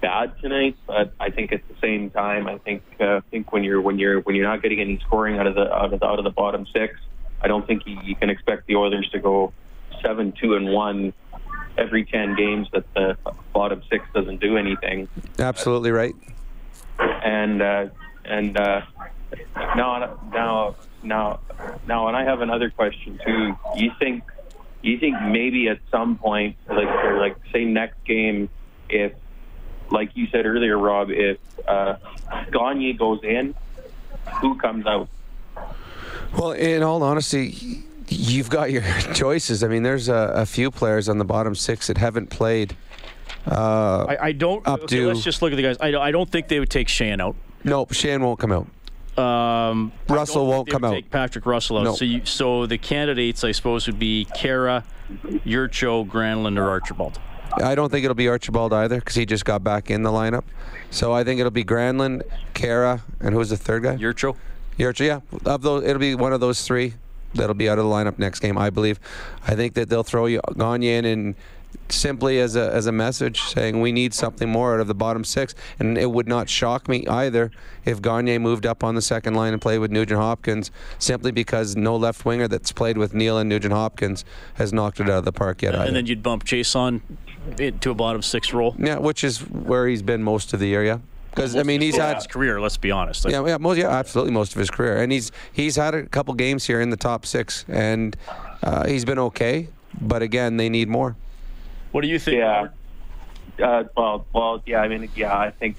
bad 0.00 0.40
tonight, 0.40 0.76
but 0.86 1.12
I 1.20 1.30
think 1.30 1.52
at 1.52 1.66
the 1.68 1.74
same 1.80 2.10
time, 2.10 2.46
I 2.46 2.58
think 2.58 2.82
uh, 3.00 3.16
I 3.16 3.20
think 3.30 3.52
when 3.52 3.64
you're 3.64 3.80
when 3.80 3.98
you're 3.98 4.20
when 4.20 4.34
you're 4.34 4.46
not 4.46 4.62
getting 4.62 4.80
any 4.80 4.98
scoring 5.06 5.38
out 5.38 5.46
of 5.46 5.54
the 5.54 5.72
out 5.72 5.92
of 5.92 6.00
the, 6.00 6.06
out 6.06 6.18
of 6.18 6.24
the 6.24 6.30
bottom 6.30 6.66
six, 6.72 6.98
I 7.42 7.48
don't 7.48 7.66
think 7.66 7.86
you, 7.86 7.98
you 8.02 8.16
can 8.16 8.30
expect 8.30 8.66
the 8.66 8.76
Oilers 8.76 9.08
to 9.10 9.18
go 9.18 9.52
seven 10.02 10.32
two 10.32 10.54
and 10.54 10.72
one 10.72 11.12
every 11.76 12.04
ten 12.04 12.34
games 12.34 12.68
that 12.72 12.84
the 12.94 13.16
bottom 13.52 13.82
six 13.90 14.04
doesn't 14.14 14.40
do 14.40 14.56
anything. 14.56 15.08
Absolutely 15.38 15.90
right. 15.90 16.14
and 16.98 17.62
uh, 17.62 17.86
and 18.24 18.56
uh, 18.56 18.82
now 19.76 20.18
now 20.32 20.76
now 21.02 21.40
now 21.86 22.08
and 22.08 22.16
I 22.16 22.24
have 22.24 22.40
another 22.40 22.70
question 22.70 23.18
too. 23.24 23.56
You 23.76 23.90
think 23.98 24.24
you 24.82 24.98
think 24.98 25.20
maybe 25.22 25.68
at 25.68 25.78
some 25.90 26.16
point, 26.18 26.56
like 26.68 26.88
or 26.88 27.18
like 27.18 27.36
say 27.52 27.64
next 27.64 28.02
game, 28.04 28.48
if 28.88 29.12
like 29.90 30.10
you 30.14 30.26
said 30.30 30.46
earlier, 30.46 30.76
Rob, 30.78 31.10
if 31.10 31.38
uh, 31.66 31.96
Gagne 32.52 32.92
goes 32.94 33.20
in, 33.22 33.54
who 34.40 34.56
comes 34.58 34.86
out? 34.86 35.08
Well, 36.36 36.52
in 36.52 36.82
all 36.82 37.02
honesty, 37.02 37.82
you've 38.08 38.50
got 38.50 38.70
your 38.70 38.82
choices. 39.14 39.64
I 39.64 39.68
mean, 39.68 39.82
there's 39.82 40.08
a, 40.08 40.32
a 40.34 40.46
few 40.46 40.70
players 40.70 41.08
on 41.08 41.18
the 41.18 41.24
bottom 41.24 41.54
six 41.54 41.86
that 41.86 41.96
haven't 41.98 42.28
played. 42.28 42.76
Uh, 43.50 44.04
I, 44.08 44.16
I 44.28 44.32
don't. 44.32 44.66
Up 44.68 44.80
okay, 44.82 44.96
to- 44.96 45.08
let's 45.08 45.22
just 45.22 45.40
look 45.42 45.52
at 45.52 45.56
the 45.56 45.62
guys. 45.62 45.76
I, 45.80 45.90
don't- 45.90 46.02
I 46.02 46.10
don't 46.10 46.28
think 46.30 46.48
they 46.48 46.58
would 46.60 46.70
take 46.70 46.88
Sheahan 46.88 47.20
out. 47.20 47.34
nope, 47.64 47.90
Sheahan 47.90 48.20
won't 48.20 48.38
come 48.38 48.52
out. 48.52 48.66
Um, 49.18 49.92
Russell 50.08 50.46
won't 50.46 50.68
come 50.68 50.84
out. 50.84 50.92
Take 50.92 51.10
Patrick 51.10 51.46
Russell 51.46 51.78
out. 51.78 51.84
No. 51.84 51.94
So, 51.94 52.04
you, 52.04 52.24
so 52.24 52.66
the 52.66 52.78
candidates, 52.78 53.44
I 53.44 53.52
suppose, 53.52 53.86
would 53.86 53.98
be 53.98 54.26
Khaira, 54.36 54.84
Jurco, 55.44 56.06
Granlund, 56.08 56.58
or 56.58 56.68
Archibald. 56.68 57.18
I 57.54 57.74
don't 57.74 57.90
think 57.90 58.04
it'll 58.04 58.14
be 58.14 58.28
Archibald 58.28 58.72
either 58.72 58.96
because 58.96 59.14
he 59.14 59.26
just 59.26 59.44
got 59.44 59.64
back 59.64 59.90
in 59.90 60.02
the 60.02 60.10
lineup. 60.10 60.44
So 60.90 61.12
I 61.12 61.24
think 61.24 61.40
it'll 61.40 61.50
be 61.50 61.64
Granlund, 61.64 62.22
Khaira, 62.54 63.00
and 63.20 63.34
who's 63.34 63.50
the 63.50 63.56
third 63.56 63.82
guy? 63.82 63.96
Jurco. 63.96 64.36
Jurco, 64.78 65.04
yeah. 65.04 65.20
Of 65.44 65.62
those, 65.62 65.84
it'll 65.84 65.98
be 65.98 66.14
one 66.14 66.32
of 66.32 66.40
those 66.40 66.62
three 66.62 66.94
that'll 67.34 67.54
be 67.54 67.68
out 67.68 67.78
of 67.78 67.84
the 67.84 67.90
lineup 67.90 68.18
next 68.18 68.40
game, 68.40 68.56
I 68.56 68.70
believe. 68.70 69.00
I 69.46 69.54
think 69.54 69.74
that 69.74 69.88
they'll 69.88 70.04
throw 70.04 70.26
you 70.26 70.40
Gagne 70.56 70.88
in 70.88 71.04
and 71.04 71.34
simply 71.90 72.38
as 72.38 72.54
a 72.54 72.70
as 72.72 72.86
a 72.86 72.92
message 72.92 73.40
saying 73.42 73.80
we 73.80 73.92
need 73.92 74.12
something 74.12 74.48
more 74.48 74.74
out 74.74 74.80
of 74.80 74.86
the 74.86 74.94
bottom 74.94 75.24
six. 75.24 75.54
And 75.78 75.96
it 75.96 76.10
would 76.10 76.28
not 76.28 76.48
shock 76.48 76.88
me 76.88 77.06
either 77.06 77.50
if 77.84 78.02
Gagne 78.02 78.38
moved 78.38 78.66
up 78.66 78.84
on 78.84 78.94
the 78.94 79.02
second 79.02 79.34
line 79.34 79.52
and 79.52 79.62
played 79.62 79.78
with 79.78 79.90
Nugent 79.90 80.20
Hopkins, 80.20 80.70
simply 80.98 81.32
because 81.32 81.76
no 81.76 81.96
left 81.96 82.24
winger 82.24 82.48
that's 82.48 82.72
played 82.72 82.98
with 82.98 83.14
Neal 83.14 83.38
and 83.38 83.48
Nugent 83.48 83.72
Hopkins 83.72 84.24
has 84.54 84.72
knocked 84.72 85.00
it 85.00 85.04
out 85.04 85.18
of 85.18 85.24
the 85.24 85.32
park 85.32 85.62
yet. 85.62 85.74
either. 85.74 85.84
And 85.84 85.96
then 85.96 86.06
you'd 86.06 86.22
bump 86.22 86.44
Chiasson 86.44 87.00
into 87.58 87.90
a 87.90 87.94
bottom 87.94 88.22
six 88.22 88.52
role. 88.52 88.74
yeah, 88.78 88.98
which 88.98 89.24
is 89.24 89.38
where 89.48 89.86
he's 89.88 90.02
been 90.02 90.22
most 90.22 90.52
of 90.52 90.60
the 90.60 90.66
year. 90.68 90.84
Yeah. 90.84 90.98
Because 91.30 91.54
I 91.54 91.62
mean, 91.62 91.80
he's 91.80 91.96
had 91.96 92.16
his 92.16 92.26
career. 92.26 92.60
Let's 92.60 92.78
be 92.78 92.90
honest. 92.90 93.24
Like, 93.24 93.32
Yeah, 93.32 93.46
yeah, 93.46 93.58
most, 93.58 93.78
yeah, 93.78 93.90
absolutely, 93.90 94.32
most 94.32 94.54
of 94.54 94.58
his 94.58 94.70
career, 94.70 94.96
and 94.96 95.12
he's 95.12 95.30
he's 95.52 95.76
had 95.76 95.94
a 95.94 96.04
couple 96.04 96.34
games 96.34 96.66
here 96.66 96.80
in 96.80 96.90
the 96.90 96.96
top 96.96 97.24
six, 97.24 97.64
and 97.68 98.16
uh, 98.62 98.88
he's 98.88 99.04
been 99.04 99.20
okay. 99.20 99.68
But 100.00 100.22
again, 100.22 100.56
they 100.56 100.68
need 100.68 100.88
more. 100.88 101.16
What 101.92 102.02
do 102.02 102.08
you 102.08 102.18
think? 102.18 102.38
Yeah. 102.38 102.68
Uh, 103.62 103.84
well, 103.96 104.26
well, 104.32 104.62
yeah. 104.66 104.80
I 104.80 104.88
mean, 104.88 105.10
yeah. 105.16 105.36
I 105.36 105.50
think, 105.50 105.76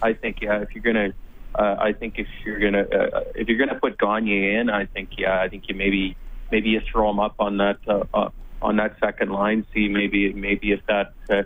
I 0.00 0.12
think, 0.12 0.38
yeah. 0.40 0.60
If 0.60 0.68
you're 0.74 0.82
gonna, 0.82 1.12
uh, 1.54 1.76
I 1.78 1.92
think 1.92 2.18
if 2.18 2.28
you're 2.44 2.60
gonna, 2.60 2.82
uh, 2.82 3.24
if 3.34 3.48
you're 3.48 3.58
gonna 3.58 3.78
put 3.78 3.98
Gagne 3.98 4.54
in, 4.56 4.70
I 4.70 4.86
think, 4.86 5.10
yeah. 5.18 5.40
I 5.40 5.48
think 5.48 5.64
you 5.68 5.74
maybe, 5.74 6.16
maybe 6.50 6.70
you 6.70 6.80
throw 6.90 7.10
him 7.10 7.20
up 7.20 7.34
on 7.38 7.58
that, 7.58 7.78
uh, 7.86 8.04
uh, 8.14 8.30
on 8.62 8.76
that 8.76 8.96
second 9.00 9.30
line. 9.32 9.66
See, 9.74 9.88
maybe, 9.88 10.32
maybe 10.32 10.72
if 10.72 10.80
that 10.86 11.12
uh, 11.28 11.42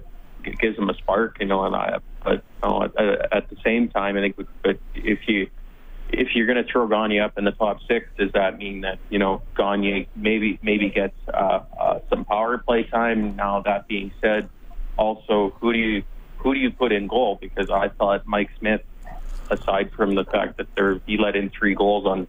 gives 0.61 0.77
him 0.79 0.91
a 0.91 0.95
spark, 0.95 1.39
you 1.41 1.47
know. 1.47 1.65
And 1.65 1.75
I, 1.75 1.99
but 2.23 2.45
you 2.63 2.69
know, 2.69 2.83
at, 2.83 3.33
at 3.33 3.51
the 3.51 3.57
same 3.65 3.89
time, 3.89 4.17
I 4.17 4.21
think, 4.21 4.37
but 4.63 4.79
if 4.95 5.27
you, 5.27 5.49
if 6.19 6.35
you're 6.35 6.47
going 6.47 6.65
to 6.65 6.71
throw 6.71 6.87
Gagne 6.87 7.21
up 7.21 7.39
in 7.39 7.45
the 7.45 7.53
top 7.53 7.79
six, 7.89 8.09
does 8.19 8.33
that 8.33 8.59
mean 8.59 8.83
that 8.83 8.99
you 9.11 9.19
know 9.19 9.43
Gagne 9.57 10.09
maybe 10.15 10.59
maybe 10.63 10.91
gets 10.91 11.17
uh, 11.29 11.61
uh, 11.79 12.01
some 12.09 12.25
power 12.25 12.59
play 12.59 12.85
time? 12.85 13.37
Now 13.37 13.61
that 13.63 13.87
being 13.87 14.13
said, 14.21 14.49
also 14.97 15.55
who 15.61 15.73
do 15.73 15.79
you 15.79 16.03
who 16.39 16.55
do 16.55 16.61
you 16.61 16.71
put 16.71 16.93
in 16.93 17.07
goal? 17.07 17.39
Because 17.41 17.71
I 17.71 17.89
thought 17.89 18.27
Mike 18.27 18.51
Smith, 18.59 18.83
aside 19.51 19.93
from 19.93 20.15
the 20.15 20.25
fact 20.25 20.59
that 20.59 20.75
there 20.75 21.01
he 21.07 21.17
let 21.19 21.37
in 21.37 21.51
three 21.51 21.75
goals 21.75 22.07
on 22.07 22.29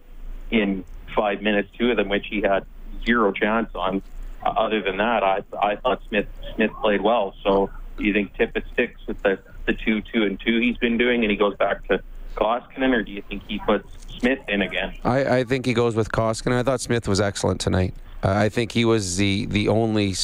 in 0.50 0.84
five 1.14 1.42
minutes, 1.42 1.70
two 1.78 1.90
of 1.90 1.96
them 1.96 2.08
which 2.08 2.26
he 2.28 2.42
had 2.42 2.66
zero 3.04 3.32
chance 3.32 3.70
on. 3.74 4.02
Uh, 4.44 4.50
other 4.50 4.82
than 4.82 4.98
that, 4.98 5.22
I 5.22 5.42
I 5.60 5.76
thought 5.76 6.02
Smith 6.08 6.26
Smith 6.54 6.72
played 6.80 7.00
well. 7.00 7.34
So 7.42 7.70
you 7.98 8.12
think 8.12 8.34
Tippett 8.36 8.64
sticks 8.72 9.00
with 9.06 9.22
the 9.22 9.38
the 9.66 9.72
two 9.72 10.02
two 10.02 10.24
and 10.24 10.40
two 10.40 10.60
he's 10.60 10.76
been 10.76 10.98
doing, 10.98 11.22
and 11.22 11.30
he 11.30 11.36
goes 11.36 11.56
back 11.56 11.86
to 11.88 12.02
Koskinen, 12.36 12.94
or 12.94 13.02
do 13.02 13.12
you 13.12 13.22
think 13.22 13.42
he 13.48 13.58
puts 13.58 13.88
Smith 14.18 14.40
in 14.48 14.62
again? 14.62 14.94
I, 15.04 15.38
I 15.38 15.44
think 15.44 15.66
he 15.66 15.74
goes 15.74 15.96
with 15.96 16.10
Koskinen. 16.12 16.52
I 16.52 16.62
thought 16.62 16.80
Smith 16.80 17.08
was 17.08 17.20
excellent 17.20 17.60
tonight. 17.60 17.94
Uh, 18.22 18.30
I 18.30 18.48
think 18.48 18.72
he 18.72 18.84
was 18.84 19.16
the 19.16 19.46
the 19.46 19.68
only 19.68 20.14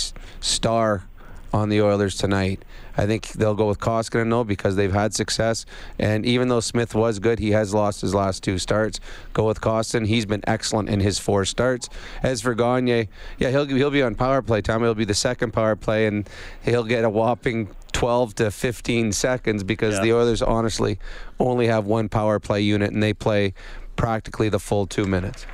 star 0.40 1.04
on 1.52 1.68
the 1.68 1.82
Oilers 1.82 2.16
tonight. 2.16 2.64
I 2.96 3.06
think 3.06 3.28
they'll 3.28 3.54
go 3.54 3.68
with 3.68 3.78
Koskinen 3.78 4.30
though 4.30 4.44
because 4.44 4.76
they've 4.76 4.92
had 4.92 5.14
success. 5.14 5.64
And 5.98 6.24
even 6.26 6.48
though 6.48 6.60
Smith 6.60 6.94
was 6.94 7.18
good, 7.18 7.38
he 7.38 7.52
has 7.52 7.72
lost 7.72 8.00
his 8.00 8.14
last 8.14 8.42
two 8.42 8.58
starts. 8.58 9.00
Go 9.32 9.46
with 9.46 9.60
Koskinen. 9.60 10.06
He's 10.06 10.26
been 10.26 10.42
excellent 10.46 10.88
in 10.88 11.00
his 11.00 11.18
four 11.18 11.44
starts. 11.44 11.88
As 12.22 12.42
for 12.42 12.54
Gagne, 12.54 13.08
yeah, 13.38 13.50
he'll 13.50 13.66
he'll 13.66 13.90
be 13.90 14.02
on 14.02 14.14
power 14.14 14.42
play 14.42 14.60
time. 14.60 14.82
He'll 14.82 14.94
be 14.94 15.04
the 15.04 15.14
second 15.14 15.52
power 15.52 15.76
play, 15.76 16.06
and 16.06 16.28
he'll 16.62 16.84
get 16.84 17.04
a 17.04 17.10
whopping 17.10 17.68
12 17.92 18.34
to 18.36 18.50
15 18.50 19.12
seconds 19.12 19.62
because 19.64 19.96
Yeah. 19.96 20.02
the 20.02 20.12
Oilers 20.14 20.42
honestly 20.42 20.98
only 21.38 21.66
have 21.66 21.84
one 21.86 22.08
power 22.08 22.38
play 22.38 22.60
unit 22.60 22.92
and 22.92 23.02
they 23.02 23.12
play 23.12 23.54
practically 23.96 24.48
the 24.48 24.58
full 24.58 24.86
two 24.86 25.04
minutes. 25.04 25.46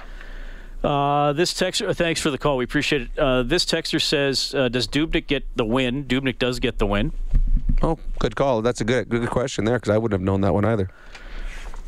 Uh, 0.83 1.33
this 1.33 1.53
texter, 1.55 1.95
thanks 1.95 2.21
for 2.21 2.31
the 2.31 2.39
call. 2.39 2.57
We 2.57 2.65
appreciate 2.65 3.03
it. 3.03 3.19
Uh, 3.19 3.43
this 3.43 3.65
texter 3.65 4.01
says, 4.01 4.55
uh, 4.57 4.69
"Does 4.69 4.87
Dubnyk 4.87 5.27
get 5.27 5.45
the 5.57 5.65
win?" 5.65 6.05
Dubnyk 6.05 6.39
does 6.39 6.61
get 6.61 6.79
the 6.79 6.87
win. 6.87 7.11
Oh, 7.83 7.99
good 8.21 8.37
call. 8.37 8.63
That's 8.63 8.81
a 8.81 8.85
good 8.85 9.09
good 9.09 9.29
question 9.29 9.65
there 9.65 9.77
because 9.79 9.91
I 9.93 9.99
wouldn't 9.99 10.19
have 10.21 10.25
known 10.25 10.41
that 10.43 10.55
one 10.55 10.65
either. 10.65 10.89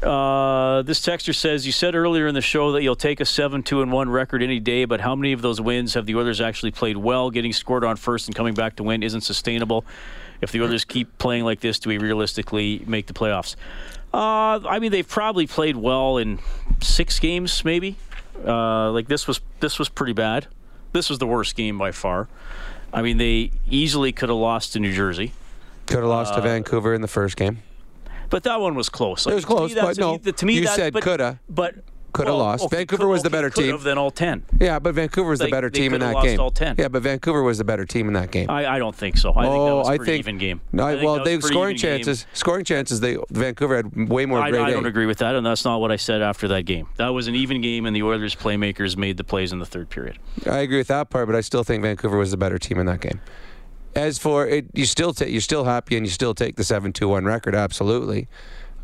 Uh, 0.03 0.81
this 0.83 0.99
texter 1.01 1.35
says 1.35 1.67
you 1.67 1.73
said 1.73 1.95
earlier 1.95 2.27
in 2.27 2.35
the 2.35 2.41
show 2.41 2.73
that 2.73 2.83
you'll 2.83 2.97
take 2.97 3.21
a 3.21 3.25
seven 3.27 3.63
two 3.63 3.83
and 3.83 3.93
one 3.93 4.09
record 4.09 4.43
any 4.43 4.59
day, 4.59 4.87
but 4.87 5.01
how 5.03 5.15
many 5.15 5.33
of 5.33 5.43
those 5.43 5.61
wins 5.61 5.93
have 5.95 6.07
the 6.07 6.15
Oilers 6.17 6.41
actually 6.41 6.71
played 6.71 6.97
well? 6.97 7.31
Getting 7.31 7.53
scored 7.53 7.85
on 7.85 7.97
first 7.97 8.27
and 8.27 8.35
coming 8.35 8.55
back 8.55 8.77
to 8.77 8.83
win 8.83 9.03
isn't 9.03 9.21
sustainable. 9.21 9.85
If 10.41 10.53
the 10.53 10.63
Oilers 10.63 10.85
keep 10.85 11.19
playing 11.19 11.45
like 11.45 11.61
this, 11.61 11.79
do 11.79 11.89
we 11.91 11.99
realistically 11.99 12.83
make 12.87 13.07
the 13.07 13.13
playoffs? 13.13 13.57
Uh, 14.13 14.59
I 14.67 14.79
mean, 14.81 14.91
they've 14.91 15.07
probably 15.09 15.47
played 15.47 15.77
well 15.77 16.17
in 16.19 16.39
six 16.81 17.19
games, 17.19 17.65
maybe. 17.65 17.97
Uh, 18.45 18.91
like 18.91 19.07
this 19.09 19.27
was 19.29 19.41
this 19.61 19.79
was 19.79 19.89
pretty 19.89 20.15
bad. 20.15 20.47
This 20.93 21.09
was 21.11 21.19
the 21.19 21.27
worst 21.27 21.55
game 21.57 21.79
by 21.79 21.93
far. 21.93 22.27
I 22.93 23.03
mean, 23.03 23.19
they 23.19 23.53
easily 23.69 24.13
could 24.13 24.31
have 24.31 24.39
lost 24.39 24.73
to 24.73 24.81
New 24.81 24.93
Jersey. 24.93 25.33
Could 25.87 25.99
have 25.99 26.07
lost 26.09 26.33
Uh, 26.33 26.37
to 26.37 26.43
Vancouver 26.43 26.95
in 26.95 27.03
the 27.03 27.09
first 27.09 27.37
game. 27.37 27.59
But 28.31 28.43
that 28.45 28.61
one 28.61 28.75
was 28.75 28.89
close. 28.89 29.27
It 29.27 29.35
was 29.35 29.45
to 29.45 29.51
me, 29.51 29.57
close, 29.57 29.75
but 29.75 29.99
no, 29.99 30.15
a- 30.15 30.33
to 30.33 30.47
me, 30.47 30.55
you 30.55 30.65
that- 30.65 30.77
said 30.77 30.95
coulda. 30.95 31.39
But 31.49 31.75
Could 32.13 32.27
have 32.27 32.35
well, 32.35 32.45
lost. 32.45 32.65
okay, 32.65 32.77
Vancouver 32.79 33.05
could- 33.05 33.09
was 33.09 33.23
the 33.23 33.29
okay, 33.29 33.37
better 33.37 33.51
team. 33.51 33.79
Than 33.83 33.99
all 33.99 34.11
ten. 34.11 34.45
Yeah, 34.61 34.79
but 34.79 34.95
Vancouver 34.95 35.31
was 35.31 35.39
the 35.39 35.49
better 35.49 35.71
team 35.71 35.95
in 35.95 36.01
that 36.01 36.15
lost 36.15 36.27
game. 36.27 36.41
all 36.41 36.51
10. 36.51 36.77
Yeah, 36.79 36.89
but 36.89 37.03
Vancouver 37.03 37.43
was 37.43 37.59
the 37.59 37.65
better 37.65 37.85
team 37.85 38.09
in 38.09 38.15
that 38.15 38.31
game. 38.31 38.51
I, 38.51 38.67
I 38.67 38.79
don't 38.79 38.95
think 38.95 39.17
so. 39.17 39.31
I 39.31 39.43
think 39.43 39.53
that 39.53 39.59
oh, 39.59 39.77
was 39.79 39.89
a 39.89 39.91
I 39.93 39.97
pretty 39.97 40.13
think 40.13 40.19
even 40.21 40.39
game. 40.39 40.61
No, 40.73 40.87
I 40.87 40.93
think 40.93 41.05
well, 41.05 41.25
they 41.25 41.39
scoring 41.41 41.77
even 41.77 41.91
game. 41.91 41.99
chances. 41.99 42.27
Scoring 42.33 42.65
chances. 42.65 43.01
They 43.01 43.17
Vancouver 43.31 43.77
had 43.77 44.09
way 44.09 44.27
more. 44.27 44.41
I, 44.41 44.49
I 44.49 44.71
don't 44.71 44.87
agree 44.87 45.07
with 45.07 45.19
that, 45.19 45.35
and 45.35 45.45
that's 45.45 45.65
not 45.65 45.81
what 45.81 45.93
I 45.93 45.97
said 45.97 46.23
after 46.23 46.49
that 46.49 46.63
game. 46.63 46.89
That 46.97 47.09
was 47.09 47.29
an 47.29 47.35
even 47.35 47.61
game, 47.61 47.87
and 47.87 47.95
the 47.95 48.03
Oilers 48.03 48.35
playmakers 48.35 48.97
made 48.97 49.17
the 49.17 49.25
plays 49.25 49.53
in 49.53 49.59
the 49.59 49.67
third 49.67 49.89
period. 49.91 50.19
I 50.47 50.59
agree 50.59 50.79
with 50.79 50.89
that 50.89 51.11
part, 51.11 51.27
but 51.27 51.37
I 51.37 51.41
still 51.41 51.65
think 51.65 51.83
Vancouver 51.83 52.17
was 52.17 52.31
the 52.31 52.37
better 52.37 52.59
team 52.59 52.79
in 52.79 52.87
that 52.87 53.01
game. 53.01 53.21
As 53.95 54.19
for 54.19 54.47
it, 54.47 54.67
you 54.73 54.87
still 54.87 55.13
ta- 55.13 55.25
you're 55.25 55.41
still 55.41 55.65
happy 55.65 55.97
and 55.97 56.07
you 56.07 56.11
still 56.11 56.35
take 56.35 56.57
the 56.57 56.65
seven 56.65 56.93
two 56.93 57.09
one 57.09 57.25
record, 57.25 57.55
absolutely. 57.55 58.29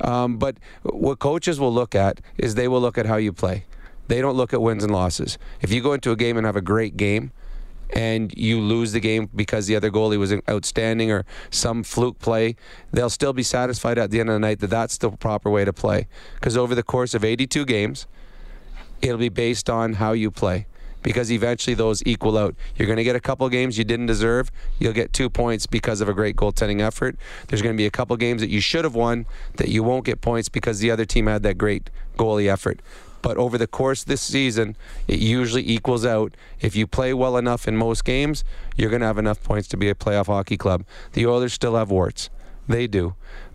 Um, 0.01 0.39
but 0.39 0.59
what 0.83 1.19
coaches 1.19 1.59
will 1.59 1.73
look 1.73 1.95
at 1.95 2.21
is 2.37 2.55
they 2.55 2.69
will 2.69 2.81
look 2.81 2.99
at 2.99 3.07
how 3.07 3.17
you 3.17 3.33
play. 3.33 3.65
They 4.09 4.21
don't 4.21 4.37
look 4.37 4.53
at 4.53 4.63
wins 4.63 4.85
and 4.85 4.93
losses. 4.93 5.39
If 5.61 5.73
you 5.73 5.83
go 5.83 5.93
into 5.93 6.13
a 6.13 6.17
game 6.17 6.37
and 6.37 6.47
have 6.47 6.57
a 6.57 6.61
great 6.61 6.97
game, 6.97 7.33
and 7.95 8.37
you 8.37 8.61
lose 8.61 8.93
the 8.93 9.01
game 9.01 9.31
because 9.35 9.67
the 9.67 9.77
other 9.77 9.91
goalie 9.91 10.19
was 10.19 10.35
outstanding 10.51 11.11
or 11.11 11.25
some 11.51 11.83
fluke 11.85 12.19
play, 12.19 12.57
they'll 12.93 13.11
still 13.11 13.33
be 13.33 13.43
satisfied 13.43 13.97
at 13.97 14.11
the 14.11 14.19
end 14.19 14.29
of 14.29 14.35
the 14.35 14.41
night 14.41 14.59
that 14.59 14.71
that's 14.71 14.99
the 14.99 15.11
proper 15.11 15.51
way 15.51 15.65
to 15.65 15.73
play. 15.73 16.09
Because 16.35 16.57
over 16.57 16.75
the 16.75 16.83
course 16.83 17.15
of 17.15 17.25
82 17.25 17.65
games, 17.65 18.07
it'll 19.03 19.19
be 19.19 19.29
based 19.29 19.71
on 19.71 19.95
how 19.95 20.13
you 20.13 20.31
play 20.31 20.67
because 21.03 21.31
eventually 21.31 21.75
those 21.75 22.03
equal 22.05 22.37
out. 22.37 22.55
You're 22.77 22.87
going 22.87 22.97
to 22.97 23.05
get 23.05 23.17
a 23.17 23.21
couple 23.21 23.49
games 23.49 23.79
you 23.79 23.85
didn't 23.85 24.07
deserve. 24.07 24.51
You'll 24.79 24.93
get 24.93 25.13
two 25.13 25.31
points 25.31 25.67
because 25.67 26.01
of 26.01 26.09
a 26.09 26.15
great 26.15 26.37
goaltending 26.37 26.81
effort. 26.81 27.17
There's 27.49 27.63
going 27.63 27.75
to 27.75 27.79
be 27.79 27.87
a 27.87 27.91
couple 27.91 28.17
games 28.17 28.41
that 28.41 28.51
you 28.51 28.61
should 28.61 28.85
have 28.85 28.95
won 28.95 29.27
that 29.57 29.69
you 29.69 29.83
won't 29.83 30.05
get 30.05 30.21
points 30.21 30.49
because 30.49 30.81
the 30.81 30.91
other 30.91 31.05
team 31.05 31.27
had 31.27 31.43
that 31.45 31.59
great 31.59 31.91
goalie 32.17 32.51
effort. 32.51 32.81
But 33.23 33.39
over 33.39 33.59
the 33.59 33.67
course 33.67 34.03
of 34.03 34.09
this 34.09 34.23
season, 34.23 34.77
it 35.09 35.19
usually 35.19 35.69
equals 35.69 36.07
out. 36.07 36.37
If 36.61 36.77
you 36.77 36.87
play 36.87 37.13
well 37.13 37.37
enough 37.37 37.67
in 37.67 37.77
most 37.77 38.05
games, 38.05 38.45
you're 38.77 38.91
going 38.91 39.01
to 39.01 39.07
have 39.07 39.19
enough 39.19 39.43
points 39.43 39.67
to 39.69 39.77
be 39.77 39.89
a 39.89 39.95
playoff 39.95 40.27
hockey 40.27 40.57
club. 40.57 40.85
The 41.13 41.27
Oilers 41.27 41.53
still 41.53 41.77
have 41.77 41.91
warts. 41.91 42.31
They 42.69 42.87
do. 42.87 43.15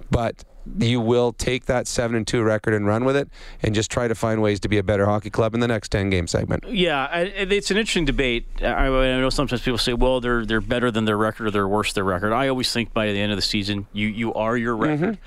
But 0.10 0.44
you 0.78 1.02
will 1.02 1.34
take 1.34 1.66
that 1.66 1.88
7 1.88 2.16
and 2.16 2.28
2 2.28 2.44
record 2.44 2.74
and 2.74 2.86
run 2.86 3.06
with 3.06 3.16
it 3.16 3.30
and 3.62 3.74
just 3.74 3.92
try 3.92 4.08
to 4.08 4.16
find 4.16 4.42
ways 4.42 4.60
to 4.62 4.70
be 4.70 4.78
a 4.78 4.84
better 4.84 5.06
hockey 5.06 5.30
club 5.30 5.54
in 5.54 5.60
the 5.60 5.68
next 5.68 5.90
10 5.90 6.10
game 6.10 6.28
segment. 6.28 6.64
Yeah, 6.68 7.08
I, 7.12 7.22
it's 7.22 7.72
an 7.72 7.78
interesting 7.78 8.06
debate. 8.06 8.48
I, 8.62 8.88
I 8.88 9.20
know 9.20 9.30
sometimes 9.30 9.62
people 9.62 9.78
say, 9.78 9.94
"Well, 9.94 10.22
they're 10.22 10.46
they're 10.46 10.62
better 10.62 10.92
than 10.92 11.06
their 11.06 11.18
record, 11.18 11.48
or 11.48 11.52
they're 11.52 11.68
worse 11.68 11.94
than 11.94 12.04
their 12.04 12.14
record." 12.14 12.34
I 12.34 12.48
always 12.48 12.72
think 12.72 12.94
by 12.94 13.12
the 13.12 13.20
end 13.20 13.32
of 13.32 13.38
the 13.38 13.42
season, 13.44 13.88
you 13.94 14.08
you 14.08 14.34
are 14.34 14.58
your 14.58 14.76
mm-hmm. 14.76 15.04
record, 15.04 15.18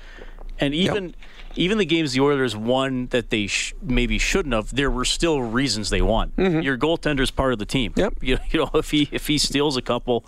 and 0.59 0.73
even 0.73 1.15
even 1.55 1.77
the 1.77 1.85
games 1.85 2.13
the 2.13 2.21
Oilers 2.21 2.55
won 2.55 3.07
that 3.07 3.29
they 3.29 3.47
sh- 3.47 3.73
maybe 3.81 4.17
shouldn't 4.17 4.53
have, 4.53 4.75
there 4.75 4.91
were 4.91 5.05
still 5.05 5.41
reasons 5.41 5.89
they 5.89 6.01
won. 6.01 6.31
Mm-hmm. 6.37 6.61
Your 6.61 6.77
goaltender's 6.77 7.31
part 7.31 7.53
of 7.53 7.59
the 7.59 7.65
team. 7.65 7.93
Yep. 7.95 8.15
You, 8.21 8.37
you 8.49 8.59
know, 8.59 8.69
if 8.73 8.91
he 8.91 9.09
if 9.11 9.27
he 9.27 9.37
steals 9.37 9.77
a 9.77 9.81
couple 9.81 10.25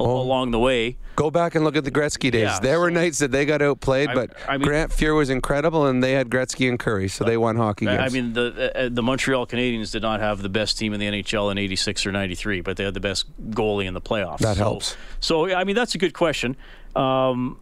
a- 0.00 0.22
along 0.22 0.50
the 0.50 0.58
way, 0.58 0.96
Go 1.16 1.30
back 1.30 1.54
and 1.54 1.64
look 1.64 1.76
at 1.76 1.84
the 1.84 1.90
Gretzky 1.90 2.30
days. 2.32 2.42
Yeah, 2.42 2.60
there 2.60 2.80
were 2.80 2.90
nights 2.90 3.18
that 3.18 3.30
they 3.30 3.44
got 3.44 3.60
outplayed, 3.60 4.08
I- 4.08 4.14
but 4.14 4.30
I 4.48 4.56
mean- 4.56 4.66
Grant 4.66 4.90
Fuhr 4.90 5.14
was 5.16 5.28
incredible, 5.28 5.86
and 5.86 6.02
they 6.02 6.12
had 6.12 6.30
Gretzky 6.30 6.68
and 6.68 6.78
Kurri, 6.78 7.10
so 7.10 7.24
they 7.24 7.36
won 7.36 7.56
hockey 7.56 7.84
games. 7.86 8.00
I 8.00 8.08
mean, 8.08 8.32
the 8.32 8.72
uh, 8.74 8.88
the 8.90 9.02
Montreal 9.02 9.46
Canadiens 9.46 9.92
did 9.92 10.02
not 10.02 10.20
have 10.20 10.40
the 10.42 10.48
best 10.48 10.78
team 10.78 10.94
in 10.94 11.00
the 11.00 11.06
NHL 11.06 11.50
in 11.50 11.58
'86 11.58 12.06
or 12.06 12.12
'93, 12.12 12.62
but 12.62 12.76
they 12.78 12.84
had 12.84 12.94
the 12.94 13.00
best 13.00 13.26
goalie 13.50 13.84
in 13.86 13.94
the 13.94 14.00
playoffs. 14.00 14.38
That 14.38 14.56
So- 14.56 14.62
helps. 14.62 14.96
So, 15.20 15.54
I 15.54 15.64
mean, 15.64 15.76
that's 15.76 15.94
a 15.94 15.98
good 15.98 16.14
question. 16.14 16.56
Um, 16.96 17.58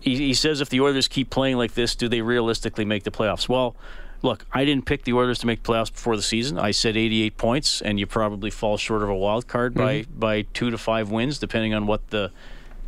he, 0.00 0.16
he 0.16 0.34
says 0.34 0.60
if 0.60 0.68
the 0.70 0.80
Oilers 0.80 1.08
keep 1.08 1.30
playing 1.30 1.56
like 1.56 1.74
this, 1.74 1.94
do 1.94 2.08
they 2.08 2.20
realistically 2.22 2.84
make 2.84 3.04
the 3.04 3.10
playoffs? 3.10 3.48
Well, 3.48 3.76
look, 4.24 4.44
I 4.52 4.64
didn't 4.64 4.86
pick 4.86 5.04
the 5.04 5.12
Oilers 5.12 5.38
to 5.40 5.46
make 5.46 5.62
playoffs 5.62 5.92
before 5.92 6.16
the 6.16 6.22
season. 6.22 6.58
I 6.58 6.70
said 6.72 6.96
88 6.96 7.36
points, 7.36 7.80
and 7.82 8.00
you 8.00 8.06
probably 8.06 8.50
fall 8.50 8.76
short 8.76 9.02
of 9.02 9.08
a 9.08 9.14
wild 9.14 9.46
card 9.46 9.74
by 9.74 10.00
Mm-hmm. 10.00 10.18
by 10.18 10.42
two 10.54 10.70
to 10.70 10.78
five 10.78 11.10
wins, 11.10 11.38
depending 11.38 11.74
on 11.74 11.86
what 11.86 12.10
the 12.10 12.32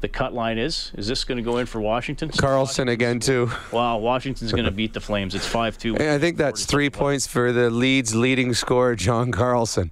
the 0.03 0.09
cut 0.09 0.35
line 0.35 0.59
is. 0.59 0.93
Is 0.97 1.07
this 1.09 1.25
going 1.25 1.37
to 1.39 1.43
go 1.43 1.57
in 1.59 1.65
for 1.67 1.81
Washington? 1.81 2.29
Carlson 2.31 2.89
again 2.89 3.19
too. 3.21 3.51
Wow, 3.73 3.97
Washington's 3.99 4.53
going 4.53 4.67
to 4.67 4.71
beat 4.71 4.93
the 4.93 5.01
Flames. 5.01 5.35
It's 5.35 5.47
five 5.47 5.79
two. 5.79 5.97
I 5.97 6.19
think 6.19 6.37
that's 6.37 6.67
three 6.67 6.91
points 6.91 7.27
for 7.27 7.53
the 7.53 7.71
Leeds 7.71 8.15
leading 8.15 8.53
scorer, 8.55 8.95
John 8.97 9.31
Carlson. 9.33 9.91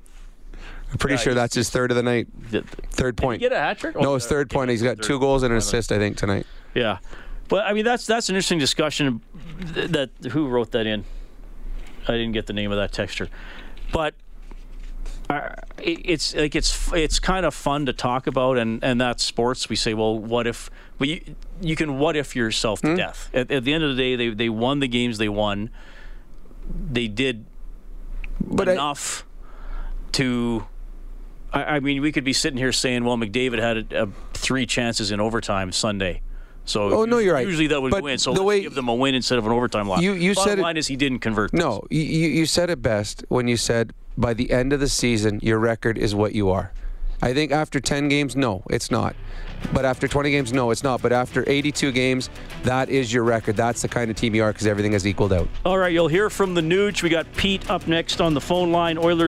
I'm 0.92 0.98
pretty 0.98 1.14
Yeah, 1.14 1.20
sure 1.20 1.34
that's 1.34 1.54
his 1.54 1.70
third 1.70 1.90
of 1.90 1.96
the 1.96 2.02
night. 2.02 2.28
Third 2.90 3.16
point. 3.16 3.40
get 3.40 3.52
a 3.52 3.58
hat 3.58 3.78
trick? 3.78 3.96
No, 3.98 4.14
his 4.14 4.26
third 4.26 4.48
point. 4.50 4.70
He's 4.70 4.82
got 4.82 5.00
two 5.02 5.18
goals 5.18 5.42
and 5.42 5.50
an 5.52 5.58
assist, 5.58 5.90
I 5.90 5.98
think, 5.98 6.16
tonight. 6.16 6.46
Yeah, 6.74 6.98
but 7.48 7.64
I 7.66 7.72
mean 7.72 7.84
that's 7.84 8.06
that's 8.06 8.28
an 8.28 8.36
interesting 8.36 8.58
discussion. 8.58 9.20
th- 9.74 9.90
That 9.90 10.10
who 10.32 10.48
wrote 10.48 10.70
that 10.72 10.86
in? 10.86 11.04
I 12.08 12.12
didn't 12.12 12.32
get 12.32 12.46
the 12.46 12.52
name 12.52 12.70
of 12.72 12.78
that 12.78 12.92
texture, 12.92 13.28
but 13.92 14.14
uh, 15.30 15.54
it, 15.78 16.00
it's 16.04 16.34
like 16.34 16.54
it's 16.54 16.92
it's 16.92 17.18
kind 17.18 17.46
of 17.46 17.54
fun 17.54 17.86
to 17.86 17.92
talk 17.92 18.26
about, 18.26 18.58
and 18.58 18.82
and 18.84 19.00
that's 19.00 19.24
sports. 19.24 19.68
We 19.68 19.76
say, 19.76 19.94
well, 19.94 20.18
what 20.18 20.46
if? 20.46 20.70
Well, 20.98 21.08
you, 21.08 21.34
you 21.60 21.76
can 21.76 21.98
what 21.98 22.16
if 22.16 22.36
yourself 22.36 22.80
to 22.82 22.94
death. 22.94 23.30
At, 23.32 23.50
at 23.50 23.64
the 23.64 23.72
end 23.72 23.84
of 23.84 23.96
the 23.96 24.02
day, 24.02 24.16
they 24.16 24.28
they 24.30 24.48
won 24.48 24.80
the 24.80 24.88
games 24.88 25.18
they 25.18 25.28
won. 25.28 25.70
They 26.90 27.08
did 27.08 27.44
But 28.40 28.68
I- 28.68 28.72
enough 28.72 29.24
to. 30.12 30.66
I, 31.52 31.76
I 31.76 31.80
mean, 31.80 32.02
we 32.02 32.10
could 32.12 32.24
be 32.24 32.32
sitting 32.32 32.58
here 32.58 32.72
saying, 32.72 33.04
"Well, 33.04 33.16
McDavid 33.16 33.58
had 33.60 33.92
a, 33.92 34.02
a, 34.04 34.08
three 34.34 34.66
chances 34.66 35.10
in 35.10 35.20
overtime 35.20 35.72
Sunday." 35.72 36.20
So 36.66 36.92
Oh, 36.92 37.04
no, 37.04 37.18
you're 37.18 37.34
right. 37.34 37.46
Usually 37.46 37.66
that 37.68 37.80
would 37.80 37.90
But 37.90 38.02
win. 38.02 38.18
So 38.18 38.32
the 38.32 38.40
let's 38.40 38.46
way- 38.46 38.60
give 38.62 38.74
them 38.74 38.88
a 38.88 38.94
win 38.94 39.14
instead 39.14 39.38
of 39.38 39.46
an 39.46 39.52
overtime 39.52 39.88
loss. 39.88 40.00
You- 40.02 40.12
you 40.14 40.34
Bottom 40.34 40.50
said 40.50 40.58
it- 40.58 40.62
line 40.62 40.76
is 40.76 40.86
he 40.86 40.96
didn't 40.96 41.18
convert. 41.20 41.52
those. 41.52 41.60
No, 41.60 41.82
you, 41.90 42.00
you 42.02 42.28
you 42.28 42.46
said 42.46 42.70
it 42.70 42.80
best 42.82 43.24
when 43.28 43.48
you 43.48 43.56
said 43.56 43.92
by 44.16 44.32
the 44.34 44.50
end 44.50 44.72
of 44.72 44.80
the 44.80 44.88
season, 44.88 45.40
your 45.42 45.58
record 45.58 45.98
is 45.98 46.14
what 46.14 46.34
you 46.34 46.48
are. 46.50 46.72
I 47.22 47.32
think 47.32 47.52
after 47.52 47.80
10 47.80 48.08
games, 48.08 48.36
no, 48.36 48.62
it's 48.70 48.90
not. 48.90 49.14
But 49.72 49.84
after 49.86 50.06
20 50.06 50.30
games, 50.30 50.52
no, 50.52 50.70
it's 50.70 50.82
not. 50.82 51.00
But 51.00 51.12
after 51.12 51.42
82 51.46 51.90
games, 51.92 52.28
that 52.64 52.90
is 52.90 53.12
your 53.12 53.24
record. 53.24 53.56
That's 53.56 53.80
the 53.82 53.88
kind 53.88 54.10
of 54.10 54.16
team 54.16 54.34
you 54.34 54.42
are 54.42 54.52
because 54.52 54.66
everything 54.66 54.92
has 54.92 55.06
equaled 55.06 55.32
out. 55.32 55.48
All 55.64 55.78
right, 55.78 55.92
you'll 55.92 56.08
hear 56.08 56.28
from 56.28 56.54
the 56.54 56.60
Nuge. 56.60 57.02
We 57.02 57.08
got 57.08 57.26
Pete 57.34 57.68
up 57.70 57.86
next 57.86 58.20
on 58.20 58.34
the 58.34 58.40
phone 58.42 58.72
line. 58.72 58.98
Oilers. 58.98 59.28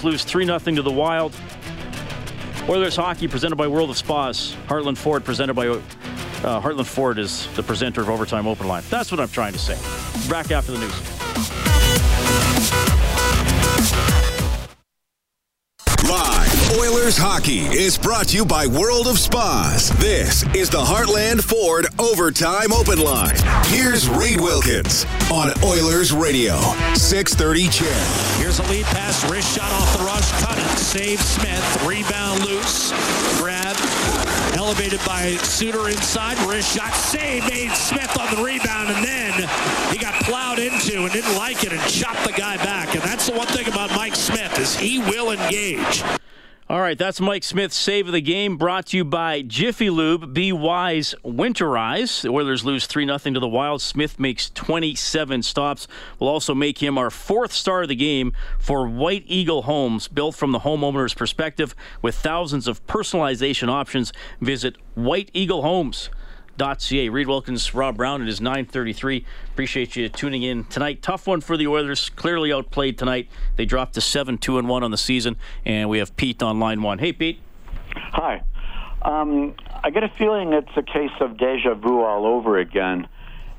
Lose 0.00 0.24
3 0.24 0.46
0 0.46 0.58
to 0.58 0.82
the 0.82 0.90
Wild. 0.90 1.34
Oilers 2.68 2.96
hockey 2.96 3.28
presented 3.28 3.56
by 3.56 3.66
World 3.66 3.90
of 3.90 3.96
Spas. 3.96 4.56
Heartland 4.66 4.96
Ford 4.96 5.24
presented 5.24 5.54
by 5.54 5.68
uh, 5.68 5.80
Heartland 6.60 6.86
Ford 6.86 7.18
is 7.18 7.46
the 7.54 7.62
presenter 7.62 8.00
of 8.00 8.08
Overtime 8.08 8.46
Open 8.46 8.66
Line. 8.66 8.82
That's 8.88 9.10
what 9.10 9.20
I'm 9.20 9.28
trying 9.28 9.52
to 9.52 9.58
say. 9.58 9.74
Back 10.28 10.50
after 10.50 10.72
the 10.72 10.78
news. 10.78 11.71
Oilers 16.80 17.18
hockey 17.18 17.68
is 17.68 17.98
brought 17.98 18.28
to 18.28 18.36
you 18.38 18.46
by 18.46 18.66
World 18.66 19.06
of 19.06 19.18
Spas. 19.18 19.90
This 19.98 20.42
is 20.54 20.70
the 20.70 20.80
Heartland 20.80 21.44
Ford 21.44 21.86
Overtime 21.98 22.72
Open 22.72 22.98
Line. 22.98 23.36
Here's 23.66 24.08
Reed 24.08 24.40
Wilkins 24.40 25.04
on 25.30 25.52
Oilers 25.62 26.14
Radio, 26.14 26.56
630 26.94 27.68
CHED. 27.68 28.40
Here's 28.40 28.58
a 28.58 28.62
lead 28.72 28.86
pass, 28.86 29.20
wrist 29.30 29.54
shot 29.54 29.70
off 29.70 29.98
the 29.98 30.04
rush, 30.04 30.24
cut 30.40 30.56
it, 30.56 30.78
save 30.78 31.20
Smith, 31.20 31.84
rebound 31.84 32.40
loose, 32.46 32.88
grab, 33.36 33.76
elevated 34.56 35.00
by 35.04 35.36
Suter 35.44 35.90
inside, 35.90 36.38
wrist 36.48 36.74
shot, 36.74 36.94
save 36.94 37.46
made 37.50 37.72
Smith 37.72 38.18
on 38.18 38.34
the 38.34 38.42
rebound, 38.42 38.88
and 38.88 39.04
then 39.04 39.32
he 39.92 39.98
got 39.98 40.14
plowed 40.24 40.58
into 40.58 41.02
and 41.02 41.12
didn't 41.12 41.36
like 41.36 41.64
it 41.64 41.72
and 41.74 41.82
chopped 41.82 42.24
the 42.24 42.32
guy 42.32 42.56
back. 42.56 42.94
And 42.94 43.02
that's 43.02 43.28
the 43.28 43.36
one 43.36 43.48
thing 43.48 43.68
about 43.68 43.90
Mike 43.90 44.16
Smith 44.16 44.58
is 44.58 44.74
he 44.74 45.00
will 45.00 45.32
engage. 45.32 46.02
All 46.72 46.80
right, 46.80 46.96
that's 46.96 47.20
Mike 47.20 47.44
Smith's 47.44 47.76
save 47.76 48.06
of 48.06 48.14
the 48.14 48.22
game 48.22 48.56
brought 48.56 48.86
to 48.86 48.96
you 48.96 49.04
by 49.04 49.42
Jiffy 49.42 49.90
Lube. 49.90 50.32
Be 50.32 50.52
wise, 50.52 51.14
winterize. 51.22 52.22
The 52.22 52.30
Oilers 52.30 52.64
lose 52.64 52.86
3 52.86 53.04
0 53.04 53.18
to 53.18 53.40
the 53.40 53.46
Wild. 53.46 53.82
Smith 53.82 54.18
makes 54.18 54.48
27 54.48 55.42
stops. 55.42 55.86
We'll 56.18 56.30
also 56.30 56.54
make 56.54 56.78
him 56.78 56.96
our 56.96 57.10
fourth 57.10 57.52
star 57.52 57.82
of 57.82 57.90
the 57.90 57.94
game 57.94 58.32
for 58.58 58.88
White 58.88 59.24
Eagle 59.26 59.64
Homes, 59.64 60.08
built 60.08 60.34
from 60.34 60.52
the 60.52 60.60
homeowner's 60.60 61.12
perspective 61.12 61.74
with 62.00 62.14
thousands 62.14 62.66
of 62.66 62.86
personalization 62.86 63.68
options. 63.68 64.10
Visit 64.40 64.76
White 64.94 65.30
Eagle 65.34 65.60
Homes. 65.60 66.08
Ca. 66.58 67.08
Reed 67.08 67.26
Wilkins, 67.26 67.74
Rob 67.74 67.96
Brown. 67.96 68.22
It 68.22 68.28
is 68.28 68.40
9:33. 68.40 69.24
Appreciate 69.52 69.96
you 69.96 70.08
tuning 70.08 70.42
in 70.42 70.64
tonight. 70.64 71.02
Tough 71.02 71.26
one 71.26 71.40
for 71.40 71.56
the 71.56 71.66
Oilers. 71.66 72.10
Clearly 72.10 72.52
outplayed 72.52 72.98
tonight. 72.98 73.28
They 73.56 73.64
dropped 73.64 73.94
to 73.94 74.00
seven 74.00 74.38
two 74.38 74.58
and 74.58 74.68
one 74.68 74.82
on 74.82 74.90
the 74.90 74.98
season, 74.98 75.36
and 75.64 75.88
we 75.88 75.98
have 75.98 76.16
Pete 76.16 76.42
on 76.42 76.60
line 76.60 76.82
one. 76.82 76.98
Hey, 76.98 77.12
Pete. 77.12 77.40
Hi. 77.94 78.42
Um, 79.02 79.54
I 79.82 79.90
get 79.90 80.04
a 80.04 80.08
feeling 80.08 80.52
it's 80.52 80.76
a 80.76 80.82
case 80.82 81.10
of 81.20 81.36
deja 81.36 81.74
vu 81.74 82.02
all 82.02 82.26
over 82.26 82.58
again 82.58 83.08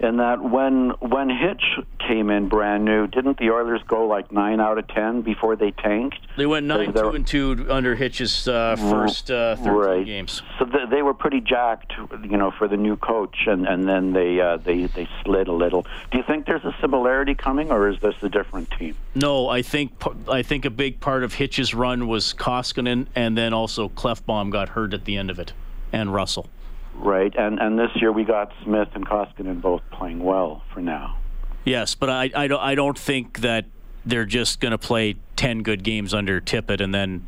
in 0.03 0.17
that 0.17 0.43
when 0.43 0.89
when 0.99 1.29
Hitch 1.29 1.63
came 1.99 2.29
in 2.29 2.49
brand 2.49 2.83
new, 2.83 3.07
didn't 3.07 3.37
the 3.37 3.49
Oilers 3.49 3.81
go 3.87 4.05
like 4.05 4.31
nine 4.31 4.59
out 4.59 4.77
of 4.77 4.87
ten 4.89 5.21
before 5.21 5.55
they 5.55 5.71
tanked? 5.71 6.19
They 6.37 6.45
went 6.45 6.65
nine 6.65 6.93
two 6.93 7.09
and 7.09 7.25
two 7.25 7.65
under 7.69 7.95
Hitch's 7.95 8.47
uh, 8.47 8.75
first 8.75 9.31
uh, 9.31 9.55
thirteen 9.55 9.73
right. 9.73 10.05
games. 10.05 10.41
So 10.59 10.65
th- 10.65 10.89
they 10.89 11.01
were 11.01 11.13
pretty 11.13 11.39
jacked, 11.39 11.93
you 12.23 12.37
know, 12.37 12.51
for 12.51 12.67
the 12.67 12.77
new 12.77 12.97
coach, 12.97 13.35
and 13.47 13.65
and 13.65 13.87
then 13.87 14.13
they 14.13 14.39
uh, 14.39 14.57
they 14.57 14.85
they 14.87 15.07
slid 15.23 15.47
a 15.47 15.53
little. 15.53 15.83
Do 16.11 16.17
you 16.17 16.23
think 16.23 16.45
there's 16.45 16.65
a 16.65 16.75
similarity 16.81 17.33
coming, 17.33 17.71
or 17.71 17.87
is 17.89 17.99
this 18.01 18.15
a 18.21 18.29
different 18.29 18.69
team? 18.71 18.95
No, 19.15 19.47
I 19.47 19.61
think 19.61 19.93
I 20.27 20.43
think 20.43 20.65
a 20.65 20.69
big 20.69 20.99
part 20.99 21.23
of 21.23 21.35
Hitch's 21.35 21.73
run 21.73 22.07
was 22.07 22.33
Koskinen, 22.33 23.07
and 23.15 23.37
then 23.37 23.53
also 23.53 23.89
Klefbom 23.89 24.51
got 24.51 24.69
hurt 24.69 24.93
at 24.93 25.05
the 25.05 25.17
end 25.17 25.29
of 25.29 25.39
it, 25.39 25.53
and 25.91 26.13
Russell. 26.13 26.49
Right, 26.95 27.33
and 27.35 27.59
and 27.59 27.77
this 27.77 27.91
year 27.95 28.11
we 28.11 28.23
got 28.23 28.51
Smith 28.63 28.89
and 28.93 29.05
Koskinen 29.05 29.61
both 29.61 29.81
playing 29.91 30.23
well 30.23 30.63
for 30.73 30.81
now. 30.81 31.17
Yes, 31.65 31.95
but 31.95 32.09
I 32.09 32.31
I 32.35 32.47
don't 32.47 32.61
I 32.61 32.75
don't 32.75 32.97
think 32.97 33.39
that 33.39 33.65
they're 34.05 34.25
just 34.25 34.59
going 34.59 34.73
to 34.73 34.77
play 34.77 35.15
ten 35.35 35.63
good 35.63 35.83
games 35.83 36.13
under 36.13 36.39
Tippett 36.41 36.81
and 36.81 36.93
then 36.93 37.27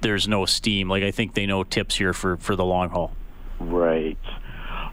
there's 0.00 0.26
no 0.26 0.46
steam. 0.46 0.88
Like 0.88 1.02
I 1.02 1.10
think 1.10 1.34
they 1.34 1.46
know 1.46 1.64
Tips 1.64 1.96
here 1.96 2.12
for 2.12 2.36
for 2.36 2.56
the 2.56 2.64
long 2.64 2.90
haul. 2.90 3.12
Right. 3.58 4.18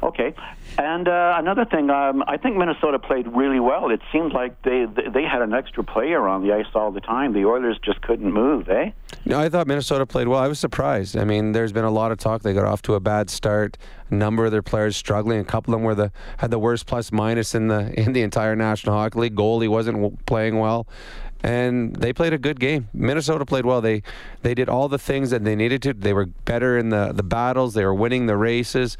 Okay. 0.04 0.34
And 0.78 1.08
uh, 1.08 1.36
another 1.38 1.66
thing, 1.66 1.89
um, 1.89 2.24
I 2.28 2.38
think 2.38 2.56
Minnesota 2.56 3.00
played 3.00 3.28
really 3.28 3.60
well. 3.60 3.89
It 3.89 4.02
seemed 4.12 4.32
like 4.32 4.62
they 4.62 4.86
they 4.86 5.24
had 5.24 5.41
an 5.41 5.54
extra 5.54 5.84
player 5.84 6.28
on 6.28 6.43
the 6.43 6.54
ice 6.54 6.68
all 6.76 6.91
the 6.91 7.02
time. 7.02 7.34
The 7.34 7.45
Oilers 7.45 7.80
just 7.84 8.02
couldn't 8.02 8.32
move, 8.32 8.70
eh? 8.70 8.91
No, 9.26 9.39
I 9.39 9.50
thought 9.50 9.66
Minnesota 9.66 10.06
played 10.06 10.28
well. 10.28 10.39
I 10.39 10.48
was 10.48 10.60
surprised. 10.60 11.18
I 11.18 11.24
mean, 11.24 11.52
there's 11.52 11.72
been 11.72 11.84
a 11.84 11.91
lot 11.91 12.12
of 12.12 12.20
talk. 12.20 12.43
They 12.43 12.54
got 12.54 12.66
off 12.66 12.84
to 12.84 12.93
a 12.93 13.00
bad 13.00 13.30
start. 13.30 13.78
A 14.12 14.16
number 14.16 14.45
of 14.45 14.52
their 14.52 14.62
players 14.62 14.95
struggling. 14.95 15.39
A 15.39 15.45
couple 15.45 15.74
of 15.74 15.80
them 15.80 15.86
were 15.86 15.95
the 15.95 16.12
had 16.38 16.52
the 16.52 16.60
worst 16.60 16.86
plus 16.86 17.12
minus 17.12 17.56
in 17.56 17.68
the 17.68 17.91
in 18.00 18.14
the 18.14 18.22
entire 18.22 18.56
National 18.56 18.95
Hockey 18.95 19.20
League. 19.20 19.36
Goalie 19.36 19.70
wasn't 19.70 20.26
playing 20.26 20.60
well 20.60 20.88
and 21.43 21.95
they 21.95 22.14
played 22.14 22.34
a 22.34 22.38
good 22.38 22.60
game. 22.60 22.89
Minnesota 22.93 23.45
played 23.45 23.66
well. 23.66 23.82
They 23.82 24.02
they 24.41 24.54
did 24.54 24.70
all 24.70 24.88
the 24.88 24.98
things 24.98 25.30
that 25.30 25.43
they 25.43 25.56
needed 25.56 25.82
to. 25.84 25.93
They 25.93 26.14
were 26.14 26.26
better 26.26 26.78
in 26.78 26.89
the 26.89 27.12
the 27.14 27.24
battles. 27.24 27.74
They 27.74 27.86
were 27.86 27.93
winning 27.93 28.26
the 28.26 28.38
races 28.38 28.98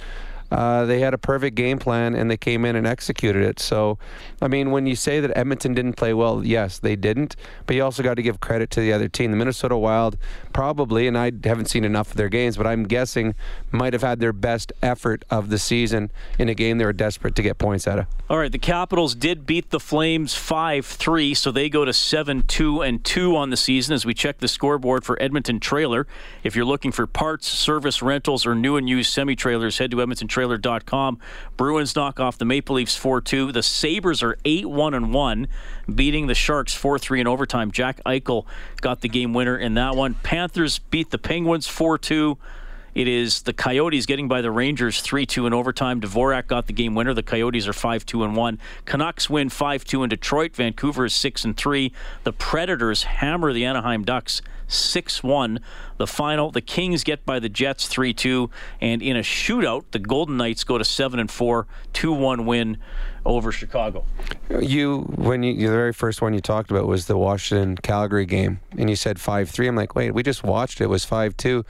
uh, 0.52 0.86
they 0.86 1.00
had 1.00 1.14
a 1.14 1.18
perfect 1.18 1.56
game 1.56 1.80
plan 1.80 2.16
and 2.16 2.30
they 2.32 2.38
came 2.38 2.66
in 2.66 2.76
and 2.76 2.88
executed 2.88 3.44
it. 3.44 3.60
So, 3.60 3.98
I 4.42 4.48
mean, 4.48 4.72
when 4.72 4.88
you 4.88 4.96
say 4.96 5.20
that 5.20 5.36
Edmonton 5.38 5.74
didn't 5.74 5.94
play 5.94 6.14
well, 6.14 6.44
yes, 6.46 6.80
they 6.80 6.96
didn't. 6.96 7.36
But 7.66 7.76
you 7.76 7.84
also 7.84 8.04
got 8.04 8.16
to 8.16 8.22
give 8.22 8.40
credit 8.40 8.70
to 8.72 8.82
the 8.82 8.94
other 8.94 9.08
team. 9.08 9.32
The 9.32 9.38
Minnesota 9.38 9.78
Wild 9.78 10.18
probably, 10.54 11.08
and 11.08 11.18
I 11.18 11.32
haven't 11.44 11.70
seen 11.70 11.84
enough 11.84 12.12
of 12.12 12.18
their 12.18 12.30
games, 12.30 12.58
but 12.58 12.66
I'm 12.66 12.86
guessing 12.86 13.36
might 13.72 13.94
have 13.94 14.02
had 14.02 14.20
their 14.20 14.34
best 14.34 14.72
effort 14.82 15.24
of 15.30 15.50
the 15.50 15.60
season 15.60 16.12
in 16.40 16.50
a 16.50 16.54
game 16.54 16.78
they 16.78 16.86
were 16.86 16.94
desperate 16.94 17.36
to 17.36 17.42
get 17.42 17.58
points 17.58 17.88
out 17.88 18.00
of. 18.00 18.06
All 18.30 18.38
right, 18.38 18.52
the 18.52 18.60
Capitals 18.60 19.16
did 19.16 19.46
beat 19.46 19.70
the 19.70 19.80
Flames 19.80 20.34
5-3, 20.34 21.36
so 21.36 21.52
they 21.52 21.70
go 21.70 21.86
to 21.86 21.92
7-2 21.92 22.88
and 22.88 23.04
2 23.04 23.36
on 23.36 23.50
the 23.50 23.58
season 23.58 23.94
as 23.94 24.06
we 24.06 24.14
check 24.14 24.40
the 24.40 24.48
scoreboard 24.48 25.06
for 25.06 25.22
Edmonton 25.22 25.60
Trailer. 25.60 26.08
If 26.44 26.56
you're 26.56 26.66
looking 26.66 26.92
for 26.92 27.08
parts, 27.08 27.48
service, 27.48 28.02
rentals, 28.02 28.46
or 28.46 28.56
new 28.56 28.76
and 28.78 28.90
used 28.90 29.14
semi-trailers, 29.14 29.78
head 29.78 29.92
to 29.92 30.02
Edmonton 30.02 30.28
trailer.com. 30.38 31.18
Bruins 31.56 31.96
knock 31.96 32.20
off 32.20 32.38
the 32.38 32.46
Maple 32.46 32.76
Leafs 32.76 32.96
4 32.96 33.22
2. 33.22 33.52
The 33.52 33.64
Sabres 33.64 34.22
are 34.22 34.38
8 34.46 34.68
1 34.68 34.94
and 34.94 35.12
1, 35.12 35.48
beating 35.96 36.28
the 36.28 36.36
Sharks 36.36 36.76
4 36.76 37.00
3 37.00 37.22
in 37.22 37.28
overtime. 37.28 37.72
Jack 37.72 38.00
Eichel 38.06 38.46
got 38.80 39.02
the 39.02 39.10
game 39.10 39.34
winner 39.34 39.58
in 39.58 39.74
that 39.74 39.96
one. 39.96 40.14
Panthers 40.14 40.78
beat 40.78 41.10
the 41.10 41.18
Penguins 41.18 41.66
4 41.66 41.98
2. 41.98 42.38
It 42.96 43.08
is 43.08 43.44
the 43.44 43.54
Coyotes 43.54 44.06
getting 44.06 44.28
by 44.28 44.42
the 44.42 44.52
Rangers 44.52 45.02
3 45.02 45.26
2 45.26 45.46
in 45.46 45.54
overtime. 45.54 46.02
Dvorak 46.02 46.48
got 46.48 46.68
the 46.68 46.74
game 46.74 46.96
winner. 46.96 47.14
The 47.14 47.24
Coyotes 47.24 47.68
are 47.68 47.74
5 47.74 48.06
2 48.06 48.24
and 48.24 48.36
1. 48.36 48.60
Canucks 48.86 49.30
win 49.30 49.50
5 49.50 49.86
2 49.86 50.04
in 50.04 50.10
Detroit. 50.10 50.56
Vancouver 50.56 51.06
is 51.06 51.14
6 51.14 51.46
and 51.46 51.56
3. 51.56 51.92
The 52.24 52.34
Predators 52.34 53.04
hammer 53.04 53.54
the 53.54 53.66
Anaheim 53.66 54.04
Ducks 54.04 54.42
6 54.68 55.24
1. 55.24 55.60
The 55.98 56.08
final, 56.08 56.52
the 56.52 56.62
Kings 56.62 57.04
get 57.04 57.26
by 57.26 57.40
the 57.40 57.50
Jets 57.50 57.88
3 57.88 58.14
2. 58.14 58.50
And 58.82 59.02
in 59.02 59.16
a 59.16 59.22
shootout, 59.22 59.86
the 59.92 60.00
Golden 60.00 60.38
Knights 60.38 60.64
go 60.64 60.78
to 60.78 60.86
7 60.86 61.20
and 61.20 61.32
4, 61.32 61.68
2 61.94 62.12
1 62.12 62.46
win 62.46 62.78
over 63.26 63.52
Chicago. 63.52 64.06
You, 64.50 65.02
when 65.16 65.44
you, 65.44 65.68
the 65.68 65.74
very 65.74 65.94
first 65.94 66.22
one 66.22 66.34
you 66.34 66.42
talked 66.42 66.72
about 66.72 66.88
was 66.88 67.08
the 67.08 67.18
Washington 67.18 67.76
Calgary 67.78 68.26
game, 68.26 68.60
and 68.78 68.90
you 68.90 68.96
said 68.96 69.20
5 69.20 69.50
3. 69.50 69.68
I'm 69.68 69.76
like, 69.76 69.96
wait, 69.96 70.12
we 70.12 70.24
just 70.24 70.44
watched 70.44 70.82
it. 70.82 70.86
It 70.86 70.90
was 70.90 71.06
5 71.06 71.36
2. 71.38 71.66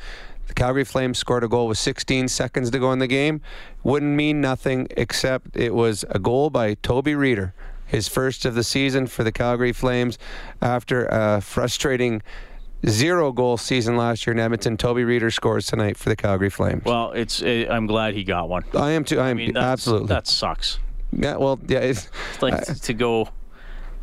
The 0.47 0.53
Calgary 0.53 0.85
Flames 0.85 1.17
scored 1.17 1.43
a 1.43 1.47
goal 1.47 1.67
with 1.67 1.77
16 1.77 2.27
seconds 2.29 2.71
to 2.71 2.79
go 2.79 2.91
in 2.91 2.99
the 2.99 3.07
game. 3.07 3.41
Wouldn't 3.83 4.15
mean 4.15 4.41
nothing 4.41 4.87
except 4.91 5.55
it 5.55 5.73
was 5.73 6.05
a 6.09 6.19
goal 6.19 6.49
by 6.49 6.75
Toby 6.75 7.13
Rieder, 7.13 7.51
his 7.85 8.07
first 8.07 8.45
of 8.45 8.55
the 8.55 8.63
season 8.63 9.07
for 9.07 9.23
the 9.23 9.31
Calgary 9.31 9.73
Flames 9.73 10.17
after 10.61 11.05
a 11.05 11.41
frustrating 11.41 12.21
zero 12.85 13.31
goal 13.31 13.57
season 13.57 13.97
last 13.97 14.25
year 14.25 14.33
in 14.33 14.39
Edmonton. 14.39 14.77
Toby 14.77 15.03
Rieder 15.03 15.33
scores 15.33 15.67
tonight 15.67 15.97
for 15.97 16.09
the 16.09 16.15
Calgary 16.15 16.49
Flames. 16.49 16.83
Well, 16.85 17.11
it's 17.11 17.41
uh, 17.41 17.65
I'm 17.69 17.87
glad 17.87 18.13
he 18.13 18.23
got 18.23 18.49
one. 18.49 18.63
I 18.73 18.91
am 18.91 19.03
too. 19.03 19.19
I, 19.19 19.29
I 19.29 19.33
mean, 19.33 19.57
absolutely. 19.57 20.07
That 20.07 20.27
sucks. 20.27 20.79
Yeah. 21.11 21.37
Well, 21.37 21.59
yeah. 21.67 21.79
It's, 21.79 22.09
it's 22.33 22.41
like 22.41 22.53
uh, 22.53 22.73
to 22.73 22.93
go 22.93 23.29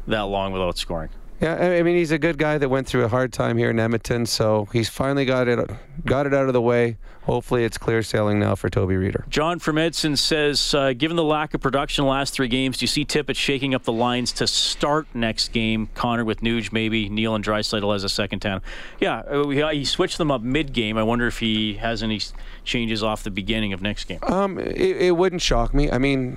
that 0.07 0.23
long 0.23 0.53
without 0.53 0.77
scoring. 0.77 1.11
Yeah, 1.45 1.57
I 1.57 1.83
mean 1.83 1.95
he's 1.95 2.11
a 2.11 2.19
good 2.19 2.39
guy 2.39 2.57
that 2.57 2.71
went 2.71 2.87
through 2.87 3.05
a 3.05 3.09
hard 3.09 3.31
time 3.31 3.59
here 3.59 3.69
in 3.69 3.79
Edmonton, 3.79 4.25
so 4.25 4.67
he's 4.73 4.89
finally 4.89 5.27
got 5.27 5.47
it 5.47 5.71
got 6.07 6.27
it 6.27 6.33
out 6.33 6.47
of 6.47 6.55
the 6.55 6.63
way. 6.63 6.97
Hopefully, 7.25 7.65
it's 7.65 7.77
clear 7.77 8.03
sailing 8.03 8.41
now 8.41 8.55
for 8.55 8.71
Toby 8.71 8.95
Rieder. 8.95 9.29
John 9.29 9.59
from 9.59 9.77
Edson 9.77 10.17
says, 10.17 10.73
uh, 10.75 10.95
given 10.95 11.19
the 11.19 11.23
lack 11.23 11.53
of 11.53 11.61
production 11.61 12.07
the 12.07 12.11
last 12.11 12.33
three 12.33 12.49
games, 12.49 12.79
do 12.79 12.85
you 12.85 12.87
see 12.87 13.05
Tippett 13.05 13.37
shaking 13.37 13.75
up 13.75 13.83
the 13.83 13.93
lines 13.93 14.33
to 14.33 14.47
start 14.47 15.07
next 15.13 15.53
game? 15.53 15.91
Connor 15.95 16.25
with 16.25 16.41
Nuge, 16.41 16.73
maybe 16.73 17.11
Neal 17.11 17.35
and 17.35 17.45
Draisaitl 17.45 17.95
as 17.95 18.05
a 18.05 18.09
second 18.09 18.41
town. 18.41 18.63
Yeah, 18.99 19.19
uh, 19.19 19.69
he 19.69 19.85
switched 19.85 20.17
them 20.17 20.31
up 20.31 20.41
mid 20.41 20.73
game. 20.73 20.97
I 20.97 21.03
wonder 21.03 21.27
if 21.27 21.41
he 21.41 21.75
has 21.75 22.03
any 22.03 22.23
changes 22.65 23.03
off 23.03 23.23
the 23.23 23.31
beginning 23.31 23.75
of 23.75 23.83
next 23.83 24.05
game. 24.05 24.21
Um, 24.23 24.59
it, 24.59 24.97
it 24.97 25.17
wouldn't 25.19 25.43
shock 25.43 25.75
me. 25.75 25.91
I 25.91 25.99
mean, 25.99 26.37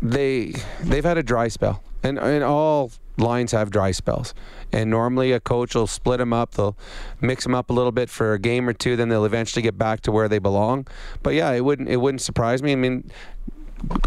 they 0.00 0.54
they've 0.80 1.04
had 1.04 1.18
a 1.18 1.22
dry 1.22 1.48
spell, 1.48 1.84
and 2.02 2.18
and 2.18 2.42
all 2.42 2.90
lines 3.16 3.52
have 3.52 3.70
dry 3.70 3.90
spells. 3.90 4.34
And 4.72 4.90
normally 4.90 5.32
a 5.32 5.40
coach 5.40 5.74
will 5.74 5.86
split 5.86 6.18
them 6.18 6.32
up. 6.32 6.52
They'll 6.52 6.76
mix 7.20 7.44
them 7.44 7.54
up 7.54 7.70
a 7.70 7.72
little 7.72 7.92
bit 7.92 8.10
for 8.10 8.32
a 8.32 8.38
game 8.38 8.68
or 8.68 8.72
two. 8.72 8.96
Then 8.96 9.08
they'll 9.08 9.24
eventually 9.24 9.62
get 9.62 9.78
back 9.78 10.00
to 10.02 10.12
where 10.12 10.28
they 10.28 10.38
belong. 10.38 10.86
But 11.22 11.34
yeah, 11.34 11.52
it 11.52 11.64
wouldn't 11.64 11.88
it 11.88 11.98
wouldn't 11.98 12.22
surprise 12.22 12.62
me. 12.62 12.72
I 12.72 12.76
mean, 12.76 13.10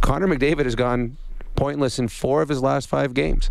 Connor 0.02 0.28
McDavid 0.28 0.66
has 0.66 0.76
gone 0.76 1.18
pointless 1.56 2.00
in 2.00 2.08
four 2.08 2.42
of 2.42 2.50
his 2.50 2.62
last 2.62 2.88
five 2.88 3.14
games. 3.14 3.50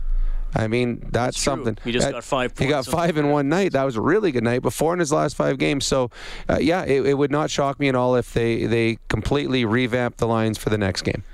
I 0.54 0.68
mean, 0.68 1.00
that's, 1.00 1.12
that's 1.12 1.42
something. 1.42 1.76
He 1.84 1.92
just 1.92 2.06
that, 2.06 2.12
got 2.12 2.24
five. 2.24 2.56
He 2.56 2.66
got 2.66 2.86
five 2.86 3.18
in 3.18 3.28
one 3.28 3.48
night. 3.48 3.72
That 3.72 3.84
was 3.84 3.96
a 3.96 4.00
really 4.00 4.32
good 4.32 4.44
night. 4.44 4.62
Before 4.62 4.94
in 4.94 5.00
his 5.00 5.12
last 5.12 5.36
five 5.36 5.58
games. 5.58 5.84
So, 5.84 6.10
uh, 6.48 6.58
yeah, 6.58 6.84
it, 6.84 7.04
it 7.04 7.14
would 7.14 7.30
not 7.30 7.50
shock 7.50 7.78
me 7.78 7.88
at 7.88 7.94
all 7.94 8.16
if 8.16 8.32
they 8.32 8.64
they 8.64 8.98
completely 9.08 9.64
revamp 9.64 10.16
the 10.16 10.26
lines 10.26 10.56
for 10.56 10.70
the 10.70 10.78
next 10.78 11.02
game. 11.02 11.24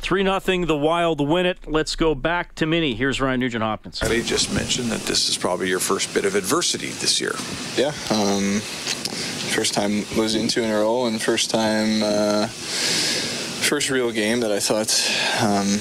3 0.00 0.22
0, 0.22 0.64
the 0.64 0.76
Wild 0.76 1.26
win 1.26 1.46
it. 1.46 1.58
Let's 1.66 1.96
go 1.96 2.14
back 2.14 2.54
to 2.56 2.66
Mini. 2.66 2.94
Here's 2.94 3.20
Ryan 3.20 3.40
Nugent 3.40 3.62
Hopkins. 3.62 4.02
I 4.02 4.20
just 4.20 4.52
mentioned 4.52 4.90
that 4.90 5.00
this 5.00 5.28
is 5.28 5.36
probably 5.36 5.68
your 5.68 5.80
first 5.80 6.14
bit 6.14 6.24
of 6.24 6.34
adversity 6.34 6.88
this 6.88 7.20
year. 7.20 7.34
Yeah. 7.76 7.92
Um, 8.10 8.60
first 9.50 9.74
time 9.74 10.04
losing 10.16 10.48
two 10.48 10.62
in 10.62 10.70
a 10.70 10.78
row, 10.80 11.06
and 11.06 11.20
first 11.20 11.50
time, 11.50 12.02
uh, 12.02 12.46
first 12.46 13.90
real 13.90 14.10
game 14.12 14.40
that 14.40 14.52
I 14.52 14.60
thought. 14.60 14.92
Um, 15.42 15.78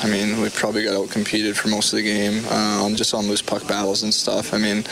I 0.00 0.08
mean, 0.08 0.40
we 0.40 0.48
probably 0.50 0.84
got 0.84 0.94
out 0.94 1.10
competed 1.10 1.56
for 1.56 1.68
most 1.68 1.92
of 1.92 1.96
the 1.96 2.04
game, 2.04 2.46
um, 2.46 2.94
just 2.94 3.14
on 3.14 3.26
loose 3.26 3.42
puck 3.42 3.66
battles 3.66 4.04
and 4.04 4.14
stuff. 4.14 4.54
I 4.54 4.58
mean, 4.58 4.84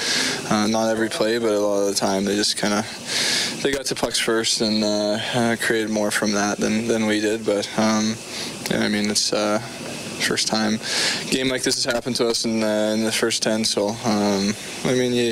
uh, 0.50 0.66
not 0.66 0.88
every 0.88 1.08
play, 1.08 1.38
but 1.38 1.50
a 1.50 1.60
lot 1.60 1.82
of 1.82 1.86
the 1.86 1.94
time 1.94 2.24
they 2.24 2.34
just 2.34 2.56
kind 2.56 2.74
of 2.74 3.60
they 3.62 3.70
got 3.70 3.86
to 3.86 3.94
pucks 3.94 4.18
first 4.18 4.60
and 4.60 4.82
uh, 4.82 5.18
uh, 5.34 5.56
created 5.60 5.90
more 5.90 6.10
from 6.10 6.32
that 6.32 6.58
than, 6.58 6.88
than 6.88 7.06
we 7.06 7.20
did. 7.20 7.46
But 7.46 7.68
um, 7.78 8.16
yeah, 8.70 8.80
I 8.80 8.88
mean, 8.88 9.08
it's 9.08 9.32
uh, 9.32 9.60
first 10.20 10.48
time 10.48 10.78
game 11.30 11.48
like 11.48 11.62
this 11.62 11.82
has 11.82 11.92
happened 11.92 12.16
to 12.16 12.26
us 12.26 12.44
in, 12.44 12.62
uh, 12.62 12.94
in 12.94 13.04
the 13.04 13.12
first 13.12 13.42
ten. 13.42 13.64
So 13.64 13.88
um, 13.88 14.54
I 14.84 14.94
mean, 14.94 15.12
you, 15.12 15.30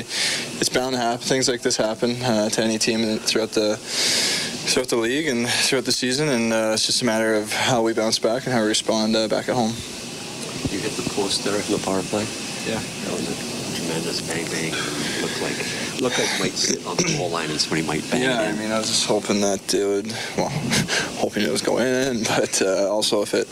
it's 0.59 0.69
bound 0.69 0.93
to 0.93 0.99
happen. 0.99 1.25
Things 1.25 1.47
like 1.47 1.61
this 1.61 1.77
happen 1.77 2.21
uh, 2.21 2.49
to 2.49 2.61
any 2.61 2.77
team 2.77 3.17
throughout 3.19 3.51
the 3.51 3.77
throughout 3.77 4.89
the 4.89 4.97
league 4.97 5.27
and 5.27 5.47
throughout 5.47 5.85
the 5.85 5.91
season, 5.91 6.29
and 6.29 6.51
uh, 6.51 6.71
it's 6.73 6.85
just 6.85 7.01
a 7.01 7.05
matter 7.05 7.35
of 7.35 7.53
how 7.53 7.81
we 7.81 7.93
bounce 7.93 8.19
back 8.19 8.45
and 8.45 8.53
how 8.53 8.61
we 8.61 8.67
respond 8.67 9.15
uh, 9.15 9.27
back 9.27 9.47
at 9.49 9.55
home. 9.55 9.73
You 10.69 10.79
hit 10.79 10.91
the 10.93 11.09
post 11.13 11.43
there 11.43 11.55
in 11.55 11.71
the 11.71 11.81
power 11.83 12.01
play. 12.01 12.25
Yeah, 12.65 12.79
that 12.79 13.11
was 13.13 13.29
a 13.29 13.54
tremendous 13.85 14.21
bang 14.21 14.45
bang. 14.45 14.71
Looked 15.21 15.41
like 15.41 16.01
looked 16.01 16.19
like 16.19 16.39
might 16.39 16.53
sit 16.53 16.85
on 16.85 16.97
the 16.97 17.15
goal 17.17 17.29
line 17.29 17.49
and 17.49 17.59
somebody 17.59 17.83
might 17.83 18.09
bang 18.11 18.21
Yeah, 18.21 18.41
it 18.41 18.49
in. 18.49 18.55
I 18.55 18.61
mean, 18.61 18.71
I 18.71 18.77
was 18.79 18.87
just 18.87 19.05
hoping 19.05 19.41
that 19.41 19.73
it 19.73 19.85
would, 19.85 20.07
well, 20.37 20.49
hoping 21.19 21.43
it 21.43 21.51
was 21.51 21.61
going 21.61 21.87
in, 21.87 22.23
but 22.35 22.61
uh, 22.61 22.89
also 22.89 23.21
if 23.21 23.33
it 23.33 23.47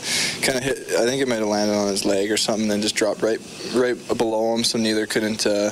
kind 0.45 0.57
of 0.57 0.63
hit, 0.63 0.77
I 0.99 1.05
think 1.05 1.21
it 1.21 1.27
might 1.27 1.39
have 1.39 1.47
landed 1.47 1.75
on 1.75 1.88
his 1.88 2.05
leg 2.05 2.31
or 2.31 2.38
something, 2.38 2.67
then 2.67 2.81
just 2.81 2.95
dropped 2.95 3.21
right, 3.21 3.39
right 3.73 3.95
below 4.17 4.55
him, 4.55 4.63
so 4.63 4.77
neither 4.77 5.05
couldn't, 5.05 5.45
uh, 5.45 5.71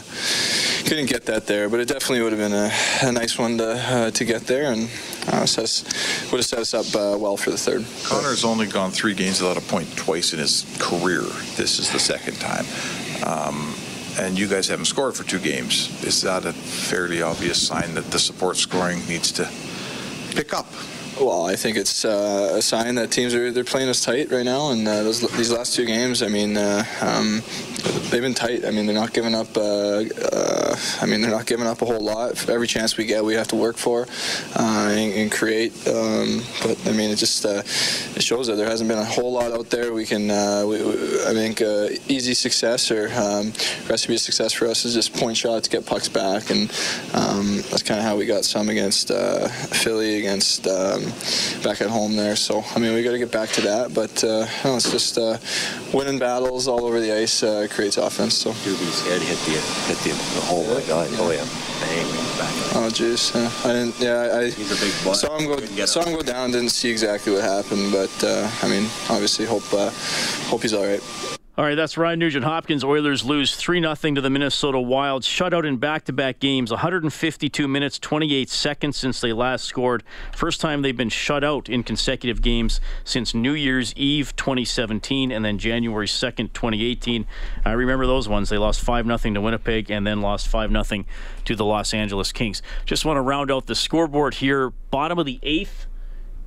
couldn't 0.86 1.07
get 1.07 1.26
that 1.26 1.45
there. 1.47 1.70
But 1.70 1.82
it 1.82 1.88
definitely 1.88 2.22
would 2.22 2.34
have 2.34 2.39
been 2.39 2.53
a, 2.53 2.72
a 3.01 3.12
nice 3.12 3.38
one 3.38 3.57
to, 3.57 3.74
uh, 3.74 4.12
to 4.12 4.26
get 4.26 4.43
there, 4.43 4.72
and 4.72 4.89
uh, 5.28 5.45
set 5.45 5.66
us, 5.66 5.84
would 6.32 6.38
have 6.38 6.45
set 6.45 6.59
us 6.59 6.74
up 6.74 6.86
uh, 6.95 7.18
well 7.18 7.38
for 7.38 7.51
the 7.51 7.57
third. 7.57 7.86
Connor's 8.05 8.45
only 8.45 8.68
gone 8.68 8.91
three 8.91 9.14
games 9.14 9.41
without 9.41 9.57
a 9.57 9.62
point 9.62 9.95
twice 9.97 10.34
in 10.34 10.39
his 10.39 10.66
career. 10.80 11.22
This 11.57 11.80
is 11.80 11.91
the 11.91 11.99
second 11.99 12.39
time. 12.39 12.66
Um, 13.26 13.76
and 14.20 14.38
you 14.38 14.47
guys 14.47 14.68
haven't 14.68 14.86
scored 14.86 15.16
for 15.16 15.24
two 15.24 15.39
games. 15.39 16.03
Is 16.03 16.22
that 16.22 16.45
a 16.45 16.53
fairly 16.53 17.22
obvious 17.22 17.66
sign 17.66 17.93
that 17.95 18.05
the 18.12 18.20
support 18.20 18.57
scoring 18.57 19.05
needs 19.07 19.32
to 19.34 19.49
pick 20.36 20.53
up? 20.53 20.68
Well, 21.22 21.46
I 21.46 21.56
think 21.56 21.78
it's 21.78 22.04
uh, 22.04 22.56
a 22.56 22.64
sign 22.64 22.96
that 22.96 23.12
teams 23.12 23.36
are 23.36 23.52
they're 23.52 23.64
playing 23.64 23.90
us 23.90 24.04
tight 24.04 24.32
right 24.32 24.44
now, 24.44 24.72
and 24.72 24.88
uh, 24.88 25.04
those, 25.04 25.22
these 25.38 25.52
last 25.52 25.76
two 25.76 25.86
games, 25.86 26.24
I 26.24 26.30
mean, 26.30 26.58
uh, 26.58 26.84
um, 27.00 27.44
they've 28.10 28.24
been 28.24 28.34
tight. 28.34 28.66
I 28.66 28.72
mean, 28.72 28.88
they're 28.88 28.96
not 28.96 29.14
giving 29.14 29.36
up. 29.36 29.56
Uh, 29.56 30.02
uh, 30.02 30.76
I 31.00 31.06
mean, 31.06 31.22
they're 31.22 31.30
not 31.30 31.46
giving 31.46 31.68
up 31.68 31.84
a 31.84 31.86
whole 31.86 32.00
lot. 32.00 32.50
Every 32.50 32.66
chance 32.66 32.98
we 32.98 33.06
get, 33.06 33.24
we 33.24 33.36
have 33.36 33.48
to 33.50 33.56
work 33.56 33.78
for 33.78 34.08
uh, 34.56 34.90
and, 34.92 35.14
and 35.14 35.32
create. 35.32 35.74
Um, 35.88 36.42
but 36.64 36.88
I 36.88 36.92
mean, 36.92 37.12
it 37.12 37.18
just 37.18 37.46
it 37.46 38.24
shows 38.24 38.48
that 38.48 38.56
there 38.56 38.68
hasn't 38.68 38.88
been 38.88 38.98
a 38.98 39.06
whole 39.06 39.32
lot 39.32 39.52
out 39.52 39.70
there. 39.70 39.94
We 39.94 40.08
can, 40.08 40.28
we, 40.68 40.84
we, 40.84 40.94
I 41.28 41.34
think, 41.34 41.62
easy 42.10 42.34
success 42.34 42.90
or 42.90 43.10
um, 43.14 43.54
recipe 43.88 44.16
of 44.16 44.22
success 44.22 44.54
for 44.54 44.66
us 44.66 44.86
is 44.86 44.96
just 44.96 45.14
point 45.14 45.38
shots, 45.38 45.68
to 45.68 45.78
get 45.78 45.86
pucks 45.86 46.10
back, 46.10 46.50
and 46.50 46.72
um, 47.14 47.58
that's 47.70 47.84
kind 47.84 48.00
of 48.00 48.08
how 48.08 48.18
we 48.18 48.26
got 48.26 48.44
some 48.44 48.70
against 48.70 49.10
Philly, 49.10 50.18
against. 50.18 50.66
Um, 50.66 51.11
back 51.64 51.82
at 51.82 51.89
home 51.89 52.16
there. 52.16 52.36
So 52.36 52.64
I 52.76 52.80
mean, 52.80 52.93
we 52.93 53.03
got 53.03 53.12
to 53.12 53.20
get 53.20 53.32
back 53.32 53.49
to 53.49 53.62
that. 53.62 53.93
But 53.93 54.24
uh, 54.24 54.45
no, 54.64 54.76
it's 54.76 54.91
just 54.91 55.18
uh, 55.18 55.38
winning 55.93 56.20
battles 56.20 56.68
all 56.68 56.86
over 56.86 56.99
the 56.99 57.14
ice 57.14 57.43
uh, 57.43 57.68
creates 57.70 57.97
offense. 57.97 58.36
So. 58.36 58.51
Doobie's 58.51 59.01
head 59.07 59.22
hit 59.22 59.38
the 59.45 59.59
hit 59.88 59.97
the. 59.99 60.12
Oh 60.49 60.64
my 60.74 60.82
God! 60.88 61.07
Oh 61.14 61.32
yeah, 61.32 61.45
bang 61.82 62.07
back. 62.38 62.53
Oh 62.76 62.89
jeez, 62.91 63.34
yeah. 63.34 63.70
I 63.70 63.74
didn't. 63.74 63.99
Yeah, 63.99 64.38
I 64.38 64.49
He's 64.49 64.72
a 64.72 64.86
big 64.86 64.93
boy. 65.03 65.14
saw 65.14 65.38
him 65.38 65.47
go 65.47 65.86
saw 65.86 66.03
him 66.03 66.14
go 66.16 66.22
down. 66.22 66.51
Didn't 66.51 66.70
see 66.70 66.89
exactly 66.89 67.34
what 67.34 67.43
happened, 67.43 67.91
but 67.91 68.24
uh, 68.24 68.49
I 68.62 68.68
mean, 68.70 68.86
obviously 69.09 69.45
hope 69.45 69.66
uh, 69.74 69.89
hope 70.49 70.62
he's 70.62 70.74
all 70.74 70.86
right. 70.86 71.39
All 71.58 71.66
right, 71.66 71.76
that's 71.76 71.97
Ryan 71.97 72.20
Nugent 72.20 72.45
Hopkins. 72.45 72.82
Oilers 72.82 73.26
lose 73.26 73.58
3 73.58 73.82
0 73.82 73.93
to 73.93 74.22
the 74.22 74.30
Minnesota 74.30 74.80
Wild. 74.80 75.24
Shutout 75.24 75.68
in 75.68 75.76
back 75.76 76.06
to 76.06 76.14
back 76.14 76.39
games. 76.39 76.72
152 76.72 77.68
minutes, 77.68 77.99
28 77.99 78.49
seconds 78.49 78.95
since 78.95 79.20
they 79.20 79.34
last 79.34 79.66
scored. 79.66 80.02
First 80.34 80.62
time 80.62 80.82
they've 80.82 80.95
been 80.95 81.10
shut 81.10 81.43
out 81.43 81.68
in 81.68 81.84
consecutive 81.84 82.41
games 82.41 82.80
since 83.04 83.34
New 83.34 83.52
Year's 83.52 83.93
Eve 83.97 84.34
2017 84.38 85.30
and 85.30 85.43
then 85.43 85.58
January 85.58 86.08
2nd, 86.08 86.54
2018. 86.54 87.28
I 87.66 87.74
remember 87.74 88.08
those 88.08 88.30
ones. 88.30 88.47
They 88.47 88.58
lost 88.58 88.80
5 88.80 89.06
0 89.06 89.18
to 89.18 89.41
Winnipeg 89.41 89.91
and 89.91 90.08
then 90.08 90.22
lost 90.22 90.47
5 90.47 90.72
0 90.72 91.04
to 91.43 91.56
the 91.58 91.66
Los 91.66 91.93
Angeles 91.93 92.32
Kings. 92.32 92.62
Just 92.86 93.04
want 93.04 93.18
to 93.18 93.22
round 93.22 93.52
out 93.52 93.66
the 93.66 93.76
scoreboard 93.76 94.36
here. 94.36 94.70
Bottom 94.89 95.20
of 95.20 95.26
the 95.26 95.41
eighth. 95.43 95.88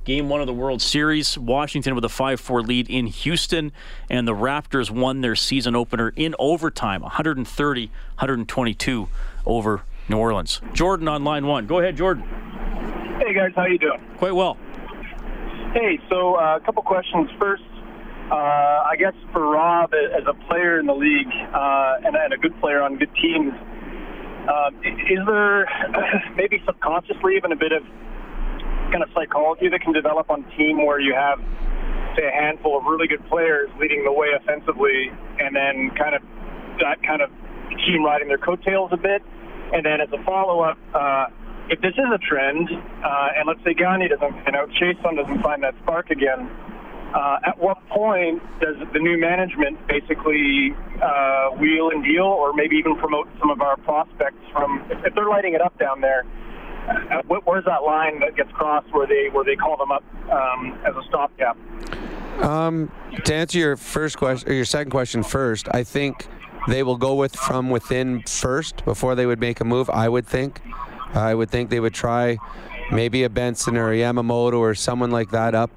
Game 0.05 0.29
one 0.29 0.39
of 0.39 0.45
the 0.45 0.53
World 0.53 0.83
Series. 0.83 1.35
Washington 1.35 1.95
with 1.95 2.05
a 2.05 2.09
5 2.09 2.39
4 2.39 2.61
lead 2.61 2.87
in 2.91 3.07
Houston, 3.07 3.71
and 4.07 4.27
the 4.27 4.35
Raptors 4.35 4.91
won 4.91 5.21
their 5.21 5.35
season 5.35 5.75
opener 5.75 6.13
in 6.15 6.35
overtime 6.37 7.01
130 7.01 7.87
122 7.87 9.09
over 9.47 9.81
New 10.07 10.17
Orleans. 10.17 10.61
Jordan 10.73 11.07
on 11.07 11.23
line 11.23 11.47
one. 11.47 11.65
Go 11.65 11.79
ahead, 11.79 11.97
Jordan. 11.97 12.23
Hey, 13.19 13.33
guys, 13.33 13.51
how 13.55 13.65
you 13.65 13.79
doing? 13.79 13.99
Quite 14.17 14.35
well. 14.35 14.57
Hey, 15.73 15.99
so 16.07 16.35
uh, 16.35 16.57
a 16.57 16.59
couple 16.63 16.83
questions. 16.83 17.27
First, 17.39 17.63
uh, 18.29 18.35
I 18.35 18.95
guess 18.99 19.15
for 19.33 19.41
Rob, 19.41 19.91
as 19.95 20.23
a 20.27 20.33
player 20.47 20.79
in 20.79 20.85
the 20.85 20.93
league 20.93 21.33
uh, 21.51 22.05
and, 22.05 22.15
and 22.15 22.31
a 22.31 22.37
good 22.37 22.55
player 22.61 22.83
on 22.83 22.97
good 22.97 23.09
teams, 23.15 23.53
um, 24.47 24.75
is 24.85 25.25
there 25.25 25.67
maybe 26.35 26.61
subconsciously 26.63 27.37
even 27.37 27.51
a 27.51 27.55
bit 27.55 27.71
of 27.71 27.81
kind 28.95 29.03
of 29.03 29.11
psychology 29.13 29.67
that 29.67 29.81
can 29.81 29.91
develop 29.91 30.29
on 30.29 30.45
a 30.45 30.55
team 30.55 30.85
where 30.85 31.01
you 31.01 31.13
have, 31.13 31.37
say, 32.15 32.23
a 32.23 32.31
handful 32.31 32.77
of 32.77 32.85
really 32.85 33.07
good 33.07 33.19
players 33.27 33.69
leading 33.77 34.05
the 34.05 34.11
way 34.11 34.27
offensively, 34.39 35.11
and 35.37 35.53
then 35.53 35.91
kind 35.99 36.15
of 36.15 36.21
that 36.79 37.03
kind 37.03 37.21
of 37.21 37.29
team 37.83 38.05
riding 38.05 38.29
their 38.29 38.37
coattails 38.37 38.89
a 38.93 38.97
bit. 38.97 39.21
And 39.73 39.85
then 39.85 39.99
as 39.99 40.07
a 40.13 40.23
follow-up, 40.23 40.77
uh, 40.93 41.27
if 41.67 41.81
this 41.81 41.91
is 41.91 42.07
a 42.07 42.17
trend, 42.19 42.69
uh, 42.71 43.35
and 43.35 43.47
let's 43.47 43.59
say 43.65 43.73
Gagne 43.73 44.07
doesn't, 44.07 44.35
you 44.45 44.51
know, 44.53 44.65
Chiasson 44.79 45.17
doesn't 45.17 45.43
find 45.43 45.61
that 45.63 45.75
spark 45.83 46.09
again, 46.09 46.47
uh, 47.13 47.39
at 47.43 47.59
what 47.59 47.85
point 47.89 48.41
does 48.61 48.75
the 48.93 48.99
new 48.99 49.19
management 49.19 49.75
basically 49.87 50.71
uh, 51.03 51.49
wheel 51.59 51.89
and 51.89 52.01
deal, 52.01 52.23
or 52.23 52.53
maybe 52.53 52.77
even 52.77 52.95
promote 52.95 53.27
some 53.39 53.49
of 53.49 53.59
our 53.59 53.75
prospects 53.75 54.39
from? 54.53 54.87
If, 54.89 55.03
if 55.03 55.15
they're 55.15 55.27
lighting 55.27 55.53
it 55.53 55.61
up 55.61 55.77
down 55.79 55.99
there, 55.99 56.23
uh, 56.87 57.21
where's 57.45 57.65
that 57.65 57.83
line 57.83 58.19
that 58.19 58.35
gets 58.35 58.51
crossed 58.51 58.91
where 58.93 59.07
they 59.07 59.29
where 59.31 59.43
they 59.43 59.55
call 59.55 59.77
them 59.77 59.91
up 59.91 60.03
um, 60.31 60.79
as 60.85 60.95
a 60.95 61.03
stopgap? 61.07 61.57
Um, 62.43 62.91
to 63.23 63.33
answer 63.33 63.57
your 63.57 63.77
first 63.77 64.17
question, 64.17 64.49
or 64.49 64.53
your 64.53 64.65
second 64.65 64.91
question 64.91 65.23
first, 65.23 65.67
I 65.71 65.83
think 65.83 66.27
they 66.67 66.83
will 66.83 66.97
go 66.97 67.15
with 67.15 67.35
from 67.35 67.69
within 67.69 68.23
first 68.23 68.83
before 68.85 69.15
they 69.15 69.25
would 69.25 69.39
make 69.39 69.61
a 69.61 69.65
move. 69.65 69.89
I 69.89 70.09
would 70.09 70.25
think. 70.25 70.61
I 71.13 71.33
would 71.33 71.49
think 71.49 71.69
they 71.69 71.79
would 71.79 71.93
try 71.93 72.37
maybe 72.91 73.23
a 73.23 73.29
Benson 73.29 73.77
or 73.77 73.91
a 73.91 73.95
Yamamoto 73.95 74.59
or 74.59 74.75
someone 74.75 75.11
like 75.11 75.31
that 75.31 75.55
up 75.55 75.71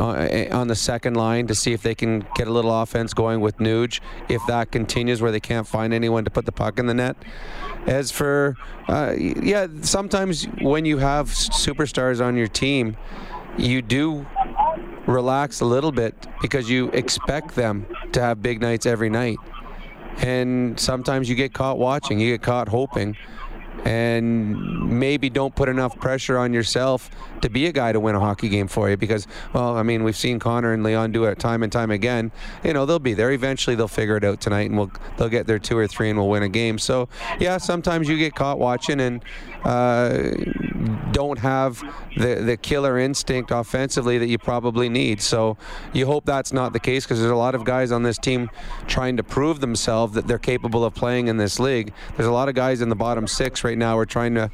on 0.00 0.68
the 0.68 0.74
second 0.74 1.14
line 1.14 1.46
to 1.46 1.54
see 1.54 1.72
if 1.72 1.82
they 1.82 1.94
can 1.94 2.26
get 2.34 2.48
a 2.48 2.50
little 2.50 2.82
offense 2.82 3.14
going 3.14 3.40
with 3.40 3.56
Nuge. 3.58 4.00
If 4.28 4.42
that 4.46 4.70
continues 4.70 5.22
where 5.22 5.30
they 5.30 5.40
can't 5.40 5.66
find 5.66 5.92
anyone 5.92 6.24
to 6.24 6.30
put 6.30 6.44
the 6.44 6.52
puck 6.52 6.78
in 6.78 6.86
the 6.86 6.94
net. 6.94 7.16
As 7.86 8.10
for, 8.10 8.56
uh, 8.88 9.14
yeah, 9.16 9.66
sometimes 9.82 10.44
when 10.60 10.84
you 10.84 10.98
have 10.98 11.28
superstars 11.28 12.24
on 12.24 12.36
your 12.36 12.48
team, 12.48 12.96
you 13.56 13.80
do 13.80 14.26
relax 15.06 15.60
a 15.60 15.64
little 15.64 15.92
bit 15.92 16.14
because 16.42 16.68
you 16.68 16.88
expect 16.88 17.54
them 17.54 17.86
to 18.12 18.20
have 18.20 18.42
big 18.42 18.60
nights 18.60 18.86
every 18.86 19.08
night. 19.08 19.38
And 20.18 20.78
sometimes 20.80 21.28
you 21.28 21.36
get 21.36 21.52
caught 21.52 21.78
watching, 21.78 22.18
you 22.18 22.32
get 22.32 22.42
caught 22.42 22.68
hoping 22.68 23.16
and 23.84 24.98
maybe 24.98 25.30
don't 25.30 25.54
put 25.54 25.68
enough 25.68 25.98
pressure 25.98 26.38
on 26.38 26.52
yourself 26.52 27.10
to 27.42 27.50
be 27.50 27.66
a 27.66 27.72
guy 27.72 27.92
to 27.92 28.00
win 28.00 28.14
a 28.14 28.20
hockey 28.20 28.48
game 28.48 28.68
for 28.68 28.88
you 28.90 28.96
because 28.96 29.26
well 29.52 29.76
I 29.76 29.82
mean 29.82 30.04
we've 30.04 30.16
seen 30.16 30.38
Connor 30.38 30.72
and 30.72 30.82
Leon 30.82 31.12
do 31.12 31.24
it 31.24 31.38
time 31.38 31.62
and 31.62 31.70
time 31.70 31.90
again. 31.90 32.32
You 32.64 32.72
know 32.72 32.86
they'll 32.86 32.98
be 32.98 33.14
there. 33.14 33.30
Eventually 33.32 33.76
they'll 33.76 33.88
figure 33.88 34.16
it 34.16 34.24
out 34.24 34.40
tonight 34.40 34.70
and 34.70 34.76
we'll 34.78 34.90
they'll 35.16 35.28
get 35.28 35.46
their 35.46 35.58
two 35.58 35.76
or 35.76 35.86
three 35.86 36.10
and 36.10 36.18
we'll 36.18 36.28
win 36.28 36.42
a 36.42 36.48
game. 36.48 36.78
So 36.78 37.08
yeah 37.38 37.58
sometimes 37.58 38.08
you 38.08 38.16
get 38.16 38.34
caught 38.34 38.58
watching 38.58 39.00
and 39.00 39.22
uh, 39.66 40.30
don't 41.12 41.38
have 41.38 41.82
the 42.16 42.36
the 42.36 42.56
killer 42.56 42.98
instinct 42.98 43.50
offensively 43.50 44.18
that 44.18 44.28
you 44.28 44.38
probably 44.38 44.88
need 44.88 45.20
so 45.20 45.56
you 45.92 46.06
hope 46.06 46.24
that's 46.24 46.52
not 46.52 46.72
the 46.72 46.80
case 46.80 47.04
because 47.04 47.18
there's 47.18 47.30
a 47.30 47.34
lot 47.34 47.54
of 47.54 47.64
guys 47.64 47.90
on 47.90 48.02
this 48.02 48.18
team 48.18 48.48
trying 48.86 49.16
to 49.16 49.22
prove 49.22 49.60
themselves 49.60 50.14
that 50.14 50.26
they're 50.26 50.38
capable 50.38 50.84
of 50.84 50.94
playing 50.94 51.28
in 51.28 51.36
this 51.36 51.58
league 51.58 51.92
there's 52.16 52.28
a 52.28 52.32
lot 52.32 52.48
of 52.48 52.54
guys 52.54 52.80
in 52.80 52.88
the 52.88 52.94
bottom 52.94 53.26
six 53.26 53.64
right 53.64 53.78
now 53.78 53.94
who 53.94 53.98
are 53.98 54.06
trying 54.06 54.34
to 54.34 54.50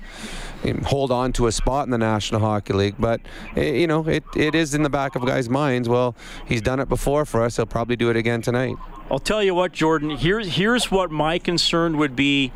hold 0.84 1.10
on 1.10 1.32
to 1.32 1.46
a 1.46 1.52
spot 1.52 1.86
in 1.86 1.90
the 1.90 1.98
National 1.98 2.40
Hockey 2.40 2.72
League. 2.72 2.94
But 2.98 3.20
eh, 3.56 3.72
you 3.72 3.86
know, 3.86 4.06
it, 4.08 4.24
it 4.36 4.54
is 4.54 4.74
in 4.74 4.82
the 4.82 4.90
back 4.90 5.16
of 5.16 5.26
guys' 5.26 5.48
minds. 5.48 5.88
Well, 5.88 6.14
he's 6.46 6.62
done 6.62 6.80
it 6.80 6.88
before 6.88 7.24
for 7.24 7.42
us. 7.42 7.56
He'll 7.56 7.66
probably 7.66 7.96
do 7.96 8.10
it 8.10 8.16
again 8.16 8.42
tonight. 8.42 8.76
I'll 9.10 9.18
tell 9.18 9.42
you 9.42 9.54
what, 9.54 9.72
Jordan. 9.72 10.10
Here's 10.10 10.56
here's 10.56 10.90
what 10.90 11.10
my 11.10 11.38
concern 11.38 11.96
would 11.98 12.16
be. 12.16 12.52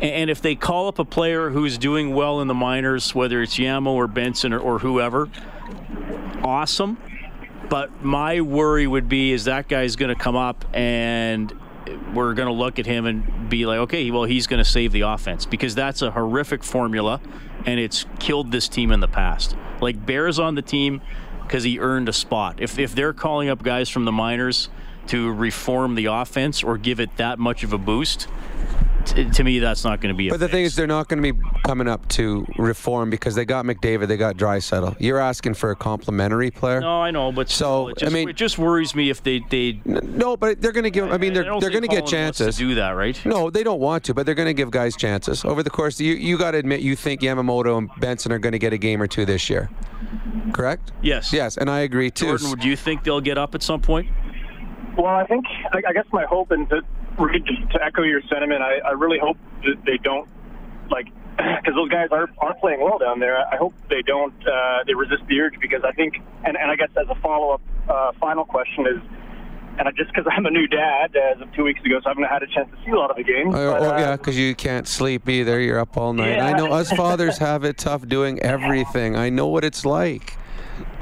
And 0.00 0.28
if 0.28 0.42
they 0.42 0.54
call 0.54 0.88
up 0.88 0.98
a 0.98 1.04
player 1.04 1.50
who's 1.50 1.78
doing 1.78 2.14
well 2.14 2.40
in 2.40 2.48
the 2.48 2.54
minors, 2.54 3.14
whether 3.14 3.40
it's 3.42 3.56
Yamo 3.56 3.88
or 3.88 4.06
Benson 4.06 4.52
or, 4.52 4.58
or 4.58 4.78
whoever, 4.80 5.28
awesome. 6.42 6.98
But 7.68 8.04
my 8.04 8.40
worry 8.40 8.86
would 8.86 9.08
be 9.08 9.32
is 9.32 9.44
that 9.44 9.68
guy's 9.68 9.96
going 9.96 10.14
to 10.14 10.20
come 10.20 10.36
up 10.36 10.64
and 10.74 11.52
we're 12.12 12.34
going 12.34 12.48
to 12.48 12.54
look 12.54 12.78
at 12.78 12.86
him 12.86 13.06
and 13.06 13.48
be 13.48 13.66
like, 13.66 13.78
okay, 13.80 14.10
well, 14.10 14.24
he's 14.24 14.46
going 14.46 14.62
to 14.62 14.68
save 14.68 14.92
the 14.92 15.02
offense 15.02 15.46
because 15.46 15.74
that's 15.74 16.02
a 16.02 16.10
horrific 16.10 16.62
formula 16.62 17.20
and 17.66 17.80
it's 17.80 18.04
killed 18.18 18.52
this 18.52 18.68
team 18.68 18.90
in 18.90 19.00
the 19.00 19.08
past. 19.08 19.56
Like 19.80 20.04
Bears 20.04 20.38
on 20.38 20.54
the 20.54 20.62
team 20.62 21.00
because 21.42 21.64
he 21.64 21.78
earned 21.78 22.08
a 22.08 22.12
spot. 22.12 22.60
If, 22.60 22.78
if 22.78 22.94
they're 22.94 23.12
calling 23.12 23.48
up 23.48 23.62
guys 23.62 23.88
from 23.88 24.04
the 24.04 24.12
minors 24.12 24.68
to 25.08 25.32
reform 25.32 25.94
the 25.94 26.06
offense 26.06 26.62
or 26.62 26.78
give 26.78 27.00
it 27.00 27.16
that 27.16 27.38
much 27.38 27.62
of 27.62 27.72
a 27.72 27.78
boost, 27.78 28.26
t- 29.04 29.28
to 29.30 29.44
me, 29.44 29.58
that's 29.58 29.84
not 29.84 30.00
going 30.00 30.12
to 30.14 30.16
be. 30.16 30.28
A 30.28 30.30
But 30.30 30.40
the 30.40 30.48
thing 30.48 30.64
is, 30.64 30.74
they're 30.76 30.86
not 30.86 31.08
going 31.08 31.22
to 31.22 31.32
be 31.32 31.38
coming 31.64 31.88
up 31.88 32.08
to 32.10 32.46
reform 32.58 33.10
because 33.10 33.34
they 33.34 33.44
got 33.44 33.64
McDavid, 33.64 34.08
they 34.08 34.16
got 34.16 34.36
Draisaitl. 34.36 34.96
You're 34.98 35.18
asking 35.18 35.54
for 35.54 35.70
a 35.70 35.76
complimentary 35.76 36.50
player. 36.50 36.80
no, 36.80 37.00
I 37.02 37.10
know, 37.10 37.32
but 37.32 37.48
So, 37.50 37.88
it 37.88 37.98
just, 37.98 38.10
I 38.10 38.14
mean- 38.14 38.28
it 38.28 38.36
just 38.36 38.58
worries 38.58 38.94
me 38.94 39.10
if 39.10 39.22
they 39.22 39.40
they. 39.50 39.80
No, 39.84 40.36
but 40.36 40.60
they're 40.60 40.72
going 40.72 40.84
to 40.84 40.90
give. 40.90 41.10
I 41.12 41.18
mean, 41.18 41.32
they're 41.34 41.44
don't 41.44 41.60
they're 41.60 41.70
going 41.70 41.82
to 41.82 41.88
get 41.88 42.04
Holland 42.04 42.24
wants 42.24 42.38
to 42.38 42.44
chances. 42.44 42.58
do 42.58 42.74
that, 42.76 42.90
right? 42.90 43.24
No, 43.26 43.50
they 43.50 43.62
don't 43.62 43.80
want 43.80 44.04
to, 44.04 44.14
but 44.14 44.26
they're 44.26 44.34
going 44.34 44.46
to 44.48 44.54
give 44.54 44.70
guys 44.70 44.96
chances 44.96 45.44
over 45.44 45.62
the 45.62 45.70
course. 45.70 46.00
You 46.00 46.14
you 46.14 46.38
got 46.38 46.52
to 46.52 46.58
admit 46.58 46.80
you 46.80 46.96
think 46.96 47.20
Yamamoto 47.20 47.78
and 47.78 47.90
Benson 47.98 48.32
are 48.32 48.38
going 48.38 48.52
to 48.52 48.58
get 48.58 48.72
a 48.72 48.78
game 48.78 49.00
or 49.02 49.06
two 49.06 49.24
this 49.24 49.48
year, 49.50 49.70
correct? 50.52 50.92
Yes. 51.02 51.32
Yes, 51.32 51.56
and 51.56 51.70
I 51.70 51.80
agree 51.80 52.10
too. 52.10 52.26
Jordan, 52.26 52.50
would 52.50 52.64
you 52.64 52.76
think 52.76 53.04
they'll 53.04 53.20
get 53.20 53.38
up 53.38 53.54
at 53.54 53.62
some 53.62 53.80
point? 53.80 54.08
Well, 54.96 55.06
I 55.14 55.26
think 55.26 55.44
I, 55.72 55.82
I 55.88 55.92
guess 55.92 56.06
my 56.12 56.24
hope, 56.24 56.50
and 56.50 56.68
to, 56.70 56.80
to 56.80 57.84
echo 57.84 58.02
your 58.02 58.22
sentiment, 58.22 58.62
I, 58.62 58.78
I 58.78 58.90
really 58.92 59.18
hope 59.18 59.36
that 59.64 59.84
they 59.84 59.98
don't 59.98 60.28
like 60.90 61.06
because 61.36 61.74
those 61.74 61.88
guys 61.88 62.08
are 62.12 62.28
are 62.38 62.54
playing 62.60 62.80
well 62.80 62.98
down 62.98 63.18
there. 63.20 63.38
I 63.38 63.56
hope 63.56 63.74
they 63.88 64.02
don't 64.02 64.34
uh, 64.46 64.84
they 64.86 64.94
resist 64.94 65.22
the 65.28 65.40
urge 65.40 65.54
because 65.60 65.82
I 65.84 65.92
think, 65.92 66.14
and, 66.44 66.56
and 66.56 66.70
I 66.70 66.76
guess 66.76 66.90
as 66.96 67.08
a 67.08 67.14
follow 67.20 67.50
up, 67.54 67.60
uh, 67.88 68.12
final 68.20 68.44
question 68.44 68.86
is. 68.86 69.00
And 69.76 69.88
I, 69.88 69.90
just 69.90 70.12
because 70.14 70.24
I'm 70.30 70.46
a 70.46 70.50
new 70.50 70.68
dad 70.68 71.16
as 71.16 71.40
of 71.40 71.52
two 71.52 71.64
weeks 71.64 71.80
ago, 71.84 71.98
so 72.00 72.06
I 72.06 72.10
haven't 72.10 72.22
had 72.26 72.44
a 72.44 72.46
chance 72.46 72.70
to 72.70 72.76
see 72.84 72.92
a 72.92 72.94
lot 72.94 73.10
of 73.10 73.16
the 73.16 73.24
games. 73.24 73.52
Or, 73.52 73.72
but, 73.72 73.82
or, 73.82 73.94
uh, 73.94 73.98
yeah, 73.98 74.16
because 74.16 74.38
you 74.38 74.54
can't 74.54 74.86
sleep 74.86 75.28
either. 75.28 75.58
You're 75.58 75.80
up 75.80 75.96
all 75.96 76.12
night. 76.12 76.38
I 76.38 76.52
know 76.52 76.72
us 76.72 76.92
fathers 76.96 77.38
have 77.38 77.64
it 77.64 77.76
tough 77.78 78.06
doing 78.06 78.38
everything. 78.38 79.16
I 79.16 79.30
know 79.30 79.48
what 79.48 79.64
it's 79.64 79.84
like. 79.84 80.36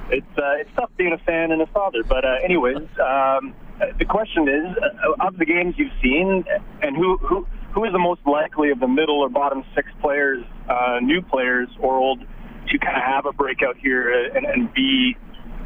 it's 0.08 0.38
uh, 0.38 0.52
it's 0.56 0.70
tough 0.74 0.88
being 0.96 1.12
a 1.12 1.18
fan 1.18 1.52
and 1.52 1.60
a 1.60 1.66
father. 1.66 2.02
But 2.02 2.24
uh, 2.24 2.38
anyways, 2.42 2.78
um, 2.98 3.54
the 3.98 4.04
question 4.04 4.48
is, 4.48 4.76
uh, 4.76 5.26
of 5.26 5.38
the 5.38 5.44
games 5.44 5.74
you've 5.76 5.92
seen, 6.02 6.44
and 6.82 6.96
who 6.96 7.16
who 7.18 7.46
who 7.72 7.84
is 7.84 7.92
the 7.92 7.98
most 7.98 8.20
likely 8.26 8.70
of 8.70 8.80
the 8.80 8.88
middle 8.88 9.20
or 9.20 9.28
bottom 9.28 9.64
six 9.74 9.88
players, 10.00 10.44
uh, 10.68 10.98
new 11.00 11.22
players 11.22 11.68
or 11.80 11.96
old, 11.96 12.20
to 12.20 12.78
kind 12.78 12.96
of 12.96 13.02
have 13.02 13.26
a 13.26 13.32
breakout 13.32 13.76
here 13.76 14.12
uh, 14.12 14.36
and, 14.36 14.46
and 14.46 14.74
be 14.74 15.16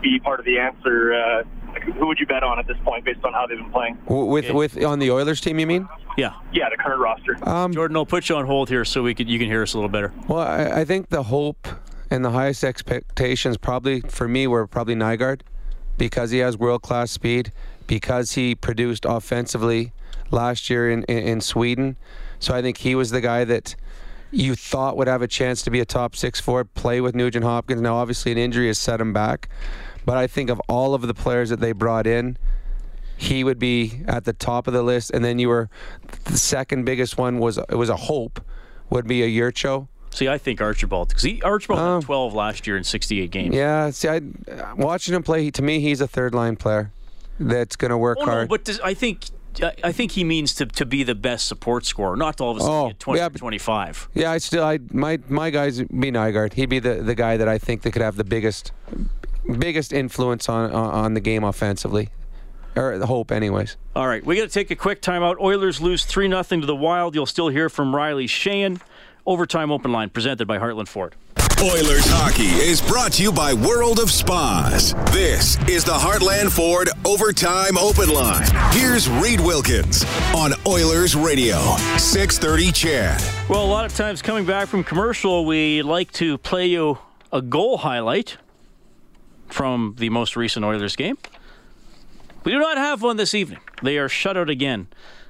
be 0.02 0.18
part 0.20 0.40
of 0.40 0.46
the 0.46 0.58
answer? 0.58 1.14
Uh, 1.14 1.42
like, 1.72 1.82
who 1.82 2.06
would 2.06 2.18
you 2.18 2.26
bet 2.26 2.42
on 2.42 2.58
at 2.58 2.66
this 2.66 2.76
point, 2.84 3.04
based 3.04 3.24
on 3.24 3.32
how 3.32 3.46
they've 3.46 3.58
been 3.58 3.70
playing? 3.70 3.98
With 4.06 4.50
with 4.50 4.82
on 4.82 4.98
the 4.98 5.10
Oilers 5.10 5.40
team, 5.40 5.58
you 5.58 5.66
mean? 5.66 5.88
Yeah. 6.16 6.32
Yeah, 6.52 6.70
the 6.70 6.76
current 6.76 7.00
roster. 7.00 7.36
Um, 7.42 7.74
Jordan, 7.74 7.96
I'll 7.96 8.06
put 8.06 8.28
you 8.28 8.36
on 8.36 8.46
hold 8.46 8.68
here 8.70 8.84
so 8.84 9.02
we 9.02 9.14
could 9.14 9.28
you 9.28 9.38
can 9.38 9.48
hear 9.48 9.62
us 9.62 9.74
a 9.74 9.76
little 9.76 9.90
better. 9.90 10.12
Well, 10.28 10.40
I, 10.40 10.80
I 10.80 10.84
think 10.84 11.10
the 11.10 11.24
hope 11.24 11.68
and 12.10 12.24
the 12.24 12.30
highest 12.30 12.64
expectations 12.64 13.58
probably 13.58 14.00
for 14.00 14.28
me 14.28 14.46
were 14.46 14.66
probably 14.66 14.94
Nygard 14.94 15.42
because 15.98 16.30
he 16.30 16.38
has 16.38 16.56
world 16.56 16.82
class 16.82 17.10
speed, 17.10 17.52
because 17.86 18.32
he 18.32 18.54
produced 18.54 19.04
offensively 19.04 19.92
last 20.30 20.70
year 20.70 20.90
in, 20.90 21.04
in, 21.04 21.18
in 21.18 21.40
Sweden. 21.40 21.96
So 22.38 22.54
I 22.54 22.62
think 22.62 22.78
he 22.78 22.94
was 22.94 23.10
the 23.10 23.20
guy 23.20 23.44
that 23.44 23.74
you 24.30 24.54
thought 24.54 24.96
would 24.96 25.08
have 25.08 25.22
a 25.22 25.28
chance 25.28 25.62
to 25.62 25.70
be 25.70 25.80
a 25.80 25.84
top 25.84 26.16
six 26.16 26.40
forward, 26.40 26.74
play 26.74 27.00
with 27.00 27.14
Nugent 27.14 27.44
Hopkins. 27.44 27.80
Now, 27.80 27.96
obviously, 27.96 28.32
an 28.32 28.38
injury 28.38 28.66
has 28.66 28.78
set 28.78 29.00
him 29.00 29.12
back. 29.12 29.48
But 30.04 30.16
I 30.16 30.26
think 30.26 30.50
of 30.50 30.60
all 30.68 30.94
of 30.94 31.02
the 31.02 31.14
players 31.14 31.50
that 31.50 31.60
they 31.60 31.72
brought 31.72 32.06
in, 32.06 32.36
he 33.16 33.42
would 33.42 33.58
be 33.58 34.02
at 34.06 34.24
the 34.24 34.32
top 34.32 34.66
of 34.66 34.72
the 34.72 34.82
list. 34.82 35.10
And 35.10 35.24
then 35.24 35.38
you 35.38 35.48
were 35.48 35.68
the 36.24 36.38
second 36.38 36.84
biggest 36.84 37.18
one 37.18 37.38
was 37.38 37.58
it 37.58 37.76
was 37.76 37.88
a 37.88 37.96
hope 37.96 38.40
would 38.90 39.06
be 39.06 39.22
a 39.22 39.28
Jurco. 39.28 39.88
See, 40.10 40.28
I 40.28 40.38
think 40.38 40.60
Archibald 40.60 41.08
because 41.08 41.24
he 41.24 41.42
Archibald 41.42 42.02
had 42.02 42.06
12 42.06 42.34
last 42.34 42.66
year 42.66 42.76
in 42.76 42.84
68 42.84 43.30
games. 43.30 43.54
Yeah, 43.54 43.90
see, 43.90 44.08
I 44.08 44.20
watching 44.76 45.14
him 45.14 45.22
play. 45.22 45.50
To 45.50 45.62
me, 45.62 45.80
he's 45.80 46.00
a 46.00 46.08
third 46.08 46.34
line 46.34 46.56
player 46.56 46.92
that's 47.38 47.76
going 47.76 47.90
to 47.90 47.98
work 47.98 48.18
Oh, 48.20 48.24
no, 48.24 48.32
hard. 48.32 48.48
but 48.48 48.64
does, 48.64 48.80
I 48.80 48.94
think 48.94 49.26
I- 49.82 49.92
think 49.92 50.12
he 50.12 50.22
means 50.24 50.54
to, 50.56 50.66
to 50.66 50.84
be 50.84 51.02
the 51.02 51.14
best 51.14 51.46
support 51.46 51.86
scorer, 51.86 52.14
not 52.16 52.36
to 52.38 52.44
all 52.44 52.50
of 52.50 52.56
a 52.58 52.60
sudden 52.60 52.74
Oh, 52.74 52.88
get 52.88 53.00
20 53.00 53.20
yeah, 53.20 53.28
25. 53.28 54.08
yeah, 54.14 54.30
I 54.30 54.38
still, 54.38 54.62
I 54.64 54.78
my 54.92 55.18
my 55.28 55.48
guys 55.50 55.78
be 55.82 56.10
Nygard. 56.12 56.52
He'd 56.54 56.66
be 56.68 56.78
the, 56.78 56.96
the 57.02 57.14
guy 57.14 57.36
that 57.38 57.48
I 57.48 57.56
think 57.58 57.82
that 57.82 57.92
could 57.92 58.02
have 58.02 58.16
the 58.16 58.24
biggest 58.24 58.72
biggest 59.58 59.92
influence 59.92 60.48
on 60.48 60.70
on, 60.72 60.90
on 60.90 61.14
the 61.14 61.20
game 61.20 61.42
offensively, 61.44 62.10
or 62.74 62.98
the 62.98 63.06
hope, 63.06 63.32
anyways. 63.32 63.76
All 63.94 64.06
right, 64.06 64.24
we 64.26 64.36
got 64.36 64.42
to 64.42 64.48
take 64.48 64.70
a 64.70 64.76
quick 64.76 65.00
timeout. 65.00 65.40
Oilers 65.40 65.80
lose 65.80 66.04
3 66.04 66.28
0 66.28 66.42
to 66.42 66.66
the 66.66 66.76
Wild. 66.76 67.14
You'll 67.14 67.24
still 67.26 67.48
hear 67.48 67.68
from 67.70 67.94
Riley 67.96 68.26
Sheahan. 68.26 68.80
Overtime 69.24 69.72
open 69.72 69.90
line 69.90 70.10
presented 70.10 70.46
by 70.46 70.58
Heartland 70.58 70.88
Ford. 70.88 71.14
Oilers 71.62 72.04
hockey 72.06 72.48
is 72.48 72.82
brought 72.82 73.14
to 73.14 73.22
you 73.22 73.32
by 73.32 73.54
World 73.54 73.98
of 73.98 74.10
Spas. 74.10 74.92
This 75.10 75.56
is 75.66 75.84
the 75.84 75.92
Heartland 75.92 76.52
Ford 76.52 76.90
Overtime 77.06 77.78
Open 77.78 78.10
Line. 78.10 78.46
Here's 78.72 79.08
Reed 79.08 79.40
Wilkins 79.40 80.04
on 80.34 80.52
Oilers 80.66 81.16
Radio, 81.16 81.56
630 81.96 82.72
CHED. 82.72 83.48
Well, 83.48 83.64
a 83.64 83.66
lot 83.66 83.86
of 83.86 83.96
times 83.96 84.20
coming 84.20 84.44
back 84.44 84.68
from 84.68 84.84
commercial, 84.84 85.46
we 85.46 85.80
like 85.80 86.12
to 86.12 86.36
play 86.36 86.66
you 86.66 86.98
a 87.32 87.40
goal 87.40 87.78
highlight 87.78 88.36
from 89.46 89.94
the 89.98 90.10
most 90.10 90.36
recent 90.36 90.62
Oilers 90.62 90.94
game. 90.94 91.16
We 92.44 92.52
do 92.52 92.58
not 92.58 92.76
have 92.76 93.00
one 93.00 93.16
this 93.16 93.34
evening. 93.34 93.60
They 93.82 93.96
are 93.96 94.10
shut 94.10 94.36
out 94.36 94.50
again, 94.50 94.88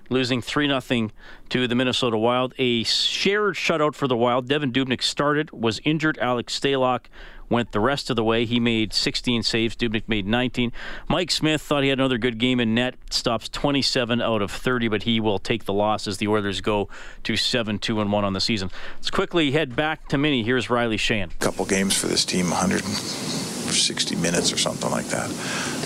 losing 0.08 0.40
3 0.40 0.68
0 0.80 1.10
to 1.48 1.68
the 1.68 1.74
Minnesota 1.74 2.18
Wild. 2.18 2.54
A 2.58 2.84
shared 2.84 3.54
shutout 3.54 3.94
for 3.94 4.08
the 4.08 4.16
Wild. 4.16 4.48
Devan 4.48 4.72
Dubnyk 4.72 5.02
started, 5.02 5.50
was 5.50 5.80
injured. 5.84 6.18
Alex 6.18 6.58
Stalock 6.58 7.06
went 7.48 7.72
the 7.72 7.80
rest 7.80 8.10
of 8.10 8.16
the 8.16 8.24
way. 8.24 8.44
He 8.44 8.58
made 8.58 8.92
16 8.92 9.42
saves. 9.42 9.76
Dubnik 9.76 10.04
made 10.06 10.26
19. 10.26 10.72
Mike 11.08 11.30
Smith 11.30 11.62
thought 11.62 11.82
he 11.82 11.88
had 11.88 11.98
another 11.98 12.18
good 12.18 12.38
game 12.38 12.60
in 12.60 12.74
net. 12.74 12.96
Stops 13.10 13.48
27 13.48 14.20
out 14.20 14.42
of 14.42 14.50
30, 14.50 14.88
but 14.88 15.04
he 15.04 15.20
will 15.20 15.38
take 15.38 15.64
the 15.64 15.72
loss 15.72 16.06
as 16.06 16.18
the 16.18 16.28
Oilers 16.28 16.60
go 16.60 16.88
to 17.24 17.36
7 17.36 17.78
2 17.78 18.00
and 18.00 18.12
1 18.12 18.24
on 18.24 18.32
the 18.32 18.40
season. 18.40 18.70
Let's 18.96 19.10
quickly 19.10 19.52
head 19.52 19.76
back 19.76 20.08
to 20.08 20.18
Mini. 20.18 20.42
Here's 20.42 20.70
Riley 20.70 20.96
Sheahan. 20.96 21.32
A 21.32 21.36
couple 21.38 21.64
games 21.64 21.96
for 21.96 22.06
this 22.06 22.24
team, 22.24 22.50
160 22.50 24.16
minutes 24.16 24.52
or 24.52 24.58
something 24.58 24.90
like 24.90 25.06
that. 25.06 25.30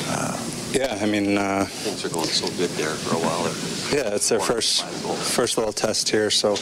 Uh, 0.09 0.50
Yeah, 0.73 0.97
I 1.01 1.07
mean, 1.07 1.37
uh, 1.37 1.65
Things 1.65 2.05
are 2.05 2.09
going 2.09 2.27
so 2.27 2.47
good 2.57 2.71
there 2.71 2.95
for 2.95 3.17
a 3.17 3.19
while. 3.19 3.45
yeah, 3.93 4.15
it's 4.15 4.29
their 4.29 4.39
first 4.39 4.85
first 4.85 5.59
little 5.59 5.73
test 5.73 6.09
here, 6.09 6.31
so 6.31 6.53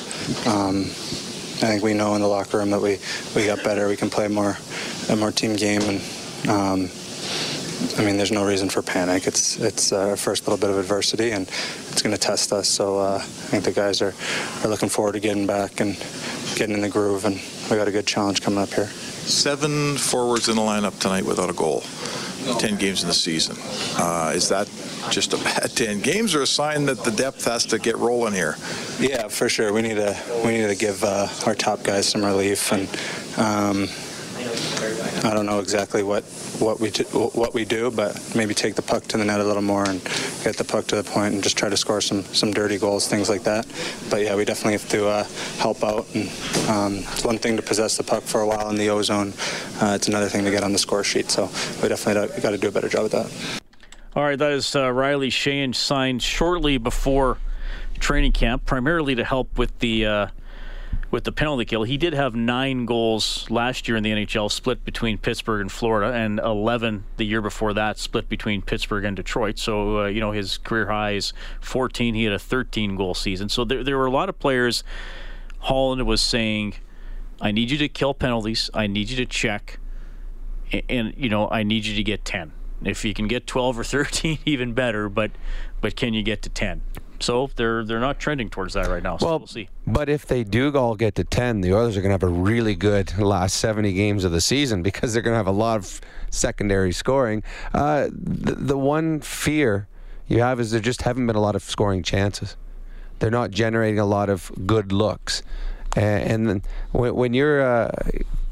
um, 0.46 0.84
I 0.84 1.66
think 1.68 1.82
we 1.82 1.92
know 1.92 2.14
in 2.14 2.22
the 2.22 2.28
locker 2.28 2.58
room 2.58 2.70
that 2.70 2.80
we, 2.80 2.98
we 3.36 3.44
got 3.46 3.62
better. 3.62 3.86
We 3.86 3.96
can 3.96 4.08
play 4.08 4.28
more 4.28 4.56
a 5.10 5.16
more 5.16 5.30
team 5.30 5.56
game, 5.56 5.82
and 5.82 6.00
um, 6.48 6.90
I 7.98 8.04
mean, 8.04 8.16
there's 8.16 8.32
no 8.32 8.46
reason 8.46 8.70
for 8.70 8.80
panic. 8.80 9.26
It's 9.26 9.58
it's 9.58 9.92
uh, 9.92 10.08
our 10.08 10.16
first 10.16 10.46
little 10.48 10.58
bit 10.58 10.70
of 10.70 10.78
adversity, 10.78 11.32
and 11.32 11.46
it's 11.90 12.00
going 12.00 12.14
to 12.14 12.20
test 12.20 12.50
us. 12.52 12.66
So 12.68 12.98
uh, 12.98 13.16
I 13.16 13.20
think 13.20 13.64
the 13.64 13.72
guys 13.72 14.00
are, 14.00 14.14
are 14.64 14.68
looking 14.68 14.88
forward 14.88 15.12
to 15.12 15.20
getting 15.20 15.46
back 15.46 15.80
and 15.80 15.96
getting 16.56 16.74
in 16.74 16.80
the 16.80 16.88
groove, 16.88 17.26
and 17.26 17.40
we 17.70 17.76
got 17.76 17.88
a 17.88 17.92
good 17.92 18.06
challenge 18.06 18.40
coming 18.40 18.60
up 18.60 18.70
here. 18.72 18.86
Seven 18.86 19.98
forwards 19.98 20.48
in 20.48 20.56
the 20.56 20.62
lineup 20.62 20.98
tonight 20.98 21.26
without 21.26 21.50
a 21.50 21.52
goal. 21.52 21.82
10 22.58 22.76
games 22.76 23.02
in 23.02 23.08
the 23.08 23.14
season. 23.14 23.56
Uh, 23.96 24.32
is 24.34 24.48
that 24.48 24.68
just 25.10 25.32
a 25.32 25.36
bad 25.38 25.70
10 25.74 26.00
games 26.00 26.34
or 26.34 26.42
a 26.42 26.46
sign 26.46 26.84
that 26.86 27.02
the 27.04 27.10
depth 27.10 27.44
has 27.44 27.64
to 27.66 27.78
get 27.78 27.96
rolling 27.96 28.32
here? 28.32 28.56
Yeah, 28.98 29.28
for 29.28 29.48
sure. 29.48 29.72
We 29.72 29.82
need 29.82 29.96
to 29.96 30.16
we 30.44 30.58
need 30.58 30.68
to 30.68 30.74
give 30.74 31.04
uh, 31.04 31.28
our 31.46 31.54
top 31.54 31.82
guys 31.82 32.08
some 32.08 32.24
relief, 32.24 32.72
and 32.72 32.88
um, 33.38 33.88
I 35.24 35.34
don't 35.34 35.46
know 35.46 35.58
exactly 35.60 36.02
what 36.02 36.24
what 36.58 36.80
we 36.80 36.90
do, 36.90 37.04
what 37.04 37.54
we 37.54 37.64
do, 37.64 37.90
but 37.90 38.34
maybe 38.34 38.54
take 38.54 38.74
the 38.74 38.82
puck 38.82 39.04
to 39.04 39.18
the 39.18 39.24
net 39.24 39.40
a 39.40 39.44
little 39.44 39.62
more 39.62 39.88
and 39.88 40.02
get 40.44 40.56
the 40.56 40.64
puck 40.64 40.86
to 40.86 40.96
the 40.96 41.02
point 41.02 41.34
and 41.34 41.42
just 41.42 41.56
try 41.56 41.68
to 41.68 41.76
score 41.76 42.00
some 42.00 42.22
some 42.24 42.52
dirty 42.52 42.78
goals, 42.78 43.08
things 43.08 43.28
like 43.28 43.42
that. 43.44 43.66
But 44.10 44.22
yeah, 44.22 44.36
we 44.36 44.44
definitely 44.44 44.72
have 44.72 44.88
to 44.90 45.08
uh, 45.08 45.24
help 45.58 45.82
out. 45.82 46.06
And 46.14 46.28
um, 46.68 46.96
it's 47.12 47.24
one 47.24 47.38
thing 47.38 47.56
to 47.56 47.62
possess 47.62 47.96
the 47.96 48.04
puck 48.04 48.22
for 48.22 48.40
a 48.40 48.46
while 48.46 48.70
in 48.70 48.76
the 48.76 48.88
O 48.90 49.02
zone. 49.02 49.32
Uh, 49.80 49.92
it's 49.94 50.08
another 50.08 50.28
thing 50.28 50.44
to 50.44 50.50
get 50.50 50.62
on 50.62 50.72
the 50.72 50.78
score 50.78 51.04
sheet. 51.04 51.30
So 51.30 51.50
we 51.82 51.88
definitely 51.88 52.40
got 52.40 52.50
to 52.50 52.58
do 52.58 52.68
a 52.68 52.72
better 52.72 52.88
job 52.88 53.04
with 53.04 53.12
that. 53.12 53.60
All 54.16 54.24
right, 54.24 54.38
that 54.38 54.52
is 54.52 54.74
uh, 54.74 54.92
Riley 54.92 55.30
Sheahan 55.30 55.74
signed 55.74 56.22
shortly 56.22 56.78
before 56.78 57.38
training 58.00 58.32
camp, 58.32 58.64
primarily 58.66 59.14
to 59.14 59.24
help 59.24 59.58
with 59.58 59.78
the 59.80 60.06
uh, 60.06 60.26
with 61.10 61.24
the 61.24 61.32
penalty 61.32 61.64
kill. 61.64 61.84
He 61.84 61.96
did 61.96 62.12
have 62.12 62.34
nine 62.34 62.84
goals 62.84 63.50
last 63.50 63.88
year 63.88 63.96
in 63.96 64.02
the 64.02 64.10
NHL, 64.10 64.50
split 64.50 64.84
between 64.84 65.18
Pittsburgh 65.18 65.60
and 65.60 65.72
Florida, 65.72 66.12
and 66.12 66.38
11 66.38 67.04
the 67.16 67.24
year 67.24 67.40
before 67.40 67.72
that, 67.74 67.98
split 67.98 68.28
between 68.28 68.62
Pittsburgh 68.62 69.04
and 69.04 69.16
Detroit. 69.16 69.58
So 69.58 70.00
uh, 70.00 70.06
you 70.06 70.20
know 70.20 70.32
his 70.32 70.58
career 70.58 70.86
high 70.86 71.12
is 71.12 71.32
14. 71.60 72.14
He 72.14 72.24
had 72.24 72.32
a 72.32 72.38
13 72.38 72.96
goal 72.96 73.14
season. 73.14 73.48
So 73.48 73.64
there 73.64 73.82
there 73.82 73.96
were 73.96 74.06
a 74.06 74.10
lot 74.10 74.28
of 74.28 74.38
players. 74.38 74.84
Holland 75.60 76.06
was 76.06 76.20
saying, 76.20 76.74
"I 77.40 77.50
need 77.52 77.70
you 77.70 77.78
to 77.78 77.88
kill 77.88 78.14
penalties. 78.14 78.70
I 78.74 78.86
need 78.86 79.10
you 79.10 79.16
to 79.16 79.26
check." 79.26 79.78
and, 80.72 80.82
and 80.88 81.14
you 81.16 81.28
know 81.28 81.48
I 81.50 81.62
need 81.62 81.86
you 81.86 81.94
to 81.96 82.02
get 82.02 82.24
10. 82.24 82.52
If 82.84 83.04
you 83.04 83.12
can 83.12 83.26
get 83.26 83.46
12 83.46 83.78
or 83.80 83.84
13 83.84 84.38
even 84.44 84.72
better, 84.72 85.08
but 85.08 85.32
but 85.80 85.96
can 85.96 86.14
you 86.14 86.22
get 86.22 86.42
to 86.42 86.48
10? 86.48 86.82
So 87.20 87.50
they're 87.56 87.84
they're 87.84 88.00
not 88.00 88.18
trending 88.18 88.48
towards 88.48 88.74
that 88.74 88.88
right 88.88 89.02
now. 89.02 89.16
So 89.16 89.26
Well, 89.26 89.38
we'll 89.38 89.46
see. 89.46 89.68
But 89.86 90.08
if 90.08 90.26
they 90.26 90.44
do 90.44 90.74
all 90.76 90.94
get 90.94 91.14
to 91.16 91.24
10, 91.24 91.60
the 91.60 91.74
Oilers 91.74 91.96
are 91.96 92.00
going 92.00 92.10
to 92.10 92.14
have 92.14 92.22
a 92.22 92.28
really 92.28 92.74
good 92.74 93.18
last 93.18 93.56
70 93.56 93.92
games 93.92 94.24
of 94.24 94.32
the 94.32 94.40
season 94.40 94.82
because 94.82 95.12
they're 95.12 95.22
going 95.22 95.34
to 95.34 95.38
have 95.38 95.46
a 95.46 95.50
lot 95.50 95.76
of 95.78 96.00
secondary 96.30 96.92
scoring. 96.92 97.42
Uh, 97.74 98.08
the, 98.12 98.54
the 98.54 98.78
one 98.78 99.20
fear 99.20 99.88
you 100.28 100.40
have 100.40 100.60
is 100.60 100.70
there 100.70 100.80
just 100.80 101.02
haven't 101.02 101.26
been 101.26 101.36
a 101.36 101.40
lot 101.40 101.56
of 101.56 101.62
scoring 101.62 102.02
chances. 102.02 102.56
They're 103.18 103.30
not 103.30 103.50
generating 103.50 103.98
a 103.98 104.06
lot 104.06 104.28
of 104.28 104.52
good 104.66 104.92
looks, 104.92 105.42
and, 105.96 106.48
and 106.48 106.62
when, 106.92 107.14
when 107.16 107.34
you're 107.34 107.62
uh, 107.62 107.90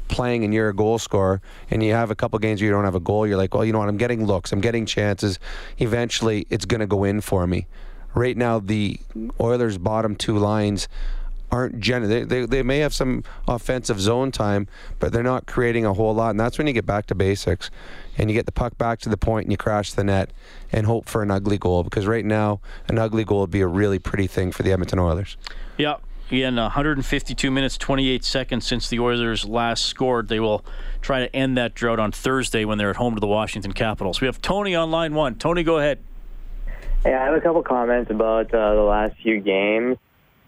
playing 0.07 0.43
and 0.43 0.53
you're 0.53 0.69
a 0.69 0.75
goal 0.75 0.97
scorer 0.97 1.41
and 1.69 1.83
you 1.83 1.93
have 1.93 2.11
a 2.11 2.15
couple 2.15 2.37
games 2.39 2.61
where 2.61 2.65
you 2.65 2.71
don't 2.71 2.83
have 2.83 2.95
a 2.95 2.99
goal, 2.99 3.27
you're 3.27 3.37
like, 3.37 3.53
well, 3.53 3.63
you 3.63 3.71
know 3.71 3.79
what? 3.79 3.87
I'm 3.87 3.97
getting 3.97 4.25
looks, 4.25 4.51
I'm 4.51 4.61
getting 4.61 4.85
chances. 4.85 5.39
Eventually, 5.77 6.47
it's 6.49 6.65
going 6.65 6.81
to 6.81 6.87
go 6.87 7.03
in 7.03 7.21
for 7.21 7.47
me. 7.47 7.67
Right 8.13 8.35
now, 8.37 8.59
the 8.59 8.99
Oilers' 9.39 9.77
bottom 9.77 10.15
two 10.15 10.37
lines 10.37 10.87
aren't 11.51 11.79
gen- 11.79 12.09
they, 12.09 12.23
they, 12.23 12.45
they 12.45 12.63
may 12.63 12.79
have 12.79 12.93
some 12.93 13.23
offensive 13.47 13.99
zone 13.99 14.31
time, 14.31 14.67
but 14.99 15.13
they're 15.13 15.23
not 15.23 15.45
creating 15.45 15.85
a 15.85 15.93
whole 15.93 16.13
lot. 16.13 16.31
And 16.31 16.39
that's 16.39 16.57
when 16.57 16.67
you 16.67 16.73
get 16.73 16.85
back 16.85 17.05
to 17.07 17.15
basics 17.15 17.69
and 18.17 18.29
you 18.29 18.35
get 18.35 18.45
the 18.45 18.51
puck 18.51 18.77
back 18.77 18.99
to 18.99 19.09
the 19.09 19.17
point 19.17 19.45
and 19.45 19.51
you 19.51 19.57
crash 19.57 19.93
the 19.93 20.03
net 20.03 20.31
and 20.71 20.85
hope 20.85 21.07
for 21.07 21.23
an 21.23 21.31
ugly 21.31 21.57
goal. 21.57 21.83
Because 21.83 22.05
right 22.05 22.25
now, 22.25 22.59
an 22.87 22.97
ugly 22.97 23.23
goal 23.23 23.41
would 23.41 23.51
be 23.51 23.61
a 23.61 23.67
really 23.67 23.99
pretty 23.99 24.27
thing 24.27 24.51
for 24.51 24.63
the 24.63 24.71
Edmonton 24.71 24.99
Oilers. 24.99 25.37
Yeah. 25.77 25.97
In 26.29 26.57
152 26.57 27.49
minutes, 27.49 27.77
28 27.77 28.25
seconds 28.25 28.67
since 28.67 28.89
the 28.89 28.99
Oilers 28.99 29.45
last 29.45 29.85
scored, 29.85 30.27
they 30.27 30.41
will 30.41 30.65
try 31.01 31.19
to 31.19 31.33
end 31.33 31.57
that 31.57 31.73
drought 31.73 31.99
on 31.99 32.11
Thursday 32.11 32.65
when 32.65 32.77
they're 32.77 32.89
at 32.89 32.97
home 32.97 33.13
to 33.13 33.21
the 33.21 33.27
Washington 33.27 33.71
Capitals. 33.71 34.19
We 34.19 34.27
have 34.27 34.41
Tony 34.41 34.75
on 34.75 34.91
line 34.91 35.13
one. 35.13 35.35
Tony, 35.35 35.63
go 35.63 35.77
ahead. 35.77 35.99
Hey, 37.03 37.13
I 37.13 37.25
have 37.25 37.35
a 37.35 37.41
couple 37.41 37.61
comments 37.63 38.11
about 38.11 38.53
uh, 38.53 38.75
the 38.75 38.81
last 38.81 39.15
few 39.21 39.39
games. 39.39 39.97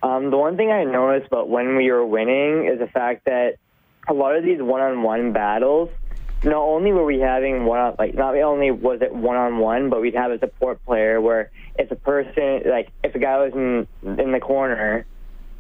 Um, 0.02 0.32
the 0.32 0.38
one 0.38 0.58
thing 0.58 0.72
I 0.72 0.84
noticed 0.84 1.28
about 1.28 1.50
when 1.50 1.76
we 1.76 1.92
were 1.92 2.06
winning 2.06 2.66
is 2.66 2.80
the 2.80 2.88
fact 2.88 3.26
that 3.26 3.58
a 4.08 4.14
lot 4.14 4.36
of 4.36 4.44
these 4.44 4.62
one-on-one 4.62 5.32
battles, 5.34 5.90
not 6.44 6.62
only 6.62 6.92
were 6.92 7.06
we 7.06 7.20
having 7.20 7.66
one 7.66 7.96
like 8.00 8.16
not 8.16 8.36
only 8.36 8.72
was 8.72 9.02
it 9.02 9.14
one-on-one, 9.14 9.90
but 9.90 10.02
we'd 10.02 10.16
have 10.16 10.32
a 10.32 10.40
support 10.40 10.84
player 10.86 11.20
where 11.22 11.52
if 11.78 11.92
a 11.92 11.96
person 11.96 12.62
like 12.66 12.90
if 13.04 13.14
a 13.14 13.20
guy 13.20 13.38
was 13.38 13.54
in 13.54 13.88
in 14.18 14.32
the 14.32 14.40
corner, 14.40 15.06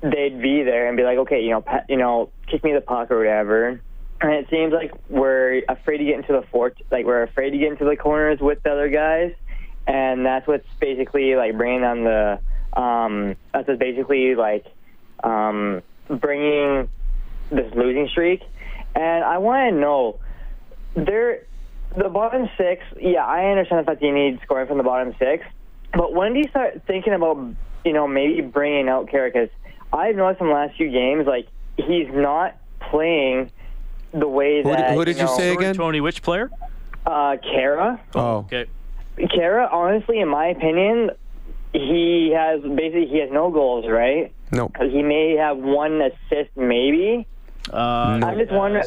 they'd 0.01 0.41
be 0.41 0.63
there 0.63 0.87
and 0.87 0.97
be 0.97 1.03
like, 1.03 1.17
okay, 1.19 1.41
you 1.41 1.51
know, 1.51 1.63
you 1.87 1.97
know, 1.97 2.29
kick 2.47 2.63
me 2.63 2.73
the 2.73 2.81
puck 2.81 3.11
or 3.11 3.17
whatever. 3.19 3.81
And 4.21 4.33
it 4.33 4.47
seems 4.49 4.73
like 4.73 4.91
we're 5.09 5.61
afraid 5.69 5.97
to 5.99 6.05
get 6.05 6.15
into 6.15 6.33
the 6.33 6.43
fort, 6.51 6.77
like 6.91 7.05
we're 7.05 7.23
afraid 7.23 7.51
to 7.51 7.57
get 7.57 7.71
into 7.71 7.85
the 7.85 7.95
corners 7.95 8.39
with 8.39 8.61
the 8.63 8.71
other 8.71 8.89
guys, 8.89 9.33
and 9.89 10.23
that's 10.23 10.47
what's 10.47 10.67
basically 10.79 11.35
like 11.35 11.57
bringing 11.57 11.83
on 11.83 12.03
the 12.03 12.39
um, 12.79 13.35
that's 13.51 13.65
just 13.65 13.79
basically 13.79 14.35
like 14.35 14.65
um, 15.23 15.81
bringing 16.07 16.87
this 17.49 17.73
losing 17.73 18.07
streak. 18.09 18.43
And 18.95 19.23
I 19.23 19.39
want 19.39 19.73
to 19.73 19.79
know, 19.79 20.19
there, 20.95 21.45
the 21.97 22.07
bottom 22.07 22.47
six. 22.55 22.83
Yeah, 23.01 23.25
I 23.25 23.45
understand 23.45 23.81
the 23.81 23.85
fact 23.85 24.01
that 24.01 24.05
you 24.05 24.13
need 24.13 24.39
scoring 24.43 24.67
from 24.67 24.77
the 24.77 24.83
bottom 24.83 25.15
six, 25.17 25.43
but 25.93 26.13
when 26.13 26.33
do 26.33 26.39
you 26.39 26.49
start 26.49 26.83
thinking 26.85 27.13
about, 27.13 27.37
you 27.83 27.93
know, 27.93 28.07
maybe 28.07 28.41
bringing 28.41 28.87
out 28.87 29.09
Carrick? 29.09 29.33
Because 29.33 29.49
I've 29.91 30.15
noticed 30.15 30.41
in 30.41 30.47
the 30.47 30.53
last 30.53 30.77
few 30.77 30.91
games, 30.91 31.25
like 31.25 31.47
he's 31.77 32.07
not 32.11 32.57
playing 32.91 33.51
the 34.13 34.27
way 34.27 34.61
that. 34.61 34.69
Who 34.69 34.75
did- 34.75 34.85
that. 34.85 34.93
who 34.93 35.05
did 35.05 35.17
you 35.17 35.23
know, 35.23 35.35
say 35.37 35.53
again? 35.53 35.73
Tony, 35.73 35.99
which 35.99 36.21
player? 36.21 36.51
Uh, 37.07 37.37
Khaira. 37.37 37.99
Oh, 38.13 38.37
okay. 38.39 38.67
Khaira, 39.17 39.71
honestly, 39.71 40.19
in 40.19 40.27
my 40.29 40.47
opinion, 40.47 41.11
he 41.73 42.33
has 42.35 42.61
basically 42.61 43.07
he 43.07 43.19
has 43.19 43.29
no 43.31 43.51
goals, 43.51 43.85
right? 43.87 44.33
No. 44.51 44.71
He 44.79 45.03
may 45.03 45.35
have 45.35 45.57
one 45.57 46.01
assist, 46.01 46.55
maybe. 46.55 47.27
Uh, 47.71 47.75
I'm 47.75 48.37
just 48.37 48.51
wondering. 48.51 48.85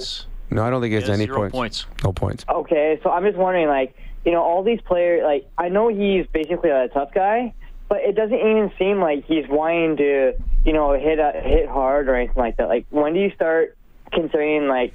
No, 0.51 0.65
I 0.65 0.71
don't 0.71 0.81
think 0.83 0.93
he 0.93 1.01
has 1.01 1.09
any 1.09 1.25
zero 1.25 1.49
points. 1.51 1.53
points. 1.53 1.87
No 2.05 2.13
points. 2.13 2.45
Okay, 2.49 3.01
so 3.03 3.11
I'm 3.11 3.25
just 3.25 3.39
wondering, 3.39 3.69
like, 3.69 3.97
you 4.25 4.33
know, 4.33 4.43
all 4.43 4.63
these 4.63 4.81
players, 4.83 5.23
like, 5.25 5.49
I 5.57 5.69
know 5.69 5.89
he's 5.89 6.27
basically 6.27 6.71
a 6.71 6.89
tough 6.89 7.15
guy, 7.15 7.55
but 7.89 7.99
it 8.01 8.15
doesn't 8.15 8.35
even 8.35 8.71
seem 8.79 9.01
like 9.01 9.25
he's 9.25 9.47
wanting 9.49 9.97
to, 9.99 10.35
you 10.65 10.73
know, 10.73 10.93
hit 10.93 11.19
a, 11.19 11.33
hit 11.43 11.69
hard 11.69 12.09
or 12.09 12.17
anything 12.17 12.37
like 12.37 12.57
that. 12.57 12.69
Like, 12.69 12.87
when 12.91 13.15
do 13.15 13.21
you 13.21 13.31
start 13.35 13.77
considering 14.13 14.69
like 14.69 14.95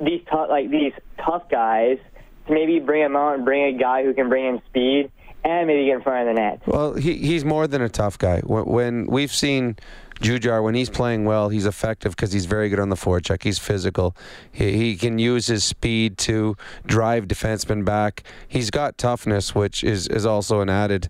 these 0.00 0.22
tough, 0.30 0.48
like 0.50 0.70
these 0.70 0.92
tough 1.18 1.48
guys, 1.50 1.98
to 1.98 2.09
maybe 2.50 2.80
bring 2.80 3.02
him 3.02 3.16
out 3.16 3.34
and 3.34 3.44
bring 3.44 3.74
a 3.74 3.78
guy 3.78 4.04
who 4.04 4.12
can 4.12 4.28
bring 4.28 4.46
in 4.46 4.62
speed 4.66 5.10
and 5.44 5.66
maybe 5.66 5.86
get 5.86 5.96
in 5.96 6.02
front 6.02 6.28
of 6.28 6.34
the 6.34 6.40
net? 6.40 6.62
Well, 6.66 6.94
he, 6.94 7.14
he's 7.14 7.44
more 7.44 7.66
than 7.66 7.80
a 7.82 7.88
tough 7.88 8.18
guy. 8.18 8.40
When, 8.40 8.64
when 8.64 9.06
we've 9.06 9.32
seen 9.32 9.76
Jujhar, 10.20 10.62
when 10.62 10.74
he's 10.74 10.90
playing 10.90 11.24
well, 11.24 11.48
he's 11.48 11.64
effective 11.64 12.14
because 12.14 12.32
he's 12.32 12.44
very 12.44 12.68
good 12.68 12.78
on 12.78 12.90
the 12.90 12.96
forecheck. 12.96 13.42
He's 13.42 13.58
physical. 13.58 14.14
He, 14.52 14.76
he 14.76 14.96
can 14.96 15.18
use 15.18 15.46
his 15.46 15.64
speed 15.64 16.18
to 16.18 16.56
drive 16.84 17.26
defensemen 17.26 17.84
back. 17.84 18.24
He's 18.46 18.70
got 18.70 18.98
toughness, 18.98 19.54
which 19.54 19.82
is, 19.82 20.08
is 20.08 20.26
also 20.26 20.60
an 20.60 20.68
added 20.68 21.08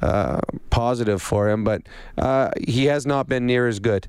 uh, 0.00 0.40
positive 0.70 1.22
for 1.22 1.48
him, 1.48 1.64
but 1.64 1.82
uh, 2.18 2.50
he 2.60 2.86
has 2.86 3.06
not 3.06 3.28
been 3.28 3.46
near 3.46 3.66
as 3.68 3.78
good 3.78 4.08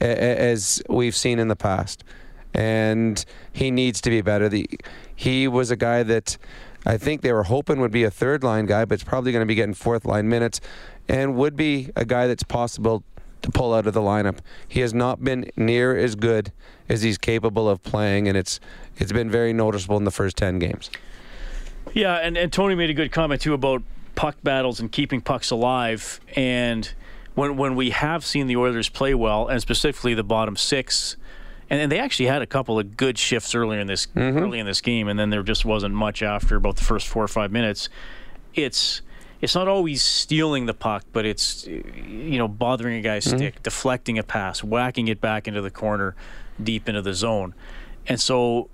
as 0.00 0.82
we've 0.88 1.16
seen 1.16 1.38
in 1.38 1.48
the 1.48 1.56
past. 1.56 2.04
And 2.54 3.24
he 3.52 3.70
needs 3.70 4.00
to 4.02 4.10
be 4.10 4.20
better. 4.20 4.48
The, 4.48 4.68
he 5.14 5.48
was 5.48 5.70
a 5.70 5.76
guy 5.76 6.02
that 6.04 6.38
I 6.86 6.96
think 6.96 7.22
they 7.22 7.32
were 7.32 7.44
hoping 7.44 7.80
would 7.80 7.90
be 7.90 8.04
a 8.04 8.10
third 8.10 8.44
line 8.44 8.66
guy, 8.66 8.84
but 8.84 8.94
it's 8.94 9.04
probably 9.04 9.32
going 9.32 9.42
to 9.42 9.46
be 9.46 9.54
getting 9.54 9.74
fourth 9.74 10.04
line 10.04 10.28
minutes 10.28 10.60
and 11.08 11.34
would 11.36 11.56
be 11.56 11.90
a 11.96 12.04
guy 12.04 12.26
that's 12.26 12.42
possible 12.42 13.02
to 13.42 13.50
pull 13.50 13.74
out 13.74 13.86
of 13.86 13.94
the 13.94 14.00
lineup. 14.00 14.38
He 14.66 14.80
has 14.80 14.94
not 14.94 15.22
been 15.22 15.50
near 15.56 15.96
as 15.96 16.14
good 16.14 16.52
as 16.88 17.02
he's 17.02 17.18
capable 17.18 17.68
of 17.68 17.82
playing, 17.82 18.26
and 18.28 18.36
it's 18.36 18.58
it's 18.96 19.12
been 19.12 19.30
very 19.30 19.52
noticeable 19.52 19.96
in 19.96 20.04
the 20.04 20.10
first 20.10 20.36
10 20.36 20.58
games. 20.58 20.90
Yeah, 21.92 22.14
and, 22.14 22.36
and 22.36 22.52
Tony 22.52 22.74
made 22.74 22.90
a 22.90 22.94
good 22.94 23.12
comment 23.12 23.42
too 23.42 23.52
about 23.52 23.82
puck 24.14 24.36
battles 24.42 24.80
and 24.80 24.90
keeping 24.90 25.20
pucks 25.20 25.50
alive. 25.50 26.20
And 26.34 26.90
when 27.34 27.56
when 27.56 27.76
we 27.76 27.90
have 27.90 28.24
seen 28.24 28.46
the 28.46 28.56
Oilers 28.56 28.88
play 28.88 29.14
well, 29.14 29.48
and 29.48 29.60
specifically 29.60 30.14
the 30.14 30.24
bottom 30.24 30.56
six, 30.56 31.16
and, 31.74 31.82
and 31.82 31.92
they 31.92 31.98
actually 31.98 32.26
had 32.26 32.40
a 32.40 32.46
couple 32.46 32.78
of 32.78 32.96
good 32.96 33.18
shifts 33.18 33.54
earlier 33.54 33.80
in 33.80 33.88
this 33.88 34.06
mm-hmm. 34.06 34.38
early 34.38 34.60
in 34.60 34.66
this 34.66 34.80
game, 34.80 35.08
and 35.08 35.18
then 35.18 35.30
there 35.30 35.42
just 35.42 35.64
wasn't 35.64 35.94
much 35.94 36.22
after 36.22 36.56
about 36.56 36.76
the 36.76 36.84
first 36.84 37.08
four 37.08 37.24
or 37.24 37.28
five 37.28 37.50
minutes. 37.50 37.88
It's 38.54 39.02
it's 39.40 39.56
not 39.56 39.66
always 39.66 40.00
stealing 40.00 40.66
the 40.66 40.74
puck, 40.74 41.04
but 41.12 41.26
it's 41.26 41.66
you 41.66 42.38
know 42.38 42.46
bothering 42.46 42.96
a 42.96 43.02
guy's 43.02 43.26
mm-hmm. 43.26 43.38
stick, 43.38 43.62
deflecting 43.62 44.18
a 44.18 44.22
pass, 44.22 44.62
whacking 44.62 45.08
it 45.08 45.20
back 45.20 45.48
into 45.48 45.60
the 45.60 45.70
corner, 45.70 46.14
deep 46.62 46.88
into 46.88 47.02
the 47.02 47.12
zone, 47.14 47.54
and 48.06 48.20
so 48.20 48.70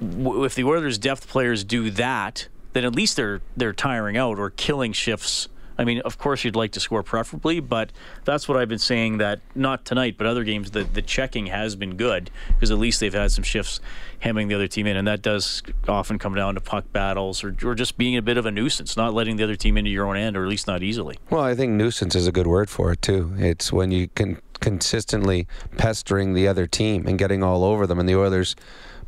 w- 0.00 0.44
if 0.44 0.54
the 0.54 0.64
Oilers' 0.64 0.98
depth 0.98 1.28
players 1.28 1.64
do 1.64 1.90
that, 1.92 2.48
then 2.74 2.84
at 2.84 2.94
least 2.94 3.16
they're 3.16 3.40
they're 3.56 3.72
tiring 3.72 4.18
out 4.18 4.38
or 4.38 4.50
killing 4.50 4.92
shifts. 4.92 5.48
I 5.80 5.84
mean, 5.84 6.00
of 6.00 6.18
course, 6.18 6.44
you'd 6.44 6.56
like 6.56 6.72
to 6.72 6.80
score 6.80 7.02
preferably, 7.02 7.58
but 7.58 7.90
that's 8.26 8.46
what 8.46 8.58
I've 8.58 8.68
been 8.68 8.78
saying. 8.78 9.16
That 9.16 9.40
not 9.54 9.86
tonight, 9.86 10.16
but 10.18 10.26
other 10.26 10.44
games, 10.44 10.72
the 10.72 10.84
the 10.84 11.00
checking 11.00 11.46
has 11.46 11.74
been 11.74 11.96
good 11.96 12.30
because 12.48 12.70
at 12.70 12.76
least 12.76 13.00
they've 13.00 13.14
had 13.14 13.32
some 13.32 13.44
shifts 13.44 13.80
hemming 14.18 14.48
the 14.48 14.54
other 14.54 14.68
team 14.68 14.86
in, 14.86 14.98
and 14.98 15.08
that 15.08 15.22
does 15.22 15.62
often 15.88 16.18
come 16.18 16.34
down 16.34 16.54
to 16.54 16.60
puck 16.60 16.84
battles 16.92 17.42
or, 17.42 17.56
or 17.64 17.74
just 17.74 17.96
being 17.96 18.14
a 18.14 18.20
bit 18.20 18.36
of 18.36 18.44
a 18.44 18.50
nuisance, 18.50 18.94
not 18.94 19.14
letting 19.14 19.36
the 19.36 19.42
other 19.42 19.56
team 19.56 19.78
into 19.78 19.90
your 19.90 20.06
own 20.06 20.18
end, 20.18 20.36
or 20.36 20.42
at 20.42 20.50
least 20.50 20.66
not 20.66 20.82
easily. 20.82 21.18
Well, 21.30 21.42
I 21.42 21.54
think 21.54 21.72
nuisance 21.72 22.14
is 22.14 22.26
a 22.26 22.32
good 22.32 22.46
word 22.46 22.68
for 22.68 22.92
it 22.92 23.00
too. 23.00 23.32
It's 23.38 23.72
when 23.72 23.90
you 23.90 24.08
can 24.08 24.38
consistently 24.60 25.46
pestering 25.78 26.34
the 26.34 26.46
other 26.46 26.66
team 26.66 27.06
and 27.06 27.18
getting 27.18 27.42
all 27.42 27.64
over 27.64 27.86
them. 27.86 27.98
And 27.98 28.06
the 28.06 28.16
Oilers, 28.16 28.54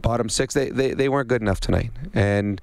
bottom 0.00 0.30
six, 0.30 0.54
they, 0.54 0.70
they, 0.70 0.94
they 0.94 1.10
weren't 1.10 1.28
good 1.28 1.42
enough 1.42 1.60
tonight. 1.60 1.90
And 2.14 2.62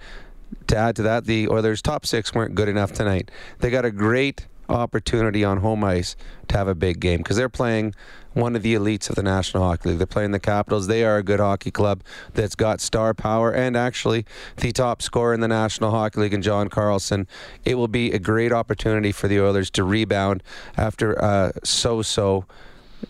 to 0.68 0.78
add 0.78 0.96
to 0.98 1.02
that, 1.04 1.26
the 1.26 1.48
Oilers' 1.50 1.82
top 1.82 2.06
six 2.06 2.34
weren't 2.34 2.56
good 2.56 2.70
enough 2.70 2.92
tonight. 2.92 3.32
They 3.60 3.70
got 3.70 3.86
a 3.86 3.92
great 3.92 4.48
opportunity 4.70 5.44
on 5.44 5.58
home 5.58 5.84
ice 5.84 6.16
to 6.48 6.58
have 6.58 6.68
a 6.68 6.76
big 6.76 7.00
game 7.00 7.18
because 7.18 7.38
they're 7.38 7.50
playing 7.50 7.94
one 8.34 8.56
of 8.56 8.62
the 8.62 8.76
elites 8.76 9.10
of 9.10 9.16
the 9.16 9.24
National 9.24 9.64
Hockey 9.64 9.90
League. 9.90 9.98
They're 9.98 10.08
playing 10.08 10.32
the 10.32 10.40
Capitals. 10.40 10.88
They 10.88 11.04
are 11.04 11.18
a 11.18 11.24
good 11.24 11.40
hockey 11.40 11.72
club 11.72 12.04
that's 12.34 12.56
got 12.56 12.80
star 12.80 13.14
power 13.14 13.52
and 13.52 13.76
actually 13.76 14.26
the 14.58 14.72
top 14.72 15.02
scorer 15.02 15.34
in 15.34 15.40
the 15.40 15.48
National 15.48 15.92
Hockey 15.92 16.22
League 16.22 16.34
in 16.34 16.42
John 16.42 16.70
Carlson. 16.70 17.28
It 17.66 17.76
will 17.76 17.88
be 17.88 18.12
a 18.12 18.20
great 18.20 18.52
opportunity 18.52 19.12
for 19.12 19.28
the 19.28 19.40
Oilers 19.42 19.70
to 19.72 19.84
rebound 19.84 20.44
after 20.78 21.14
a 21.14 21.54
so-so 21.64 22.46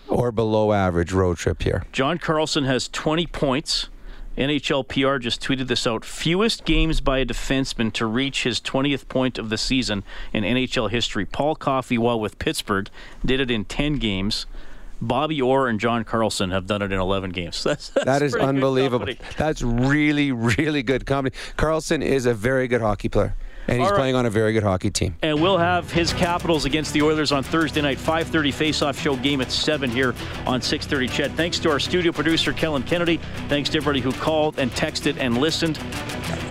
or 0.08 0.32
below 0.32 0.72
average 0.72 1.12
road 1.12 1.38
trip 1.38 1.64
here. 1.64 1.86
John 1.92 2.18
Carlson 2.18 2.64
has 2.64 2.88
20 2.88 3.28
points. 3.28 3.90
NHL 4.40 4.88
PR 4.88 5.18
just 5.18 5.42
tweeted 5.42 5.68
this 5.68 5.86
out. 5.86 6.06
Fewest 6.06 6.64
games 6.64 7.02
by 7.02 7.20
a 7.20 7.26
defenseman 7.26 7.92
to 7.94 8.06
reach 8.06 8.44
his 8.44 8.62
20th 8.62 9.10
point 9.10 9.38
of 9.38 9.50
the 9.50 9.58
season 9.58 10.04
in 10.32 10.46
NHL 10.46 10.90
history. 10.90 11.26
Paul 11.26 11.56
Coffey, 11.56 11.98
while 11.98 12.20
with 12.20 12.40
Pittsburgh, 12.40 12.90
did 13.26 13.42
it 13.42 13.52
in 13.52 13.66
10 13.66 13.98
games. 13.98 14.46
Bobby 15.02 15.42
Orr 15.42 15.68
and 15.68 15.80
John 15.80 16.04
Carlson 16.04 16.52
have 16.52 16.68
done 16.68 16.82
it 16.82 16.92
in 16.92 17.00
11 17.00 17.32
games. 17.32 17.64
That's, 17.70 17.90
that's 17.90 18.06
that 18.06 18.22
is 18.22 18.36
unbelievable. 18.36 19.08
That's 19.38 19.62
really, 19.62 20.32
really 20.32 20.84
good 20.84 21.06
comedy. 21.06 21.36
Carlson 21.58 22.02
is 22.02 22.26
a 22.26 22.34
very 22.34 22.68
good 22.68 22.82
hockey 22.82 23.10
player. 23.10 23.36
And 23.70 23.82
he's 23.82 23.92
right. 23.92 23.98
playing 23.98 24.16
on 24.16 24.26
a 24.26 24.30
very 24.30 24.54
good 24.54 24.64
hockey 24.64 24.90
team. 24.90 25.16
And 25.22 25.42
we'll 25.42 25.58
have 25.58 25.92
his 25.92 26.12
Capitals 26.14 26.66
against 26.66 26.92
the 26.94 27.02
Oilers 27.02 27.32
on 27.32 27.44
Thursday 27.44 27.82
night, 27.82 27.98
5:30 27.98 28.52
face-off 28.52 29.00
show 29.00 29.16
game 29.16 29.42
at 29.42 29.52
7 29.52 29.90
here 29.90 30.16
on 30.46 30.62
6:30 30.62 31.08
CHED. 31.08 31.32
Thanks 31.36 31.60
to 31.60 31.70
our 31.70 31.80
studio 31.80 32.12
producer 32.12 32.52
Kellen 32.52 32.84
Kennedy. 32.84 33.20
Thanks 33.48 33.70
to 33.70 33.78
everybody 33.78 34.02
who 34.02 34.12
called 34.12 34.58
and 34.58 34.72
texted 34.72 35.18
and 35.20 35.38
listened. 35.38 35.80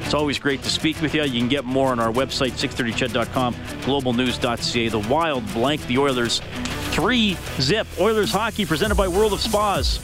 It's 0.04 0.14
always 0.14 0.38
great 0.38 0.62
to 0.62 0.70
speak 0.70 1.02
with 1.02 1.14
you. 1.14 1.22
You 1.24 1.40
can 1.40 1.48
get 1.48 1.64
more 1.64 1.88
on 1.88 2.00
our 2.00 2.10
website 2.10 2.52
630ched.com, 2.52 3.54
globalnews.ca. 3.82 4.88
The 4.88 4.98
Wild 5.00 5.52
blank 5.52 5.86
the 5.86 5.98
Oilers 5.98 6.40
3 6.92 7.36
zip. 7.60 7.86
Oilers 8.00 8.32
hockey 8.32 8.64
presented 8.64 8.94
by 8.94 9.08
World 9.08 9.32
of 9.32 9.40
Spas. 9.40 10.00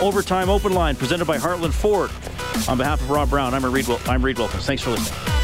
Overtime 0.00 0.48
open 0.48 0.72
line 0.72 0.96
presented 0.96 1.26
by 1.26 1.38
Heartland 1.38 1.72
Ford. 1.72 2.10
On 2.68 2.76
behalf 2.76 3.00
of 3.00 3.10
Rob 3.10 3.30
Brown, 3.30 3.54
I'm 3.54 3.64
Reed 3.64 3.86
Wil- 3.86 4.00
I'm 4.06 4.24
Reed 4.24 4.38
Wilkins. 4.38 4.66
Thanks 4.66 4.82
for 4.82 4.90
listening. 4.90 5.43